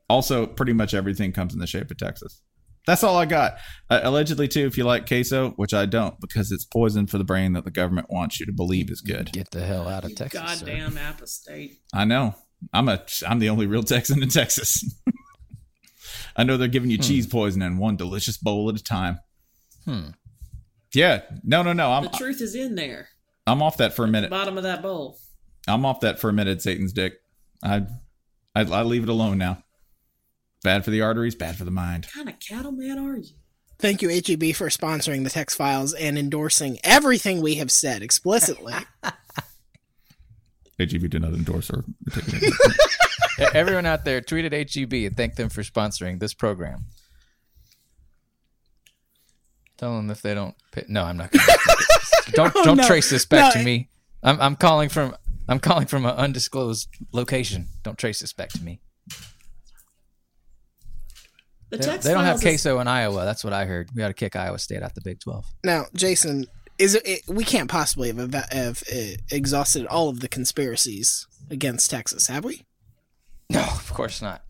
Also, 0.09 0.45
pretty 0.45 0.73
much 0.73 0.93
everything 0.93 1.31
comes 1.31 1.53
in 1.53 1.59
the 1.59 1.67
shape 1.67 1.89
of 1.91 1.97
Texas. 1.97 2.41
That's 2.87 3.03
all 3.03 3.15
I 3.15 3.25
got. 3.25 3.57
Uh, 3.89 4.01
allegedly, 4.03 4.47
too, 4.47 4.65
if 4.65 4.77
you 4.77 4.83
like 4.85 5.07
queso, 5.07 5.51
which 5.51 5.73
I 5.73 5.85
don't, 5.85 6.19
because 6.19 6.51
it's 6.51 6.65
poison 6.65 7.05
for 7.07 7.17
the 7.17 7.23
brain 7.23 7.53
that 7.53 7.63
the 7.63 7.71
government 7.71 8.07
wants 8.09 8.39
you 8.39 8.45
to 8.47 8.51
believe 8.51 8.89
is 8.89 9.01
good. 9.01 9.31
Get 9.31 9.51
the 9.51 9.63
hell 9.63 9.87
out 9.87 10.03
of 10.03 10.11
you 10.11 10.15
Texas. 10.15 10.59
sir. 10.59 10.65
goddamn 10.65 10.97
apostate. 10.97 11.79
I 11.93 12.05
know. 12.05 12.35
I'm 12.73 12.89
a. 12.89 13.03
I'm 13.27 13.39
the 13.39 13.49
only 13.49 13.67
real 13.67 13.83
Texan 13.83 14.21
in 14.21 14.29
Texas. 14.29 14.83
I 16.35 16.43
know 16.43 16.57
they're 16.57 16.67
giving 16.67 16.89
you 16.89 16.97
Hmm. 16.97 17.03
cheese 17.03 17.27
poisoning 17.27 17.77
one 17.77 17.95
delicious 17.97 18.37
bowl 18.37 18.69
at 18.69 18.79
a 18.79 18.83
time. 18.83 19.19
Hmm. 19.85 20.09
Yeah. 20.93 21.21
No, 21.43 21.63
no, 21.63 21.73
no. 21.73 21.91
I'm 21.91 22.03
The 22.03 22.09
truth 22.09 22.41
is 22.41 22.55
in 22.55 22.75
there. 22.75 23.09
I'm 23.47 23.61
off 23.61 23.77
that 23.77 23.93
for 23.95 24.05
a 24.05 24.07
minute. 24.07 24.29
Bottom 24.29 24.57
of 24.57 24.63
that 24.63 24.81
bowl. 24.81 25.17
I'm 25.67 25.85
off 25.85 26.01
that 26.01 26.19
for 26.19 26.29
a 26.29 26.33
minute, 26.33 26.61
Satan's 26.61 26.93
dick. 26.93 27.13
I, 27.63 27.83
I, 28.55 28.61
I 28.61 28.83
leave 28.83 29.03
it 29.03 29.09
alone 29.09 29.37
now. 29.37 29.63
Bad 30.63 30.85
for 30.85 30.91
the 30.91 31.01
arteries, 31.01 31.35
bad 31.35 31.55
for 31.55 31.63
the 31.65 31.71
mind. 31.71 32.05
What 32.05 32.13
kind 32.13 32.29
of 32.29 32.39
cattleman 32.39 32.99
are 32.99 33.17
you? 33.17 33.29
Thank 33.79 34.01
you, 34.03 34.09
HEB, 34.09 34.53
for 34.55 34.67
sponsoring 34.69 35.23
the 35.23 35.29
Tex 35.31 35.55
Files 35.55 35.93
and 35.93 36.17
endorsing 36.19 36.77
everything 36.83 37.41
we 37.41 37.55
have 37.55 37.71
said 37.71 38.03
explicitly. 38.03 38.73
HEB 40.77 41.09
did 41.09 41.21
not 41.21 41.33
endorse 41.33 41.69
or 41.71 41.83
take 42.11 42.23
it. 42.27 42.53
Everyone 43.53 43.85
out 43.85 44.05
there, 44.05 44.21
tweet 44.21 44.45
at 44.51 44.73
HEB 44.73 44.93
and 44.93 45.15
thank 45.17 45.35
them 45.35 45.49
for 45.49 45.61
sponsoring 45.61 46.19
this 46.19 46.33
program. 46.33 46.85
Tell 49.77 49.95
them 49.95 50.09
if 50.11 50.21
they 50.21 50.33
don't. 50.35 50.55
Pay. 50.71 50.85
No, 50.87 51.03
I'm 51.03 51.17
not. 51.17 51.31
Gonna 51.31 51.43
don't 52.33 52.53
don't 52.65 52.77
no. 52.77 52.83
trace 52.87 53.09
this 53.09 53.25
back 53.25 53.55
No, 53.55 53.59
to 53.61 53.65
me. 53.65 53.89
I'm 54.23 54.39
I'm 54.39 54.55
calling 54.55 54.89
from 54.89 55.15
I'm 55.49 55.59
calling 55.59 55.87
from 55.87 56.05
an 56.05 56.15
undisclosed 56.15 56.87
location. 57.13 57.67
Don't 57.83 57.97
trace 57.97 58.19
this 58.19 58.31
back 58.33 58.49
to 58.49 58.61
me. 58.63 58.79
The 61.69 61.77
They, 61.77 61.83
text 61.85 62.03
they 62.05 62.13
don't 62.13 62.23
have 62.25 62.33
files 62.41 62.43
is- 62.43 62.61
queso 62.61 62.79
in 62.79 62.87
Iowa. 62.87 63.25
That's 63.25 63.43
what 63.43 63.53
I 63.53 63.65
heard. 63.65 63.89
We 63.95 63.99
got 64.01 64.09
to 64.09 64.13
kick 64.13 64.35
Iowa 64.35 64.59
State 64.59 64.83
out 64.83 64.93
the 64.93 65.01
Big 65.01 65.19
Twelve. 65.19 65.45
now, 65.63 65.85
Jason, 65.95 66.45
is 66.77 66.95
it, 66.95 67.07
it? 67.07 67.21
We 67.27 67.43
can't 67.43 67.69
possibly 67.69 68.09
have, 68.09 68.19
eva- 68.19 68.47
have 68.51 68.83
uh, 68.93 69.15
exhausted 69.31 69.87
all 69.87 70.09
of 70.09 70.19
the 70.19 70.27
conspiracies 70.27 71.27
against 71.49 71.89
Texas, 71.89 72.27
have 72.27 72.43
we? 72.43 72.65
No, 73.51 73.61
of 73.61 73.93
course 73.93 74.21
not. 74.21 74.43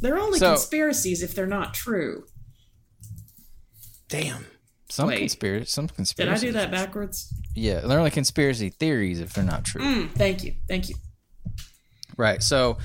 They're 0.00 0.18
only 0.18 0.38
So- 0.38 0.54
conspiracies 0.54 1.22
if 1.22 1.34
they're 1.34 1.46
not 1.46 1.74
true. 1.74 2.24
Damn. 4.08 4.46
Some 4.90 5.08
Wait. 5.08 5.18
conspiracy. 5.18 5.66
Some 5.66 5.88
conspiracy. 5.88 6.16
Did 6.16 6.30
conspiracy. 6.30 6.46
I 6.46 6.50
do 6.50 6.52
that 6.52 6.70
backwards? 6.86 7.32
Yeah, 7.54 7.80
they're 7.80 7.98
only 7.98 8.10
conspiracy 8.10 8.70
theories 8.70 9.20
if 9.20 9.34
they're 9.34 9.44
not 9.44 9.64
true. 9.64 9.82
Mm, 9.82 10.12
thank 10.12 10.44
you. 10.44 10.54
Thank 10.66 10.88
you. 10.88 10.94
Right. 12.16 12.42
So 12.42 12.78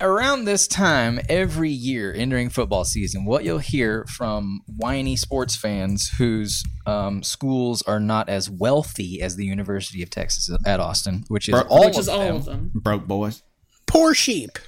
around 0.00 0.44
this 0.44 0.66
time 0.68 1.20
every 1.28 1.70
year 1.70 2.14
entering 2.14 2.48
football 2.48 2.84
season, 2.84 3.24
what 3.26 3.44
you'll 3.44 3.58
hear 3.58 4.06
from 4.08 4.60
whiny 4.66 5.16
sports 5.16 5.54
fans 5.54 6.08
whose 6.16 6.62
um, 6.86 7.22
schools 7.22 7.82
are 7.82 8.00
not 8.00 8.28
as 8.30 8.48
wealthy 8.48 9.20
as 9.20 9.36
the 9.36 9.44
University 9.44 10.02
of 10.02 10.08
Texas 10.08 10.48
at 10.64 10.80
Austin, 10.80 11.24
which 11.28 11.48
is 11.48 11.52
Bro- 11.52 11.68
all 11.68 11.84
Which 11.86 11.94
of 11.96 12.00
is 12.00 12.08
all 12.08 12.20
them, 12.20 12.36
of 12.36 12.44
them. 12.46 12.70
Broke 12.74 13.06
boys. 13.06 13.42
Poor 13.88 14.14
sheep. 14.14 14.58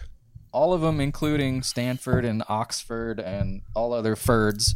all 0.53 0.73
of 0.75 0.81
them, 0.81 1.01
including 1.01 1.63
Stanford 1.63 2.25
and 2.25 2.43
Oxford 2.49 3.21
and 3.21 3.63
all 3.77 3.93
other 3.93 4.17
Fords. 4.17 4.75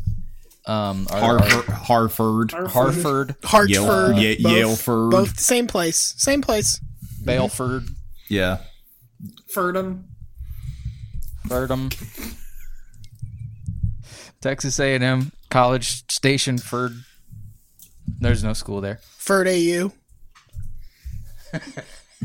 Um, 0.66 1.06
are, 1.10 1.38
Harford. 1.42 1.74
Harford. 1.74 2.54
are 2.54 2.68
Harford, 2.68 3.34
Hartford. 3.44 4.16
Yale- 4.16 4.18
Ye- 4.22 4.42
both, 4.42 4.52
Yaleford. 4.86 5.10
Both 5.10 5.40
same 5.40 5.66
place. 5.66 6.14
Same 6.16 6.40
place. 6.40 6.80
Baleford, 7.24 7.88
Yeah. 8.28 8.58
Furdham. 9.52 10.04
Furdham, 11.48 11.90
Texas 14.40 14.78
A&M, 14.78 15.32
College 15.50 16.04
Station, 16.10 16.58
Ferd. 16.58 16.92
There's 18.20 18.44
no 18.44 18.52
school 18.52 18.80
there. 18.80 19.00
Ferd 19.18 19.48
AU. 19.48 19.92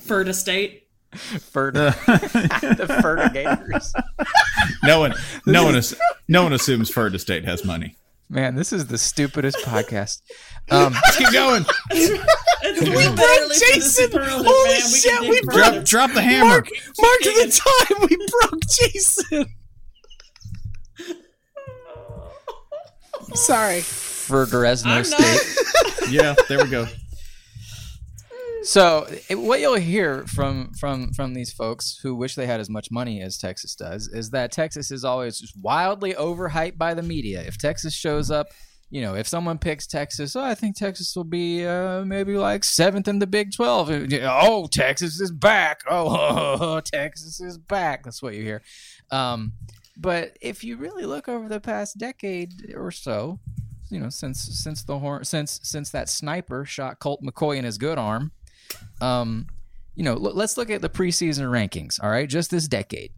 Furda 0.01 0.33
State. 0.33 0.83
Ferd, 1.13 1.73
the 1.75 1.89
Fertigators. 3.01 3.91
No 4.83 4.99
one, 4.99 5.13
no 5.45 5.63
one, 5.63 5.75
is, 5.75 5.95
no 6.27 6.43
one 6.43 6.53
assumes 6.53 6.91
Ferda 6.91 7.19
State 7.19 7.45
has 7.45 7.65
money. 7.65 7.95
Man, 8.29 8.53
this 8.55 8.71
is 8.71 8.85
the 8.87 8.97
stupidest 8.99 9.57
podcast. 9.65 10.21
Um, 10.69 10.93
Let's 10.93 11.17
keep 11.17 11.31
going. 11.33 11.65
We 11.91 12.09
broke 13.15 13.51
Jason. 13.53 14.11
Holy 14.13 14.43
man. 14.69 14.81
Shit, 14.81 15.11
can 15.11 15.29
we 15.29 15.41
broke- 15.41 15.55
Drop, 15.55 15.83
drop 15.85 16.13
the 16.13 16.21
hammer. 16.21 16.45
Mark, 16.49 16.67
mark 16.99 17.19
the 17.21 17.61
time 17.89 18.07
we 18.07 18.15
broke 18.41 18.61
Jason. 18.67 19.45
Sorry. 23.35 23.79
Ferderesno 23.81 24.91
I'm 24.91 25.03
State. 25.03 25.19
not. 26.01 26.11
Yeah, 26.11 26.35
there 26.47 26.63
we 26.63 26.69
go. 26.69 26.85
So 28.63 29.07
what 29.31 29.61
you'll 29.61 29.75
hear 29.75 30.25
from 30.27 30.73
from 30.73 31.13
from 31.13 31.33
these 31.33 31.51
folks 31.53 31.99
who 32.03 32.15
wish 32.15 32.35
they 32.35 32.45
had 32.45 32.59
as 32.59 32.69
much 32.69 32.91
money 32.91 33.21
as 33.21 33.37
Texas 33.37 33.75
does 33.75 34.07
is 34.07 34.31
that 34.31 34.51
Texas 34.51 34.91
is 34.91 35.05
always 35.05 35.39
just 35.39 35.53
wildly 35.61 36.13
overhyped 36.13 36.77
by 36.77 36.93
the 36.93 37.01
media. 37.03 37.41
If 37.41 37.57
Texas 37.57 37.93
shows 37.93 38.29
up, 38.29 38.47
you 38.89 39.01
know, 39.01 39.15
if 39.15 39.27
someone 39.27 39.59
picks 39.59 39.87
Texas, 39.87 40.35
oh, 40.35 40.43
I 40.43 40.55
think 40.55 40.75
Texas 40.75 41.15
will 41.15 41.23
be 41.23 41.65
uh, 41.65 42.03
maybe 42.03 42.35
like 42.35 42.63
seventh 42.63 43.07
in 43.07 43.19
the 43.19 43.27
Big 43.27 43.53
Twelve. 43.55 43.89
Oh, 43.89 44.67
Texas 44.67 45.19
is 45.19 45.31
back. 45.31 45.81
Oh, 45.89 46.81
Texas 46.81 47.39
is 47.39 47.57
back. 47.57 48.03
That's 48.03 48.21
what 48.21 48.33
you 48.33 48.43
hear. 48.43 48.61
Um, 49.11 49.53
but 49.97 50.37
if 50.41 50.63
you 50.63 50.77
really 50.77 51.05
look 51.05 51.27
over 51.27 51.47
the 51.47 51.59
past 51.59 51.97
decade 51.97 52.73
or 52.75 52.91
so, 52.91 53.39
you 53.89 53.99
know, 53.99 54.09
since 54.09 54.41
since 54.41 54.83
the 54.83 54.99
horn 54.99 55.23
since 55.25 55.59
since 55.63 55.89
that 55.91 56.09
sniper 56.09 56.65
shot 56.65 56.99
Colt 56.99 57.21
McCoy 57.23 57.57
in 57.57 57.65
his 57.65 57.77
good 57.77 57.97
arm, 57.97 58.31
um, 59.01 59.47
you 59.95 60.03
know, 60.03 60.13
l- 60.13 60.33
let's 60.33 60.57
look 60.57 60.69
at 60.69 60.81
the 60.81 60.89
preseason 60.89 61.45
rankings. 61.49 62.01
All 62.01 62.09
right, 62.09 62.27
just 62.29 62.51
this 62.51 62.67
decade. 62.67 63.11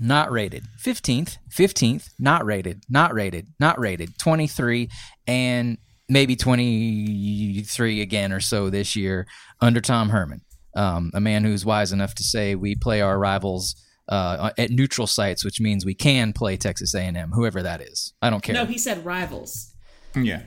Not 0.00 0.30
rated. 0.32 0.64
15th, 0.84 1.38
15th, 1.56 2.10
not 2.18 2.44
rated, 2.44 2.82
not 2.88 3.14
rated, 3.14 3.46
not 3.60 3.78
rated. 3.78 4.18
23 4.18 4.88
and 5.26 5.78
maybe 6.08 6.36
23 6.36 8.00
again 8.00 8.32
or 8.32 8.40
so 8.40 8.70
this 8.70 8.96
year 8.96 9.26
under 9.60 9.80
Tom 9.80 10.08
Herman. 10.10 10.40
Um, 10.76 11.10
a 11.14 11.20
man 11.20 11.44
who's 11.44 11.64
wise 11.64 11.92
enough 11.92 12.14
to 12.16 12.24
say 12.24 12.56
we 12.56 12.74
play 12.74 13.00
our 13.00 13.18
rivals 13.18 13.76
uh, 14.08 14.50
at 14.58 14.70
neutral 14.70 15.06
sites, 15.06 15.44
which 15.44 15.60
means 15.60 15.84
we 15.86 15.94
can 15.94 16.32
play 16.32 16.56
Texas 16.56 16.94
A&M, 16.94 17.30
whoever 17.32 17.62
that 17.62 17.80
is. 17.80 18.12
I 18.20 18.30
don't 18.30 18.42
care. 18.42 18.54
No, 18.54 18.66
he 18.66 18.78
said 18.78 19.04
rivals. 19.04 19.72
Yeah. 20.16 20.42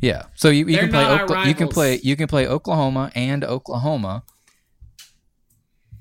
Yeah. 0.00 0.24
So 0.34 0.48
you, 0.50 0.66
you 0.66 0.72
They're 0.72 0.80
can 0.82 0.90
play 0.90 1.02
not 1.02 1.20
our 1.20 1.26
Okla- 1.26 1.46
you 1.46 1.54
can 1.54 1.66
rivals. 1.66 1.74
play 1.74 2.00
you 2.02 2.16
can 2.16 2.26
play 2.28 2.46
Oklahoma 2.46 3.10
and 3.14 3.42
Oklahoma 3.44 4.24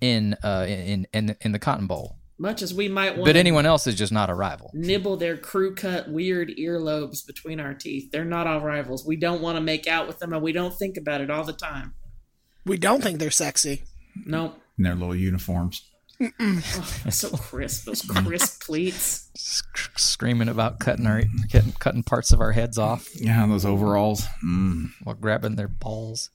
in 0.01 0.35
uh 0.43 0.65
in 0.67 1.07
in 1.13 1.35
in 1.41 1.51
the 1.51 1.59
Cotton 1.59 1.87
Bowl. 1.87 2.17
Much 2.37 2.61
as 2.61 2.73
we 2.73 2.89
might 2.89 3.11
want 3.15 3.25
But 3.27 3.37
anyone 3.37 3.65
else 3.65 3.87
is 3.87 3.95
just 3.95 4.11
not 4.11 4.29
a 4.29 4.33
rival. 4.33 4.69
nibble 4.73 5.15
their 5.15 5.37
crew 5.37 5.73
cut 5.73 6.09
weird 6.11 6.49
earlobes 6.59 7.25
between 7.25 7.61
our 7.61 7.73
teeth. 7.73 8.11
They're 8.11 8.25
not 8.25 8.45
all 8.45 8.59
rivals. 8.59 9.05
We 9.05 9.15
don't 9.15 9.41
want 9.41 9.55
to 9.55 9.61
make 9.61 9.87
out 9.87 10.05
with 10.05 10.19
them 10.19 10.33
and 10.33 10.41
we 10.41 10.51
don't 10.51 10.73
think 10.77 10.97
about 10.97 11.21
it 11.21 11.29
all 11.29 11.45
the 11.45 11.53
time. 11.53 11.93
We 12.65 12.77
don't 12.77 13.01
think 13.01 13.19
they're 13.19 13.31
sexy. 13.31 13.83
Nope. 14.25 14.59
In 14.77 14.83
their 14.83 14.95
little 14.95 15.15
uniforms. 15.15 15.89
Oh, 16.39 16.61
so 17.09 17.29
crisp. 17.29 17.85
Those 17.85 18.01
crisp 18.07 18.63
pleats. 18.65 19.29
Sc- 19.35 19.97
screaming 19.99 20.47
about 20.49 20.79
cutting 20.79 21.05
our 21.07 21.23
cutting, 21.51 21.73
cutting 21.79 22.03
parts 22.03 22.31
of 22.31 22.39
our 22.41 22.51
heads 22.53 22.77
off 22.77 23.09
Yeah, 23.15 23.45
those 23.47 23.65
overalls. 23.65 24.25
Mm. 24.43 24.91
while 25.03 25.15
grabbing 25.15 25.55
their 25.55 25.67
balls. 25.67 26.29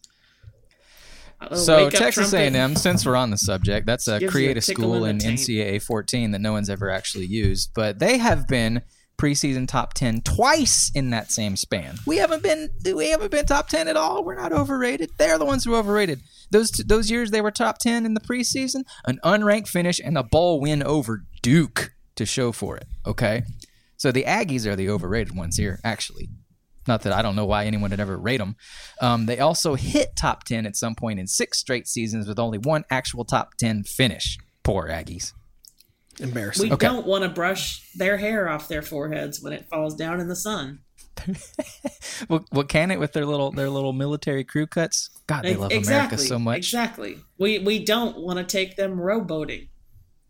Uh, 1.40 1.54
so 1.54 1.88
Texas 1.88 2.30
trumpet. 2.30 2.54
A&M, 2.54 2.76
since 2.76 3.06
we're 3.06 3.16
on 3.16 3.30
the 3.30 3.38
subject, 3.38 3.86
that's 3.86 4.06
a 4.08 4.18
Gives 4.18 4.22
you 4.22 4.28
a 4.28 4.30
create 4.30 4.56
a 4.58 4.60
school 4.60 5.04
in 5.06 5.16
in. 5.22 5.34
NCAA 5.36 5.82
14 5.82 6.32
that 6.32 6.40
no 6.40 6.52
one's 6.52 6.68
ever 6.68 6.90
actually 6.90 7.26
used, 7.26 7.70
but 7.74 7.98
they 7.98 8.18
have 8.18 8.46
been 8.46 8.82
preseason 9.20 9.68
top 9.68 9.92
10 9.92 10.22
twice 10.22 10.90
in 10.94 11.10
that 11.10 11.30
same 11.30 11.54
span. 11.54 11.96
We 12.06 12.16
haven't 12.16 12.42
been 12.42 12.70
we 12.94 13.10
haven't 13.10 13.30
been 13.30 13.44
top 13.44 13.68
10 13.68 13.86
at 13.86 13.96
all. 13.96 14.24
We're 14.24 14.36
not 14.36 14.52
overrated. 14.52 15.10
They're 15.18 15.38
the 15.38 15.44
ones 15.44 15.64
who 15.64 15.74
are 15.74 15.78
overrated. 15.78 16.22
Those 16.50 16.70
those 16.70 17.10
years 17.10 17.30
they 17.30 17.42
were 17.42 17.50
top 17.50 17.78
10 17.78 18.06
in 18.06 18.14
the 18.14 18.20
preseason, 18.20 18.84
an 19.04 19.20
unranked 19.22 19.68
finish 19.68 20.00
and 20.02 20.16
a 20.16 20.22
bowl 20.22 20.58
win 20.58 20.82
over 20.82 21.24
Duke 21.42 21.92
to 22.16 22.24
show 22.24 22.50
for 22.50 22.78
it, 22.78 22.86
okay? 23.06 23.42
So 23.98 24.10
the 24.10 24.24
Aggies 24.24 24.66
are 24.66 24.76
the 24.76 24.88
overrated 24.88 25.36
ones 25.36 25.56
here 25.56 25.80
actually. 25.84 26.30
Not 26.88 27.02
that 27.02 27.12
I 27.12 27.20
don't 27.20 27.36
know 27.36 27.44
why 27.44 27.66
anyone 27.66 27.90
would 27.90 28.00
ever 28.00 28.16
rate 28.16 28.38
them. 28.38 28.56
Um, 29.02 29.26
they 29.26 29.38
also 29.38 29.74
hit 29.74 30.16
top 30.16 30.44
10 30.44 30.64
at 30.64 30.76
some 30.76 30.94
point 30.94 31.20
in 31.20 31.26
six 31.26 31.58
straight 31.58 31.86
seasons 31.86 32.26
with 32.26 32.38
only 32.38 32.56
one 32.56 32.84
actual 32.90 33.26
top 33.26 33.56
10 33.58 33.84
finish. 33.84 34.38
Poor 34.64 34.88
Aggies. 34.88 35.34
Embarrassing. 36.20 36.68
We 36.68 36.74
Okay. 36.74 36.86
don't 36.86 37.06
want 37.06 37.24
to 37.24 37.30
brush 37.30 37.90
their 37.94 38.16
hair 38.16 38.48
off 38.48 38.68
their 38.68 38.82
foreheads 38.82 39.40
when 39.42 39.52
it 39.52 39.68
falls 39.68 39.94
down 39.94 40.20
in 40.20 40.28
the 40.28 40.36
sun. 40.36 40.80
What, 42.28 42.44
what 42.50 42.68
can 42.68 42.90
it 42.90 42.98
with 43.00 43.12
their 43.12 43.24
little 43.24 43.50
their 43.50 43.70
little 43.70 43.92
military 43.92 44.44
crew 44.44 44.66
cuts? 44.66 45.10
God, 45.26 45.42
they 45.42 45.56
love 45.56 45.72
exactly, 45.72 46.16
America 46.16 46.18
so 46.28 46.38
much. 46.38 46.58
Exactly. 46.58 47.18
We 47.38 47.58
we 47.58 47.84
don't 47.84 48.18
want 48.18 48.38
to 48.38 48.44
take 48.44 48.76
them 48.76 48.96
rowboating 48.96 49.68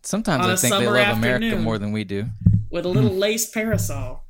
Sometimes 0.03 0.47
I 0.47 0.57
think 0.57 0.75
they 0.81 0.87
love 0.87 1.17
America 1.19 1.57
more 1.59 1.79
than 1.79 1.93
we 1.93 2.05
do. 2.05 2.27
with 2.71 2.87
a 2.87 2.89
Hmm. 2.89 2.95
little 2.95 3.15
lace 3.17 3.51
parasol. 3.51 4.25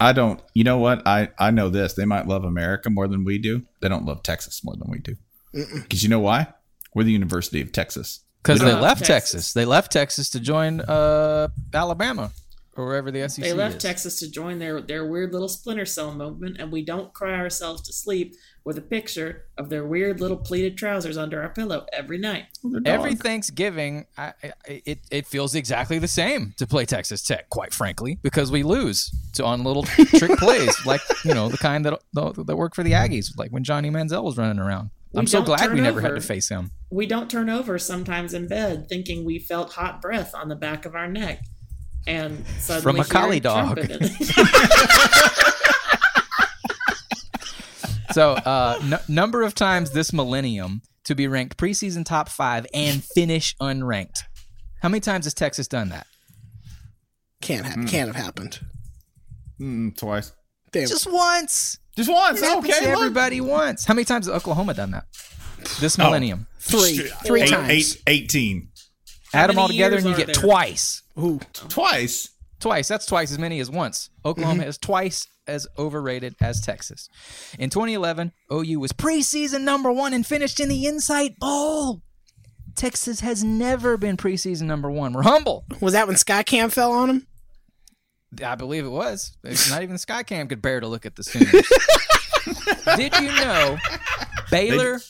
I 0.00 0.12
don't. 0.12 0.40
You 0.52 0.64
know 0.64 0.78
what? 0.78 1.06
I 1.06 1.30
I 1.38 1.50
know 1.52 1.68
this. 1.70 1.94
They 1.94 2.04
might 2.04 2.26
love 2.26 2.44
America 2.44 2.90
more 2.90 3.08
than 3.08 3.24
we 3.24 3.38
do. 3.38 3.62
They 3.80 3.88
don't 3.88 4.04
love 4.04 4.22
Texas 4.22 4.62
more 4.64 4.76
than 4.76 4.90
we 4.90 4.98
do. 4.98 5.16
Because 5.52 6.02
you 6.02 6.08
know 6.08 6.20
why? 6.20 6.48
We're 6.94 7.04
the 7.04 7.12
University 7.12 7.62
of 7.62 7.72
Texas. 7.72 8.20
Because 8.46 8.60
they 8.60 8.74
left 8.74 9.04
Texas. 9.04 9.32
Texas. 9.32 9.52
They 9.52 9.64
left 9.64 9.92
Texas 9.92 10.30
to 10.30 10.40
join 10.40 10.80
uh, 10.80 11.48
Alabama. 11.74 12.30
or 12.76 12.86
wherever 12.86 13.10
the 13.10 13.28
SEC 13.28 13.42
They 13.44 13.52
left 13.52 13.76
is. 13.76 13.82
Texas 13.82 14.18
to 14.20 14.30
join 14.30 14.58
their, 14.58 14.80
their 14.80 15.06
weird 15.06 15.32
little 15.32 15.48
splinter 15.48 15.86
cell 15.86 16.14
movement, 16.14 16.58
and 16.58 16.70
we 16.70 16.84
don't 16.84 17.12
cry 17.14 17.34
ourselves 17.34 17.82
to 17.82 17.92
sleep 17.92 18.34
with 18.64 18.76
a 18.76 18.82
picture 18.82 19.44
of 19.56 19.68
their 19.70 19.86
weird 19.86 20.20
little 20.20 20.36
pleated 20.36 20.76
trousers 20.76 21.16
under 21.16 21.40
our 21.40 21.48
pillow 21.50 21.86
every 21.92 22.18
night. 22.18 22.46
Every 22.84 23.14
Thanksgiving, 23.14 24.06
I, 24.18 24.32
I, 24.42 24.52
it 24.66 24.98
it 25.10 25.26
feels 25.26 25.54
exactly 25.54 26.00
the 26.00 26.08
same 26.08 26.52
to 26.58 26.66
play 26.66 26.84
Texas 26.84 27.22
Tech, 27.22 27.48
quite 27.48 27.72
frankly, 27.72 28.18
because 28.22 28.50
we 28.50 28.64
lose 28.64 29.14
to 29.34 29.44
on 29.44 29.62
little 29.62 29.84
trick 29.84 30.32
plays 30.38 30.84
like 30.84 31.00
you 31.24 31.32
know 31.32 31.48
the 31.48 31.58
kind 31.58 31.86
that 31.86 32.00
that 32.14 32.56
work 32.56 32.74
for 32.74 32.82
the 32.82 32.92
Aggies, 32.92 33.28
like 33.38 33.52
when 33.52 33.62
Johnny 33.62 33.88
Manziel 33.88 34.24
was 34.24 34.36
running 34.36 34.58
around. 34.58 34.90
We 35.16 35.20
I'm 35.20 35.26
so 35.26 35.42
glad 35.42 35.72
we 35.72 35.80
never 35.80 36.00
had 36.00 36.14
to 36.14 36.20
face 36.20 36.48
him. 36.48 36.70
We 36.90 37.06
don't 37.06 37.30
turn 37.30 37.48
over 37.48 37.78
sometimes 37.78 38.34
in 38.34 38.48
bed 38.48 38.86
thinking 38.88 39.24
we 39.24 39.38
felt 39.38 39.72
hot 39.72 40.02
breath 40.02 40.34
on 40.34 40.48
the 40.48 40.56
back 40.56 40.84
of 40.84 40.94
our 40.94 41.08
neck. 41.08 41.42
And 42.06 42.46
suddenly 42.58 42.82
From 42.82 43.00
a 43.00 43.04
collie 43.04 43.40
dog. 43.40 43.80
So, 48.12 48.32
uh, 48.32 48.78
n- 48.82 48.98
number 49.08 49.42
of 49.42 49.54
times 49.54 49.90
this 49.90 50.10
millennium 50.10 50.80
to 51.04 51.14
be 51.14 51.28
ranked 51.28 51.58
preseason 51.58 52.02
top 52.02 52.30
five 52.30 52.66
and 52.72 53.04
finish 53.04 53.54
unranked. 53.58 54.20
How 54.80 54.88
many 54.88 55.00
times 55.00 55.26
has 55.26 55.34
Texas 55.34 55.68
done 55.68 55.90
that? 55.90 56.06
Can't 57.42 57.66
ha- 57.66 57.74
can't 57.86 58.14
have 58.14 58.16
happened. 58.16 58.60
Mm, 59.60 59.94
twice. 59.98 60.32
They, 60.80 60.86
Just 60.86 61.10
once. 61.10 61.78
Just 61.96 62.10
once. 62.10 62.40
It 62.40 62.44
happens 62.44 62.64
Okay. 62.72 62.84
to 62.84 62.90
look. 62.90 62.98
everybody 62.98 63.40
once. 63.40 63.84
How 63.84 63.94
many 63.94 64.04
times 64.04 64.26
has 64.26 64.34
Oklahoma 64.34 64.74
done 64.74 64.90
that? 64.92 65.04
This 65.80 65.98
Oh. 65.98 66.04
millennium. 66.04 66.46
three 66.60 66.98
three 67.24 67.42
Eight- 67.42 67.48
times. 67.50 67.70
eight- 67.70 68.02
18. 68.06 68.68
Add 69.32 69.50
them 69.50 69.58
all 69.58 69.68
together 69.68 69.96
and 69.96 70.06
you 70.06 70.16
get 70.16 70.26
there? 70.26 70.34
twice. 70.34 71.02
Ooh, 71.18 71.40
Twice. 71.52 72.28
Twice. 72.60 72.88
That's 72.88 73.06
twice 73.06 73.30
as 73.30 73.38
many 73.38 73.60
as 73.60 73.70
once. 73.70 74.10
Oklahoma 74.24 74.60
mm-hmm. 74.62 74.68
is 74.70 74.78
twice 74.78 75.26
as 75.46 75.66
overrated 75.78 76.34
as 76.40 76.60
Texas. 76.60 77.08
In 77.58 77.70
2011, 77.70 78.32
OU 78.52 78.80
was 78.80 78.92
preseason 78.92 79.60
number 79.62 79.92
one 79.92 80.12
and 80.12 80.26
finished 80.26 80.58
in 80.60 80.68
the 80.68 80.86
Insight 80.86 81.38
Bowl. 81.38 82.02
Texas 82.74 83.20
has 83.20 83.42
never 83.44 83.96
been 83.96 84.16
preseason 84.16 84.62
number 84.62 84.90
one. 84.90 85.12
We're 85.12 85.22
humble. 85.22 85.64
was 85.80 85.92
that 85.94 86.06
when 86.06 86.16
Skycam 86.16 86.70
fell 86.72 86.92
on 86.92 87.08
him? 87.10 87.26
I 88.44 88.54
believe 88.54 88.84
it 88.84 88.88
was. 88.90 89.36
It's 89.44 89.70
not 89.70 89.82
even 89.82 89.96
Skycam 89.96 90.48
could 90.48 90.60
bear 90.62 90.80
to 90.80 90.88
look 90.88 91.06
at 91.06 91.16
the 91.16 91.22
Sooners. 91.24 91.66
Did 92.96 93.14
you 93.20 93.28
know 93.28 93.78
Baylor? 94.50 95.00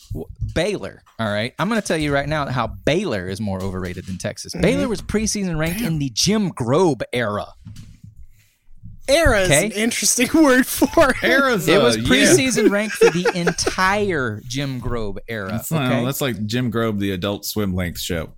Baylor. 0.55 1.03
All 1.19 1.27
right. 1.31 1.55
I'm 1.59 1.69
going 1.69 1.81
to 1.81 1.87
tell 1.87 1.97
you 1.97 2.13
right 2.13 2.29
now 2.29 2.47
how 2.47 2.67
Baylor 2.67 3.29
is 3.29 3.41
more 3.41 3.61
overrated 3.63 4.07
than 4.07 4.19
Texas. 4.19 4.53
Mm-hmm. 4.53 4.63
Baylor 4.63 4.89
was 4.89 5.03
preseason 5.03 5.59
ranked 5.59 5.81
in 5.83 5.99
the 5.99 6.09
Jim 6.11 6.51
Grobe 6.51 7.03
era. 7.13 7.47
Era 9.09 9.41
is 9.43 9.51
Okay. 9.51 9.67
an 9.67 9.73
interesting 9.73 10.29
word 10.35 10.67
for 10.67 11.11
it. 11.11 11.23
Era's, 11.23 11.69
It 11.69 11.81
was 11.81 11.97
yeah. 11.97 12.05
preseason 12.09 12.71
ranked 12.73 12.97
for 12.97 13.11
the 13.11 13.31
entire 13.35 14.41
Jim 14.47 14.81
Grobe 14.81 15.19
era. 15.29 15.49
That's, 15.51 15.71
not- 15.71 15.93
Okay. 15.93 16.05
that's 16.05 16.21
like 16.21 16.45
Jim 16.47 16.73
Grobe, 16.73 16.99
the 16.99 17.13
adult 17.13 17.45
swim 17.45 17.75
length 17.75 18.01
show. 18.01 18.33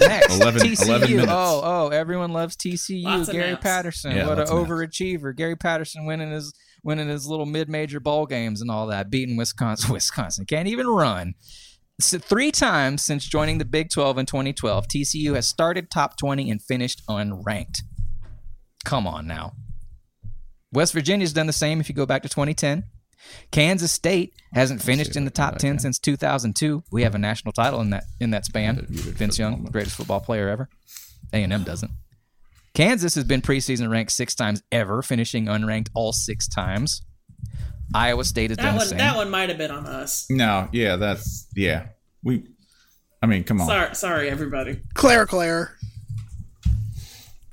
Next, 0.00 0.34
11 0.40 0.62
TCU. 0.62 0.86
11 0.86 1.10
minutes. 1.10 1.28
Oh, 1.30 1.60
oh, 1.64 1.88
everyone 1.88 2.32
loves 2.32 2.56
TCU. 2.56 3.04
Lots 3.04 3.28
Gary. 3.30 3.56
Patterson, 3.56 4.12
Yeah, 4.16 4.26
what 4.26 4.32
an 4.38 4.46
lots 4.46 4.50
of 4.50 4.58
naps. 4.58 4.70
overachiever. 4.70 5.36
Gary 5.36 5.56
Patterson 5.56 6.06
winning 6.06 6.30
his 6.30 6.52
winning 6.84 7.08
his 7.08 7.26
little 7.26 7.46
mid-major 7.46 8.00
bowl 8.00 8.26
games 8.26 8.60
and 8.60 8.70
all 8.70 8.86
that, 8.88 9.10
beating 9.10 9.36
Wisconsin. 9.36 9.92
Wisconsin 9.92 10.44
can't 10.46 10.66
even 10.68 10.86
run. 10.88 11.34
So 12.00 12.18
three 12.18 12.50
times 12.50 13.02
since 13.02 13.24
joining 13.28 13.58
the 13.58 13.64
Big 13.64 13.90
12 13.90 14.18
in 14.18 14.26
2012, 14.26 14.88
TCU 14.88 15.34
has 15.34 15.46
started 15.46 15.90
top 15.90 16.16
20 16.16 16.50
and 16.50 16.60
finished 16.60 17.02
unranked. 17.08 17.82
Come 18.84 19.06
on 19.06 19.26
now. 19.28 19.52
West 20.72 20.94
Virginia's 20.94 21.32
done 21.32 21.46
the 21.46 21.52
same 21.52 21.78
if 21.80 21.88
you 21.88 21.94
go 21.94 22.06
back 22.06 22.22
to 22.22 22.28
2010. 22.28 22.84
Kansas 23.50 23.92
State 23.92 24.34
hasn't 24.52 24.82
finished 24.82 25.16
in 25.16 25.24
the 25.24 25.30
top 25.30 25.58
10 25.58 25.78
since 25.78 25.98
2002. 25.98 26.84
We 26.90 27.02
have 27.02 27.14
a 27.14 27.18
national 27.18 27.52
title 27.52 27.80
in 27.80 27.90
that 27.90 28.04
in 28.20 28.30
that 28.30 28.44
span. 28.44 28.86
Vince 28.88 29.38
Young, 29.38 29.64
greatest 29.64 29.96
football 29.96 30.20
player 30.20 30.48
ever. 30.48 30.68
A&M 31.32 31.62
doesn't. 31.62 31.90
Kansas 32.74 33.14
has 33.14 33.24
been 33.24 33.42
preseason 33.42 33.90
ranked 33.90 34.12
6 34.12 34.34
times 34.34 34.62
ever, 34.72 35.02
finishing 35.02 35.46
unranked 35.46 35.88
all 35.94 36.12
6 36.12 36.48
times. 36.48 37.02
Iowa 37.94 38.24
State 38.24 38.50
has 38.50 38.56
that 38.56 38.62
done 38.62 38.78
the 38.78 38.84
same. 38.86 38.98
that 38.98 39.16
one 39.16 39.30
might 39.30 39.50
have 39.50 39.58
been 39.58 39.70
on 39.70 39.86
us. 39.86 40.26
No, 40.30 40.68
yeah, 40.72 40.96
that's, 40.96 41.46
yeah. 41.54 41.88
We, 42.22 42.44
I 43.22 43.26
mean, 43.26 43.44
come 43.44 43.60
on. 43.60 43.66
Sorry 43.66 43.94
sorry 43.94 44.30
everybody. 44.30 44.80
Claire, 44.94 45.26
error. 45.32 45.76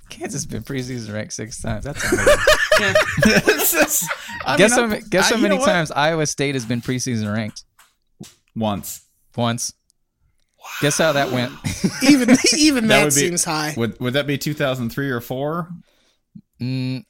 Kansas 0.10 0.44
has 0.44 0.46
been 0.46 0.64
preseason 0.64 1.14
ranked 1.14 1.34
6 1.34 1.62
times. 1.62 1.84
That's 1.86 2.04
amazing. 2.12 2.96
Just- 3.58 4.06
guess 4.58 4.72
mean, 4.72 4.80
how, 4.80 4.84
I- 4.84 4.88
ma- 4.88 5.06
guess 5.10 5.30
how 5.30 5.38
many 5.38 5.56
know 5.56 5.62
what? 5.62 5.68
times 5.68 5.92
Iowa 5.92 6.26
State 6.26 6.56
has 6.56 6.66
been 6.66 6.82
preseason 6.82 7.34
ranked? 7.34 7.64
Once. 8.56 9.06
Once. 9.36 9.74
Guess 10.82 10.98
how 10.98 11.14
that 11.14 11.32
went? 11.32 11.52
Even 12.04 12.36
even 12.58 12.88
That 12.88 12.98
that, 12.98 13.04
would 13.06 13.16
be- 13.16 13.20
seems 13.22 13.44
high. 13.44 13.74
Would 13.78 14.00
would 14.00 14.14
that 14.14 14.28
be 14.28 14.38
2003 14.38 15.10
or 15.10 15.22
4? 15.22 15.70
Mm, 16.62 17.06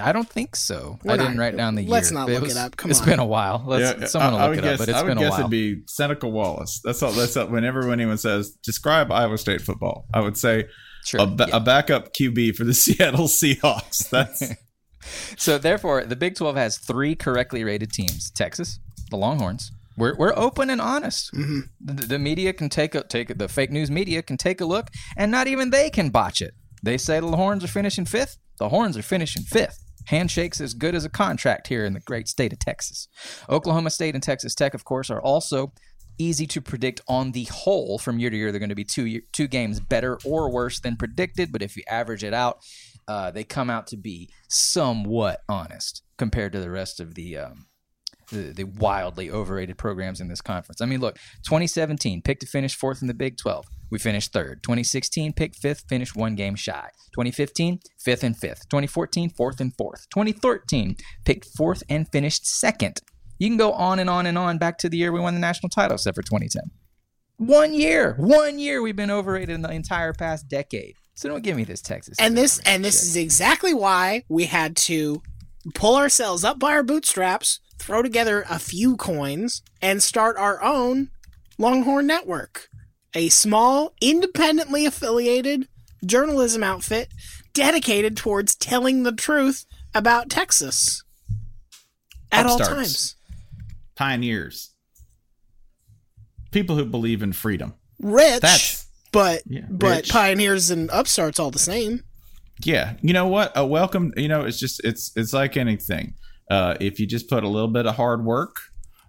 I 0.00 0.12
don't 0.12 0.28
think 0.28 0.56
so. 0.56 0.98
We're 1.04 1.12
I 1.12 1.16
didn't 1.16 1.36
not- 1.36 1.42
wait 1.42 1.56
down 1.56 1.74
the 1.76 1.82
year. 1.82 1.90
let's 1.90 2.10
not 2.10 2.26
but 2.26 2.32
look 2.34 2.42
was- 2.42 2.56
it 2.56 2.58
up. 2.58 2.76
Come 2.76 2.90
It's 2.90 3.00
on. 3.00 3.06
been 3.06 3.18
a 3.20 3.24
while. 3.24 3.62
Let's, 3.66 4.10
someone 4.10 4.32
will 4.32 4.38
I 4.40 4.42
look 4.42 4.50
would 4.50 4.58
it 4.58 4.62
guess, 4.62 4.72
up, 4.72 4.78
but 4.78 4.88
it's 4.88 4.98
I 4.98 5.02
would 5.02 5.08
been 5.08 5.18
a 5.18 5.20
guess 5.20 5.30
while. 5.30 5.40
it'd 5.40 5.50
be 5.50 5.82
Seneca 5.86 6.28
Wallace. 6.28 6.80
That's 6.84 7.02
all. 7.02 7.12
That's 7.12 7.36
all, 7.36 7.46
whenever 7.46 7.90
anyone 7.92 8.18
says 8.18 8.50
describe 8.64 9.12
Iowa 9.12 9.38
State 9.38 9.60
football, 9.60 10.06
I 10.12 10.20
would 10.20 10.36
say 10.36 10.64
sure. 11.04 11.20
a, 11.20 11.26
ba- 11.26 11.46
yeah. 11.48 11.56
a 11.56 11.60
backup 11.60 12.12
QB 12.14 12.54
for 12.56 12.64
the 12.64 12.74
Seattle 12.82 13.26
Seahawks. 13.28 14.08
That's 14.10 14.52
So 15.36 15.58
therefore, 15.58 16.04
the 16.04 16.14
Big 16.16 16.36
12 16.36 16.56
has 16.56 16.78
three 16.78 17.14
correctly 17.16 17.64
rated 17.64 17.90
teams: 17.92 18.30
Texas, 18.30 18.78
the 19.10 19.16
Longhorns. 19.16 19.70
We're, 19.98 20.16
we're 20.16 20.32
open 20.36 20.70
and 20.70 20.80
honest. 20.80 21.32
Mm-hmm. 21.34 21.60
The, 21.80 22.06
the 22.06 22.18
media 22.18 22.52
can 22.52 22.68
take 22.68 22.94
a 22.94 23.02
take 23.02 23.30
a- 23.30 23.34
the 23.34 23.48
fake 23.48 23.70
news 23.70 23.90
media 23.90 24.22
can 24.22 24.36
take 24.36 24.60
a 24.60 24.64
look, 24.64 24.88
and 25.16 25.30
not 25.30 25.46
even 25.48 25.70
they 25.70 25.90
can 25.90 26.10
botch 26.10 26.40
it. 26.40 26.54
They 26.82 26.98
say 26.98 27.20
the 27.20 27.36
Horns 27.36 27.62
are 27.64 27.68
finishing 27.68 28.04
fifth. 28.04 28.38
The 28.58 28.68
Horns 28.68 28.96
are 28.96 29.02
finishing 29.02 29.42
fifth. 29.42 29.78
Handshakes 30.06 30.60
as 30.60 30.74
good 30.74 30.94
as 30.96 31.04
a 31.04 31.08
contract 31.10 31.68
here 31.68 31.84
in 31.84 31.92
the 31.92 32.00
great 32.00 32.26
state 32.28 32.52
of 32.52 32.58
Texas. 32.58 33.06
Oklahoma 33.48 33.90
State 33.90 34.14
and 34.14 34.22
Texas 34.22 34.52
Tech, 34.54 34.74
of 34.74 34.84
course, 34.84 35.10
are 35.10 35.20
also 35.20 35.72
easy 36.18 36.46
to 36.46 36.60
predict 36.60 37.00
on 37.08 37.32
the 37.32 37.44
whole. 37.44 37.98
From 37.98 38.18
year 38.18 38.30
to 38.30 38.36
year, 38.36 38.52
they're 38.52 38.58
going 38.58 38.68
to 38.68 38.74
be 38.74 38.84
two 38.84 39.06
year- 39.06 39.22
two 39.32 39.46
games 39.46 39.80
better 39.80 40.18
or 40.24 40.50
worse 40.50 40.80
than 40.80 40.96
predicted. 40.96 41.52
But 41.52 41.62
if 41.62 41.76
you 41.76 41.82
average 41.88 42.24
it 42.24 42.34
out, 42.34 42.58
uh, 43.08 43.30
they 43.30 43.44
come 43.44 43.70
out 43.70 43.86
to 43.88 43.96
be 43.96 44.30
somewhat 44.48 45.40
honest 45.48 46.02
compared 46.18 46.52
to 46.52 46.60
the 46.60 46.70
rest 46.70 47.00
of 47.00 47.14
the, 47.14 47.36
um, 47.38 47.66
the 48.30 48.52
the 48.52 48.64
wildly 48.64 49.30
overrated 49.30 49.76
programs 49.76 50.20
in 50.20 50.28
this 50.28 50.40
conference. 50.40 50.80
I 50.80 50.86
mean, 50.86 51.00
look, 51.00 51.16
2017 51.44 52.22
picked 52.22 52.40
to 52.40 52.46
finish 52.46 52.74
fourth 52.74 53.02
in 53.02 53.08
the 53.08 53.14
Big 53.14 53.36
12. 53.36 53.66
We 53.90 53.98
finished 53.98 54.32
third. 54.32 54.62
2016 54.62 55.34
picked 55.34 55.56
fifth, 55.56 55.84
finished 55.86 56.16
one 56.16 56.34
game 56.34 56.54
shy. 56.54 56.88
2015 57.14 57.80
fifth 58.00 58.24
and 58.24 58.36
fifth. 58.36 58.68
2014 58.70 59.28
fourth 59.28 59.60
and 59.60 59.76
fourth. 59.76 60.08
2013 60.08 60.96
picked 61.26 61.46
fourth 61.56 61.82
and 61.90 62.08
finished 62.10 62.46
second. 62.46 63.02
You 63.42 63.48
can 63.48 63.56
go 63.56 63.72
on 63.72 63.98
and 63.98 64.08
on 64.08 64.26
and 64.26 64.38
on 64.38 64.58
back 64.58 64.78
to 64.78 64.88
the 64.88 64.96
year 64.96 65.10
we 65.10 65.18
won 65.18 65.34
the 65.34 65.40
national 65.40 65.68
title, 65.68 65.96
except 65.96 66.14
for 66.14 66.22
2010. 66.22 66.62
One 67.38 67.74
year, 67.74 68.14
one 68.16 68.60
year 68.60 68.80
we've 68.80 68.94
been 68.94 69.10
overrated 69.10 69.52
in 69.52 69.62
the 69.62 69.72
entire 69.72 70.12
past 70.12 70.46
decade. 70.46 70.94
So 71.14 71.28
don't 71.28 71.42
give 71.42 71.56
me 71.56 71.64
this 71.64 71.82
Texas. 71.82 72.16
And 72.20 72.38
this 72.38 72.60
and 72.60 72.84
this 72.84 73.02
is 73.02 73.16
exactly 73.16 73.74
why 73.74 74.22
we 74.28 74.44
had 74.44 74.76
to 74.76 75.22
pull 75.74 75.96
ourselves 75.96 76.44
up 76.44 76.60
by 76.60 76.70
our 76.70 76.84
bootstraps, 76.84 77.58
throw 77.80 78.00
together 78.00 78.44
a 78.48 78.60
few 78.60 78.96
coins, 78.96 79.62
and 79.80 80.00
start 80.00 80.36
our 80.36 80.62
own 80.62 81.10
Longhorn 81.58 82.06
Network, 82.06 82.68
a 83.12 83.28
small, 83.28 83.92
independently 84.00 84.86
affiliated 84.86 85.66
journalism 86.06 86.62
outfit 86.62 87.08
dedicated 87.54 88.16
towards 88.16 88.54
telling 88.54 89.02
the 89.02 89.10
truth 89.10 89.66
about 89.92 90.30
Texas 90.30 91.02
at 92.30 92.46
all 92.46 92.60
times. 92.60 93.16
Pioneers, 94.02 94.70
people 96.50 96.76
who 96.76 96.84
believe 96.84 97.22
in 97.22 97.32
freedom. 97.32 97.74
Rich, 98.00 98.40
That's 98.40 98.86
but 99.12 99.42
Yeah, 99.46 99.66
but 99.70 99.96
rich. 99.98 100.10
pioneers 100.10 100.70
and 100.70 100.90
upstarts 100.90 101.38
all 101.38 101.50
the 101.50 101.58
same. 101.58 102.02
yeah. 102.64 102.94
You 103.00 103.12
know 103.12 103.26
what? 103.28 103.52
A 103.54 103.64
welcome. 103.64 104.12
You 104.16 104.28
know, 104.28 104.42
it's 104.42 104.58
just 104.58 104.80
it's 104.84 105.12
it's 105.16 105.32
like 105.32 105.56
anything. 105.56 106.14
Uh, 106.50 106.76
if 106.80 106.98
you 106.98 107.06
just 107.06 107.28
put 107.30 107.44
a 107.44 107.48
little 107.48 107.68
bit 107.68 107.86
of 107.86 107.94
hard 107.94 108.24
work, 108.24 108.56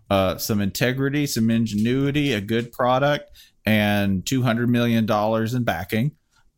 uh, 0.10 0.38
some 0.38 0.62
integrity, 0.62 1.26
some 1.26 1.50
ingenuity, 1.50 2.34
a 2.34 2.42
good 2.42 2.72
product, 2.72 3.32
and 3.66 4.26
two 4.26 4.44
hundred 4.44 4.70
million 4.70 5.06
dollars 5.06 5.54
in 5.56 5.64
backing, 5.64 6.12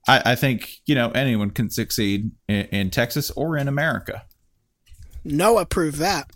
I, 0.07 0.31
I 0.31 0.35
think 0.35 0.69
you 0.85 0.95
know 0.95 1.09
anyone 1.11 1.51
can 1.51 1.69
succeed 1.69 2.31
in, 2.49 2.65
in 2.65 2.89
Texas 2.89 3.31
or 3.31 3.55
in 3.57 3.67
America. 3.69 4.25
Noah 5.23 5.65
proved 5.65 5.97
that. 5.99 6.29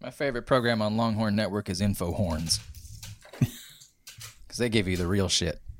My 0.00 0.10
favorite 0.10 0.46
program 0.46 0.82
on 0.82 0.96
Longhorn 0.96 1.34
Network 1.34 1.68
is 1.68 1.80
Info 1.80 2.12
Horns. 2.12 2.60
Because 3.38 4.58
they 4.58 4.68
give 4.68 4.88
you 4.88 4.96
the 4.96 5.06
real 5.06 5.28
shit. 5.28 5.60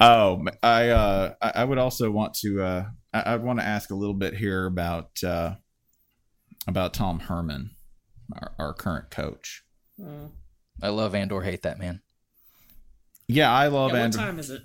Oh, 0.00 0.44
I 0.62 0.90
uh, 0.90 1.34
I 1.42 1.52
I 1.56 1.64
would 1.64 1.78
also 1.78 2.08
want 2.08 2.34
to 2.34 2.62
uh, 2.62 2.84
I, 3.12 3.20
I 3.20 3.36
want 3.36 3.58
to 3.58 3.64
ask 3.64 3.90
a 3.90 3.96
little 3.96 4.14
bit 4.14 4.34
here 4.34 4.64
about 4.64 5.10
uh, 5.24 5.56
about 6.68 6.94
Tom 6.94 7.18
Herman, 7.18 7.70
our, 8.32 8.52
our 8.60 8.74
current 8.74 9.10
coach. 9.10 9.64
Uh, 10.00 10.28
I 10.80 10.90
love 10.90 11.16
and 11.16 11.32
or 11.32 11.42
hate 11.42 11.62
that 11.62 11.80
man. 11.80 12.00
Yeah, 13.26 13.52
I 13.52 13.66
love 13.66 13.90
yeah, 13.90 13.96
what 13.96 14.02
Andor. 14.04 14.18
time 14.18 14.38
is 14.38 14.50
it? 14.50 14.62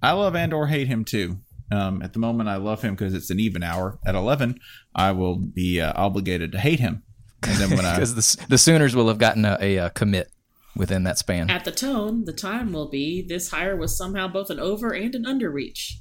I 0.00 0.12
love 0.12 0.34
Andor, 0.34 0.64
hate 0.64 0.88
him 0.88 1.04
too. 1.04 1.38
Um, 1.72 2.02
at 2.02 2.12
the 2.12 2.18
moment, 2.18 2.48
I 2.48 2.56
love 2.56 2.82
him 2.82 2.94
because 2.94 3.14
it's 3.14 3.30
an 3.30 3.40
even 3.40 3.62
hour. 3.62 3.98
At 4.06 4.14
eleven, 4.14 4.60
I 4.94 5.12
will 5.12 5.36
be 5.36 5.80
uh, 5.80 5.92
obligated 5.96 6.52
to 6.52 6.58
hate 6.58 6.80
him. 6.80 7.02
And 7.42 7.56
then 7.56 7.70
when 7.70 7.84
I 7.86 7.94
Because 7.94 8.36
the, 8.36 8.46
the 8.48 8.58
Sooners 8.58 8.94
will 8.94 9.08
have 9.08 9.18
gotten 9.18 9.44
a, 9.44 9.56
a, 9.60 9.78
uh 9.78 9.88
commit 9.90 10.30
within 10.76 11.04
that 11.04 11.18
span. 11.18 11.50
At 11.50 11.64
the 11.64 11.72
tone, 11.72 12.24
the 12.24 12.32
time 12.32 12.72
will 12.72 12.88
be 12.88 13.22
this 13.22 13.50
hire 13.50 13.76
was 13.76 13.96
somehow 13.96 14.28
both 14.28 14.50
an 14.50 14.60
over 14.60 14.92
and 14.92 15.14
an 15.14 15.24
underreach. 15.24 15.94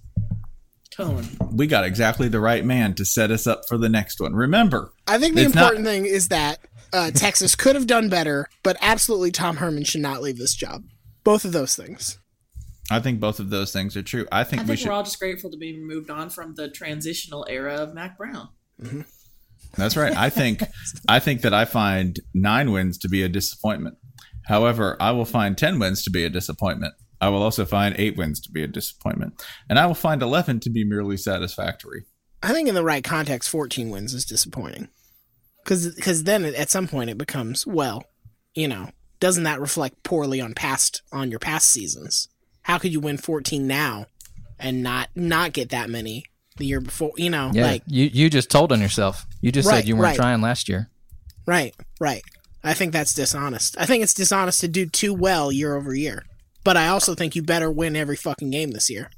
Tone. 0.91 1.25
we 1.53 1.67
got 1.67 1.85
exactly 1.85 2.27
the 2.27 2.41
right 2.41 2.65
man 2.65 2.93
to 2.95 3.05
set 3.05 3.31
us 3.31 3.47
up 3.47 3.61
for 3.65 3.77
the 3.77 3.87
next 3.87 4.19
one. 4.19 4.33
Remember, 4.33 4.91
I 5.07 5.17
think 5.19 5.35
the 5.35 5.43
It's 5.43 5.55
not- 5.55 5.61
important 5.71 5.85
thing 5.85 6.05
is 6.05 6.27
that 6.27 6.59
uh, 6.91 7.11
Texas 7.11 7.55
could 7.55 7.75
have 7.75 7.87
done 7.87 8.09
better, 8.09 8.49
but 8.61 8.75
absolutely 8.81 9.31
Tom 9.31 9.55
Herman 9.57 9.85
should 9.85 10.01
not 10.01 10.21
leave 10.21 10.37
this 10.37 10.53
job. 10.53 10.83
Both 11.23 11.45
of 11.45 11.53
those 11.53 11.77
things. 11.77 12.19
I 12.91 12.99
think 12.99 13.19
both 13.19 13.39
of 13.39 13.49
those 13.49 13.71
things 13.71 13.95
are 13.95 14.03
true. 14.03 14.27
I 14.31 14.43
think, 14.43 14.61
I 14.61 14.63
we 14.63 14.67
think 14.67 14.79
should. 14.79 14.87
we're 14.89 14.93
all 14.93 15.03
just 15.03 15.19
grateful 15.19 15.49
to 15.51 15.57
be 15.57 15.79
moved 15.79 16.09
on 16.09 16.29
from 16.29 16.55
the 16.55 16.69
transitional 16.69 17.45
era 17.49 17.75
of 17.75 17.93
Mack 17.93 18.17
Brown. 18.17 18.49
Mm-hmm. 18.81 19.01
That's 19.77 19.95
right. 19.95 20.15
I 20.15 20.29
think 20.29 20.63
I 21.07 21.19
think 21.19 21.41
that 21.41 21.53
I 21.53 21.65
find 21.65 22.19
nine 22.33 22.71
wins 22.71 22.97
to 22.99 23.09
be 23.09 23.23
a 23.23 23.29
disappointment. 23.29 23.95
However, 24.45 24.97
I 24.99 25.11
will 25.11 25.25
find 25.25 25.57
ten 25.57 25.79
wins 25.79 26.03
to 26.03 26.09
be 26.09 26.25
a 26.25 26.29
disappointment. 26.29 26.93
I 27.21 27.29
will 27.29 27.41
also 27.41 27.65
find 27.65 27.95
eight 27.97 28.17
wins 28.17 28.41
to 28.41 28.51
be 28.51 28.63
a 28.63 28.67
disappointment, 28.67 29.41
and 29.69 29.79
I 29.79 29.85
will 29.85 29.93
find 29.93 30.21
eleven 30.21 30.59
to 30.61 30.69
be 30.69 30.83
merely 30.83 31.15
satisfactory. 31.15 32.03
I 32.43 32.53
think 32.53 32.67
in 32.67 32.75
the 32.75 32.83
right 32.83 33.03
context, 33.03 33.49
14 33.51 33.91
wins 33.91 34.15
is 34.15 34.25
disappointing. 34.25 34.89
because 35.63 35.93
Because 35.93 36.23
then 36.23 36.43
at 36.43 36.71
some 36.71 36.87
point 36.87 37.11
it 37.11 37.17
becomes, 37.19 37.67
well, 37.67 38.03
you 38.55 38.67
know, 38.67 38.89
doesn't 39.19 39.43
that 39.43 39.61
reflect 39.61 40.01
poorly 40.03 40.41
on 40.41 40.55
past 40.55 41.03
on 41.11 41.29
your 41.29 41.39
past 41.39 41.69
seasons? 41.69 42.27
How 42.63 42.77
could 42.77 42.93
you 42.93 42.99
win 42.99 43.17
14 43.17 43.65
now 43.65 44.05
and 44.59 44.83
not 44.83 45.09
not 45.15 45.53
get 45.53 45.69
that 45.69 45.89
many 45.89 46.25
the 46.57 46.65
year 46.65 46.81
before? 46.81 47.11
You 47.17 47.29
know, 47.29 47.51
yeah, 47.53 47.65
like 47.65 47.83
you 47.87 48.05
you 48.11 48.29
just 48.29 48.49
told 48.51 48.71
on 48.71 48.81
yourself. 48.81 49.25
You 49.41 49.51
just 49.51 49.67
Right, 49.67 49.77
said 49.77 49.87
you 49.87 49.95
weren't 49.95 50.03
right. 50.09 50.15
trying 50.15 50.41
last 50.41 50.69
year. 50.69 50.89
right, 51.45 51.75
right. 51.99 52.21
I 52.63 52.73
think 52.75 52.93
that's 52.93 53.15
dishonest. 53.15 53.75
I 53.79 53.87
think 53.87 54.03
it's 54.03 54.13
dishonest 54.13 54.61
to 54.61 54.67
do 54.67 54.85
too 54.85 55.15
well 55.15 55.51
year 55.51 55.75
over 55.75 55.95
year. 55.95 56.23
But 56.63 56.77
I 56.77 56.89
also 56.89 57.15
think 57.15 57.35
you 57.35 57.41
better 57.41 57.71
win 57.71 57.95
every 57.95 58.15
fucking 58.15 58.51
game 58.51 58.69
this 58.69 58.87
year. 58.87 59.09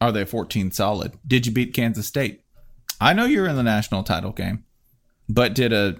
Are 0.00 0.12
they 0.12 0.24
fourteen 0.24 0.70
solid? 0.70 1.12
Did 1.26 1.46
you 1.46 1.52
beat 1.52 1.74
Kansas 1.74 2.06
State? 2.06 2.42
I 3.00 3.12
know 3.12 3.24
you're 3.24 3.48
in 3.48 3.56
the 3.56 3.62
national 3.64 4.04
title 4.04 4.30
game, 4.30 4.64
but 5.28 5.52
did 5.54 5.72
a 5.72 5.96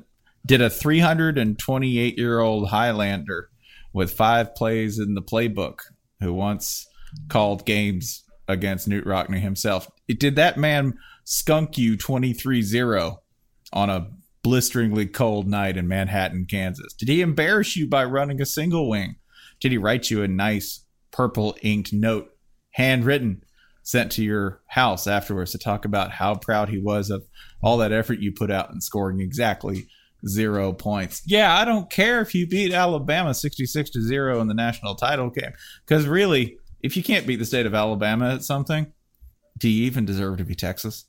did 0.46 0.60
a 0.60 0.70
328 0.70 2.16
year 2.18 2.38
old 2.38 2.68
Highlander 2.68 3.48
with 3.92 4.12
five 4.12 4.54
plays 4.54 4.98
in 4.98 5.14
the 5.14 5.22
playbook 5.22 5.78
who 6.20 6.32
once 6.32 6.86
called 7.28 7.64
games 7.64 8.24
against 8.48 8.88
Knute 8.88 9.06
Rockne 9.06 9.40
himself? 9.40 9.88
Did 10.08 10.36
that 10.36 10.56
man 10.56 10.94
skunk 11.24 11.78
you 11.78 11.96
23 11.96 12.62
0 12.62 13.18
on 13.72 13.90
a 13.90 14.10
blisteringly 14.42 15.06
cold 15.06 15.48
night 15.48 15.76
in 15.76 15.88
Manhattan, 15.88 16.46
Kansas? 16.48 16.92
Did 16.94 17.08
he 17.08 17.22
embarrass 17.22 17.76
you 17.76 17.88
by 17.88 18.04
running 18.04 18.40
a 18.40 18.46
single 18.46 18.88
wing? 18.88 19.16
Did 19.60 19.72
he 19.72 19.78
write 19.78 20.10
you 20.10 20.22
a 20.22 20.28
nice 20.28 20.84
purple 21.10 21.56
inked 21.62 21.92
note, 21.92 22.30
handwritten, 22.72 23.42
sent 23.82 24.10
to 24.12 24.24
your 24.24 24.60
house 24.68 25.06
afterwards 25.06 25.52
to 25.52 25.58
talk 25.58 25.84
about 25.84 26.10
how 26.10 26.34
proud 26.34 26.68
he 26.68 26.78
was 26.78 27.10
of 27.10 27.24
all 27.62 27.76
that 27.78 27.92
effort 27.92 28.18
you 28.18 28.32
put 28.32 28.50
out 28.50 28.70
in 28.70 28.80
scoring 28.80 29.20
exactly 29.20 29.86
zero 30.28 30.72
points? 30.72 31.22
Yeah, 31.26 31.56
I 31.56 31.64
don't 31.64 31.90
care 31.90 32.20
if 32.20 32.34
you 32.34 32.46
beat 32.46 32.72
Alabama 32.72 33.34
66 33.34 33.90
to 33.90 34.00
0 34.00 34.40
in 34.40 34.48
the 34.48 34.54
national 34.54 34.94
title 34.94 35.30
game. 35.30 35.52
Because 35.86 36.06
really, 36.06 36.58
if 36.82 36.96
you 36.96 37.02
can't 37.02 37.26
beat 37.26 37.36
the 37.36 37.44
state 37.44 37.66
of 37.66 37.74
Alabama 37.74 38.34
at 38.34 38.44
something, 38.44 38.92
do 39.58 39.68
you 39.68 39.86
even 39.86 40.04
deserve 40.04 40.38
to 40.38 40.44
be 40.44 40.54
Texas? 40.54 41.04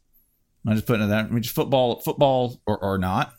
I'm 0.67 0.75
just 0.75 0.87
putting 0.87 1.05
it 1.05 1.09
that. 1.09 1.25
I 1.25 1.29
mean, 1.29 1.43
just 1.43 1.55
football, 1.55 1.99
football 2.01 2.59
or, 2.65 2.77
or 2.83 2.97
not. 2.97 3.33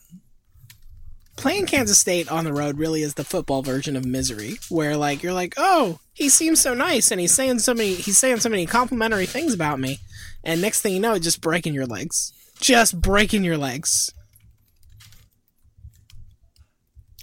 Playing 1.35 1.67
Kansas 1.67 1.99
State 1.99 2.31
on 2.31 2.45
the 2.45 2.53
road 2.53 2.79
really 2.79 3.03
is 3.03 3.13
the 3.13 3.23
football 3.23 3.61
version 3.61 3.95
of 3.95 4.05
misery, 4.05 4.57
where 4.69 4.97
like 4.97 5.21
you're 5.21 5.33
like, 5.33 5.53
oh, 5.57 5.99
he 6.13 6.29
seems 6.29 6.59
so 6.59 6.73
nice, 6.73 7.11
and 7.11 7.21
he's 7.21 7.33
saying 7.33 7.59
so 7.59 7.75
many, 7.75 7.93
he's 7.93 8.17
saying 8.17 8.39
so 8.39 8.49
many 8.49 8.65
complimentary 8.65 9.27
things 9.27 9.53
about 9.53 9.79
me, 9.79 9.99
and 10.43 10.61
next 10.61 10.81
thing 10.81 10.93
you 10.93 10.99
know, 10.99 11.13
it's 11.13 11.23
just 11.23 11.41
breaking 11.41 11.75
your 11.75 11.85
legs, 11.85 12.33
just 12.59 12.99
breaking 12.99 13.43
your 13.43 13.57
legs. 13.57 14.11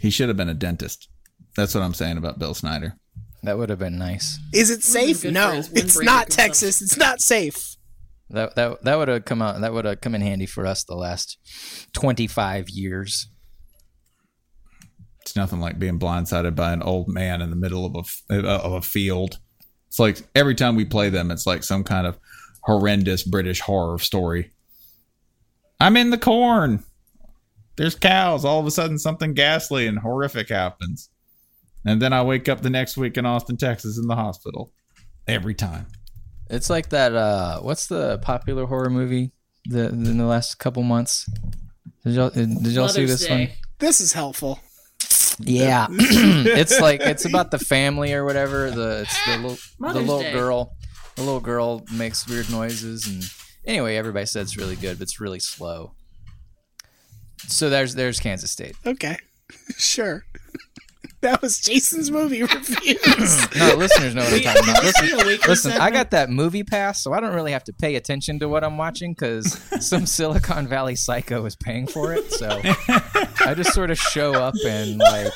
He 0.04 0.10
should 0.10 0.28
have 0.28 0.36
been 0.36 0.50
a 0.50 0.54
dentist. 0.54 1.08
That's 1.56 1.74
what 1.74 1.82
I'm 1.82 1.94
saying 1.94 2.18
about 2.18 2.38
Bill 2.38 2.52
Snyder. 2.52 2.98
That 3.42 3.56
would 3.56 3.70
have 3.70 3.78
been 3.78 3.96
nice. 3.96 4.38
Is 4.52 4.68
it 4.68 4.82
safe? 4.82 5.22
good 5.22 5.32
No, 5.32 5.62
it's 5.72 5.98
not. 5.98 6.28
Texas. 6.28 6.82
It's 6.82 6.98
not 6.98 7.22
safe. 7.22 7.76
That 8.28 8.54
that 8.54 8.84
that 8.84 8.98
would 8.98 9.08
have 9.08 9.24
come 9.24 9.40
out. 9.40 9.58
That 9.62 9.72
would 9.72 9.86
have 9.86 10.02
come 10.02 10.14
in 10.14 10.20
handy 10.20 10.44
for 10.44 10.66
us 10.66 10.84
the 10.84 10.94
last 10.94 11.38
twenty 11.94 12.26
five 12.26 12.68
years. 12.68 13.28
It's 15.22 15.34
nothing 15.36 15.60
like 15.60 15.78
being 15.78 15.98
blindsided 15.98 16.54
by 16.54 16.74
an 16.74 16.82
old 16.82 17.08
man 17.08 17.40
in 17.40 17.48
the 17.48 17.56
middle 17.56 17.86
of 17.86 17.94
a 17.94 18.00
f- 18.00 18.44
of 18.44 18.72
a 18.74 18.82
field. 18.82 19.38
It's 19.88 19.98
like 19.98 20.20
every 20.34 20.54
time 20.54 20.76
we 20.76 20.84
play 20.84 21.08
them, 21.08 21.30
it's 21.30 21.46
like 21.46 21.64
some 21.64 21.82
kind 21.82 22.06
of 22.06 22.18
horrendous 22.64 23.22
British 23.22 23.60
horror 23.60 23.98
story. 23.98 24.52
I'm 25.80 25.96
in 25.96 26.10
the 26.10 26.18
corn. 26.18 26.84
There's 27.76 27.94
cows. 27.94 28.44
All 28.44 28.60
of 28.60 28.66
a 28.66 28.70
sudden, 28.70 28.98
something 28.98 29.34
ghastly 29.34 29.86
and 29.86 29.98
horrific 29.98 30.48
happens, 30.48 31.10
and 31.84 32.00
then 32.00 32.12
I 32.12 32.22
wake 32.22 32.48
up 32.48 32.62
the 32.62 32.70
next 32.70 32.96
week 32.96 33.16
in 33.16 33.26
Austin, 33.26 33.56
Texas, 33.56 33.98
in 33.98 34.06
the 34.06 34.16
hospital. 34.16 34.72
Every 35.26 35.54
time. 35.54 35.86
It's 36.50 36.68
like 36.68 36.90
that. 36.90 37.14
Uh, 37.14 37.60
what's 37.60 37.86
the 37.86 38.18
popular 38.18 38.66
horror 38.66 38.90
movie 38.90 39.32
the 39.64 39.88
in 39.88 40.18
the 40.18 40.26
last 40.26 40.58
couple 40.58 40.82
months? 40.82 41.28
Did 42.04 42.14
y'all 42.14 42.30
did 42.30 42.66
y'all 42.66 42.88
see 42.88 43.06
this 43.06 43.26
Day. 43.26 43.46
one? 43.46 43.48
This 43.78 44.00
is 44.00 44.12
helpful. 44.12 44.60
Yeah, 45.40 45.86
it's 45.90 46.80
like 46.80 47.00
it's 47.00 47.24
about 47.24 47.50
the 47.50 47.58
family 47.58 48.12
or 48.12 48.24
whatever. 48.24 48.70
The 48.70 49.00
it's 49.00 49.26
the 49.26 49.36
little 49.38 49.58
the 49.80 50.00
little 50.00 50.20
Day. 50.20 50.32
girl. 50.32 50.76
The 51.16 51.22
little 51.22 51.40
girl 51.40 51.84
makes 51.92 52.26
weird 52.26 52.50
noises 52.50 53.06
and 53.06 53.22
anyway, 53.64 53.96
everybody 53.96 54.26
said 54.26 54.42
it's 54.42 54.56
really 54.56 54.76
good, 54.76 54.98
but 54.98 55.04
it's 55.04 55.20
really 55.20 55.38
slow. 55.38 55.94
So 57.48 57.70
there's 57.70 57.94
there's 57.94 58.20
Kansas 58.20 58.50
State. 58.50 58.76
Okay, 58.86 59.16
sure. 59.76 60.24
that 61.20 61.40
was 61.40 61.58
Jason's 61.58 62.10
movie 62.10 62.42
reviews. 62.42 63.56
No, 63.56 63.74
listeners 63.76 64.14
know 64.14 64.22
what 64.24 64.32
I'm 64.34 64.40
talking 64.42 64.62
about. 64.70 64.84
Listen, 64.84 65.06
See 65.06 65.12
a 65.12 65.16
weekly 65.16 65.48
listen, 65.48 65.72
I 65.72 65.90
got 65.90 66.10
that 66.10 66.28
movie 66.30 66.64
pass, 66.64 67.02
so 67.02 67.12
I 67.14 67.20
don't 67.20 67.34
really 67.34 67.52
have 67.52 67.64
to 67.64 67.72
pay 67.72 67.94
attention 67.96 68.38
to 68.40 68.48
what 68.48 68.62
I'm 68.64 68.76
watching 68.76 69.12
because 69.14 69.58
some 69.80 70.04
Silicon 70.06 70.66
Valley 70.68 70.96
psycho 70.96 71.44
is 71.46 71.56
paying 71.56 71.86
for 71.86 72.12
it. 72.12 72.30
So 72.32 72.60
I 73.46 73.54
just 73.56 73.72
sort 73.72 73.90
of 73.90 73.98
show 73.98 74.34
up 74.34 74.54
and 74.66 74.98
like 74.98 75.32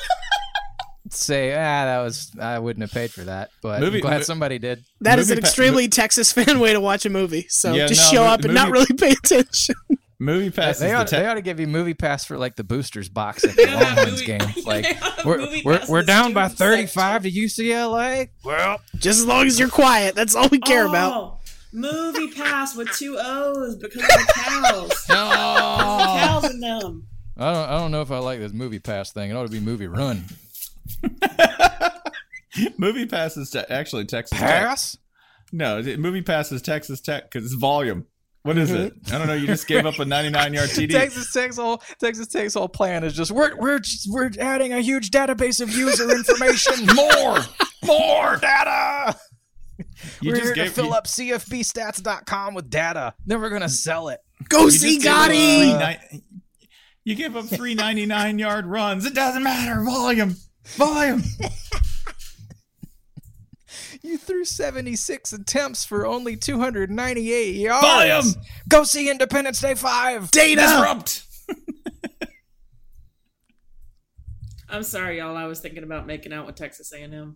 say, 1.09 1.53
ah, 1.53 1.85
that 1.85 1.99
was 2.01 2.31
I 2.39 2.59
wouldn't 2.59 2.83
have 2.83 2.91
paid 2.91 3.09
for 3.11 3.21
that, 3.23 3.49
but 3.63 3.79
Movie- 3.79 3.97
I'm 3.97 4.01
glad 4.01 4.17
mo- 4.17 4.23
somebody 4.23 4.59
did. 4.59 4.83
That 5.01 5.17
is 5.17 5.31
an 5.31 5.35
Movie 5.35 5.41
pa- 5.41 5.47
extremely 5.47 5.87
Texas 5.87 6.31
fan 6.31 6.59
way 6.59 6.73
to 6.73 6.79
watch 6.79 7.05
a 7.05 7.09
movie. 7.09 7.47
So 7.49 7.73
Yeah, 7.73 7.87
just 7.87 8.13
no, 8.13 8.17
show 8.17 8.23
mo- 8.25 8.31
up 8.33 8.41
and 8.43 8.53
not 8.53 8.69
really 8.69 8.93
pay 8.95 9.11
attention. 9.11 9.75
Movie 10.21 10.49
pass 10.49 10.79
They 10.79 10.87
is 10.87 10.93
ought, 10.93 11.09
the 11.09 11.15
they 11.15 11.25
ought 11.25 11.35
to 11.35 11.41
give 11.41 11.61
you 11.61 11.67
movie 11.67 11.93
pass 11.93 12.25
for 12.25 12.37
like 12.37 12.57
the 12.57 12.63
boosters 12.65 13.07
box 13.07 13.45
at 13.45 13.55
the 13.55 13.67
Longhorns 13.67 14.21
game. 14.21 14.39
Like 14.65 14.83
yeah, 14.85 15.09
we're 15.25 15.61
we're, 15.63 15.81
we're 15.87 16.03
down 16.03 16.33
by 16.33 16.49
35 16.49 17.23
to 17.23 17.31
UCLA. 17.31 18.29
Well, 18.43 18.81
Just 18.95 19.19
as 19.19 19.25
long 19.25 19.47
as 19.47 19.57
you're 19.57 19.69
quiet, 19.69 20.15
that's 20.15 20.35
all 20.35 20.49
we 20.49 20.59
care 20.59 20.85
oh, 20.85 20.89
about. 20.89 21.39
Movie 21.71 22.31
pass 22.31 22.75
with 22.75 22.91
two 22.97 23.17
O's 23.17 23.77
because 23.77 24.01
of 24.01 24.07
the 24.07 24.33
cows. 24.35 25.05
no. 25.09 25.15
cows 25.15 26.51
in 26.51 26.59
them. 26.59 27.07
I 27.37 27.53
don't 27.53 27.69
I 27.69 27.79
don't 27.79 27.91
know 27.91 28.01
if 28.01 28.11
I 28.11 28.19
like 28.19 28.39
this 28.39 28.51
movie 28.51 28.79
pass 28.79 29.11
thing. 29.11 29.31
It 29.31 29.35
ought 29.35 29.45
to 29.45 29.51
be 29.51 29.61
movie 29.61 29.87
run. 29.87 30.25
movie 32.77 33.05
pass 33.05 33.37
is 33.37 33.49
te- 33.51 33.59
actually 33.59 34.05
Texas 34.05 34.37
Tech. 34.37 34.49
Pass? 34.49 34.97
No, 35.51 35.79
it- 35.79 35.99
movie 35.99 36.21
pass 36.21 36.51
is 36.51 36.61
Texas 36.61 36.99
Tech 36.99 37.31
because 37.31 37.45
it's 37.45 37.55
volume. 37.59 38.05
What 38.43 38.57
is 38.57 38.71
it? 38.71 38.93
I 39.11 39.17
don't 39.17 39.27
know. 39.27 39.33
You 39.33 39.47
just 39.47 39.67
gave 39.67 39.85
up 39.85 39.99
a 39.99 40.05
99 40.05 40.53
yard 40.53 40.69
TD. 40.69 40.91
Texas 40.91 41.31
Tech's 41.33 41.57
whole 41.57 41.81
Texas 41.99 42.27
Tech's 42.27 42.53
whole 42.53 42.69
plan 42.69 43.03
is 43.03 43.13
just 43.13 43.31
we're 43.31 43.55
we're 43.57 43.79
just, 43.79 44.07
we're 44.11 44.31
adding 44.39 44.73
a 44.73 44.79
huge 44.79 45.11
database 45.11 45.61
of 45.61 45.69
user 45.71 46.09
information. 46.15 46.85
more, 46.95 47.39
more 47.85 48.37
data. 48.37 49.17
You 50.21 50.31
we're 50.31 50.35
just 50.35 50.43
here 50.47 50.55
gave 50.55 50.65
to 50.67 50.71
fill 50.71 50.85
you- 50.87 50.93
up 50.93 51.07
CFBstats.com 51.07 52.53
with 52.53 52.69
data. 52.69 53.13
Then 53.25 53.39
we're 53.39 53.49
gonna 53.49 53.69
sell 53.69 54.09
it. 54.09 54.19
Go 54.49 54.65
you 54.65 54.71
see 54.71 54.99
just 54.99 55.05
gave 55.05 55.13
up 55.13 55.27
three 55.31 56.19
Gotti. 56.19 56.21
You 57.05 57.15
give 57.15 57.37
up 57.37 57.45
three 57.45 57.75
99 57.75 58.39
yard 58.39 58.65
runs. 58.65 59.05
It 59.05 59.13
doesn't 59.13 59.41
matter. 59.41 59.81
Volume. 59.83 60.35
Volume. 60.75 61.23
You 64.09 64.17
threw 64.17 64.43
76 64.43 65.33
attempts 65.33 65.85
for 65.85 66.03
only 66.07 66.35
298 66.35 67.55
yards. 67.55 67.85
Volume! 67.85 68.43
Go 68.67 68.83
see 68.83 69.07
Independence 69.07 69.61
Day 69.61 69.75
5. 69.75 70.31
Data. 70.31 70.61
Disrupt. 70.61 71.27
I'm 74.69 74.81
sorry, 74.81 75.19
y'all. 75.19 75.37
I 75.37 75.45
was 75.45 75.59
thinking 75.59 75.83
about 75.83 76.07
making 76.07 76.33
out 76.33 76.47
with 76.47 76.55
Texas 76.55 76.91
A&M. 76.91 77.35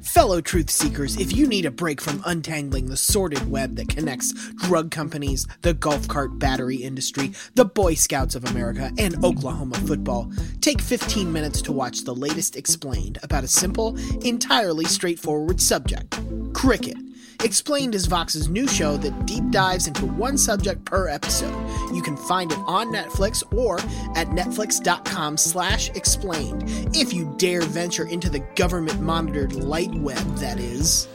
Fellow 0.00 0.40
truth 0.40 0.70
seekers, 0.70 1.16
if 1.16 1.36
you 1.36 1.46
need 1.46 1.66
a 1.66 1.70
break 1.70 2.00
from 2.00 2.22
untangling 2.24 2.86
the 2.86 2.96
sordid 2.96 3.50
web 3.50 3.76
that 3.76 3.88
connects 3.88 4.32
drug 4.54 4.90
companies, 4.90 5.46
the 5.62 5.74
golf 5.74 6.08
cart 6.08 6.38
battery 6.38 6.76
industry, 6.76 7.32
the 7.54 7.64
Boy 7.64 7.94
Scouts 7.94 8.34
of 8.34 8.44
America, 8.44 8.90
and 8.98 9.22
Oklahoma 9.24 9.76
football, 9.78 10.30
take 10.60 10.80
15 10.80 11.32
minutes 11.32 11.60
to 11.62 11.72
watch 11.72 12.04
the 12.04 12.14
latest 12.14 12.56
explained 12.56 13.18
about 13.22 13.44
a 13.44 13.48
simple, 13.48 13.96
entirely 14.24 14.84
straightforward 14.84 15.60
subject 15.60 16.18
cricket. 16.54 16.96
Explained 17.44 17.96
is 17.96 18.06
Vox's 18.06 18.48
new 18.48 18.68
show 18.68 18.96
that 18.98 19.26
deep 19.26 19.50
dives 19.50 19.88
into 19.88 20.06
one 20.06 20.38
subject 20.38 20.84
per 20.84 21.08
episode. 21.08 21.54
You 21.92 22.00
can 22.00 22.16
find 22.16 22.52
it 22.52 22.58
on 22.66 22.92
Netflix 22.92 23.42
or 23.52 23.80
at 24.16 24.28
netflix.com 24.28 25.36
slash 25.36 25.90
explained. 25.90 26.62
If 26.94 27.12
you 27.12 27.34
dare 27.38 27.62
venture 27.62 28.06
into 28.06 28.30
the 28.30 28.38
government 28.54 29.00
monitored 29.00 29.54
light 29.54 29.92
web, 29.92 30.24
that 30.36 30.60
is. 30.60 31.08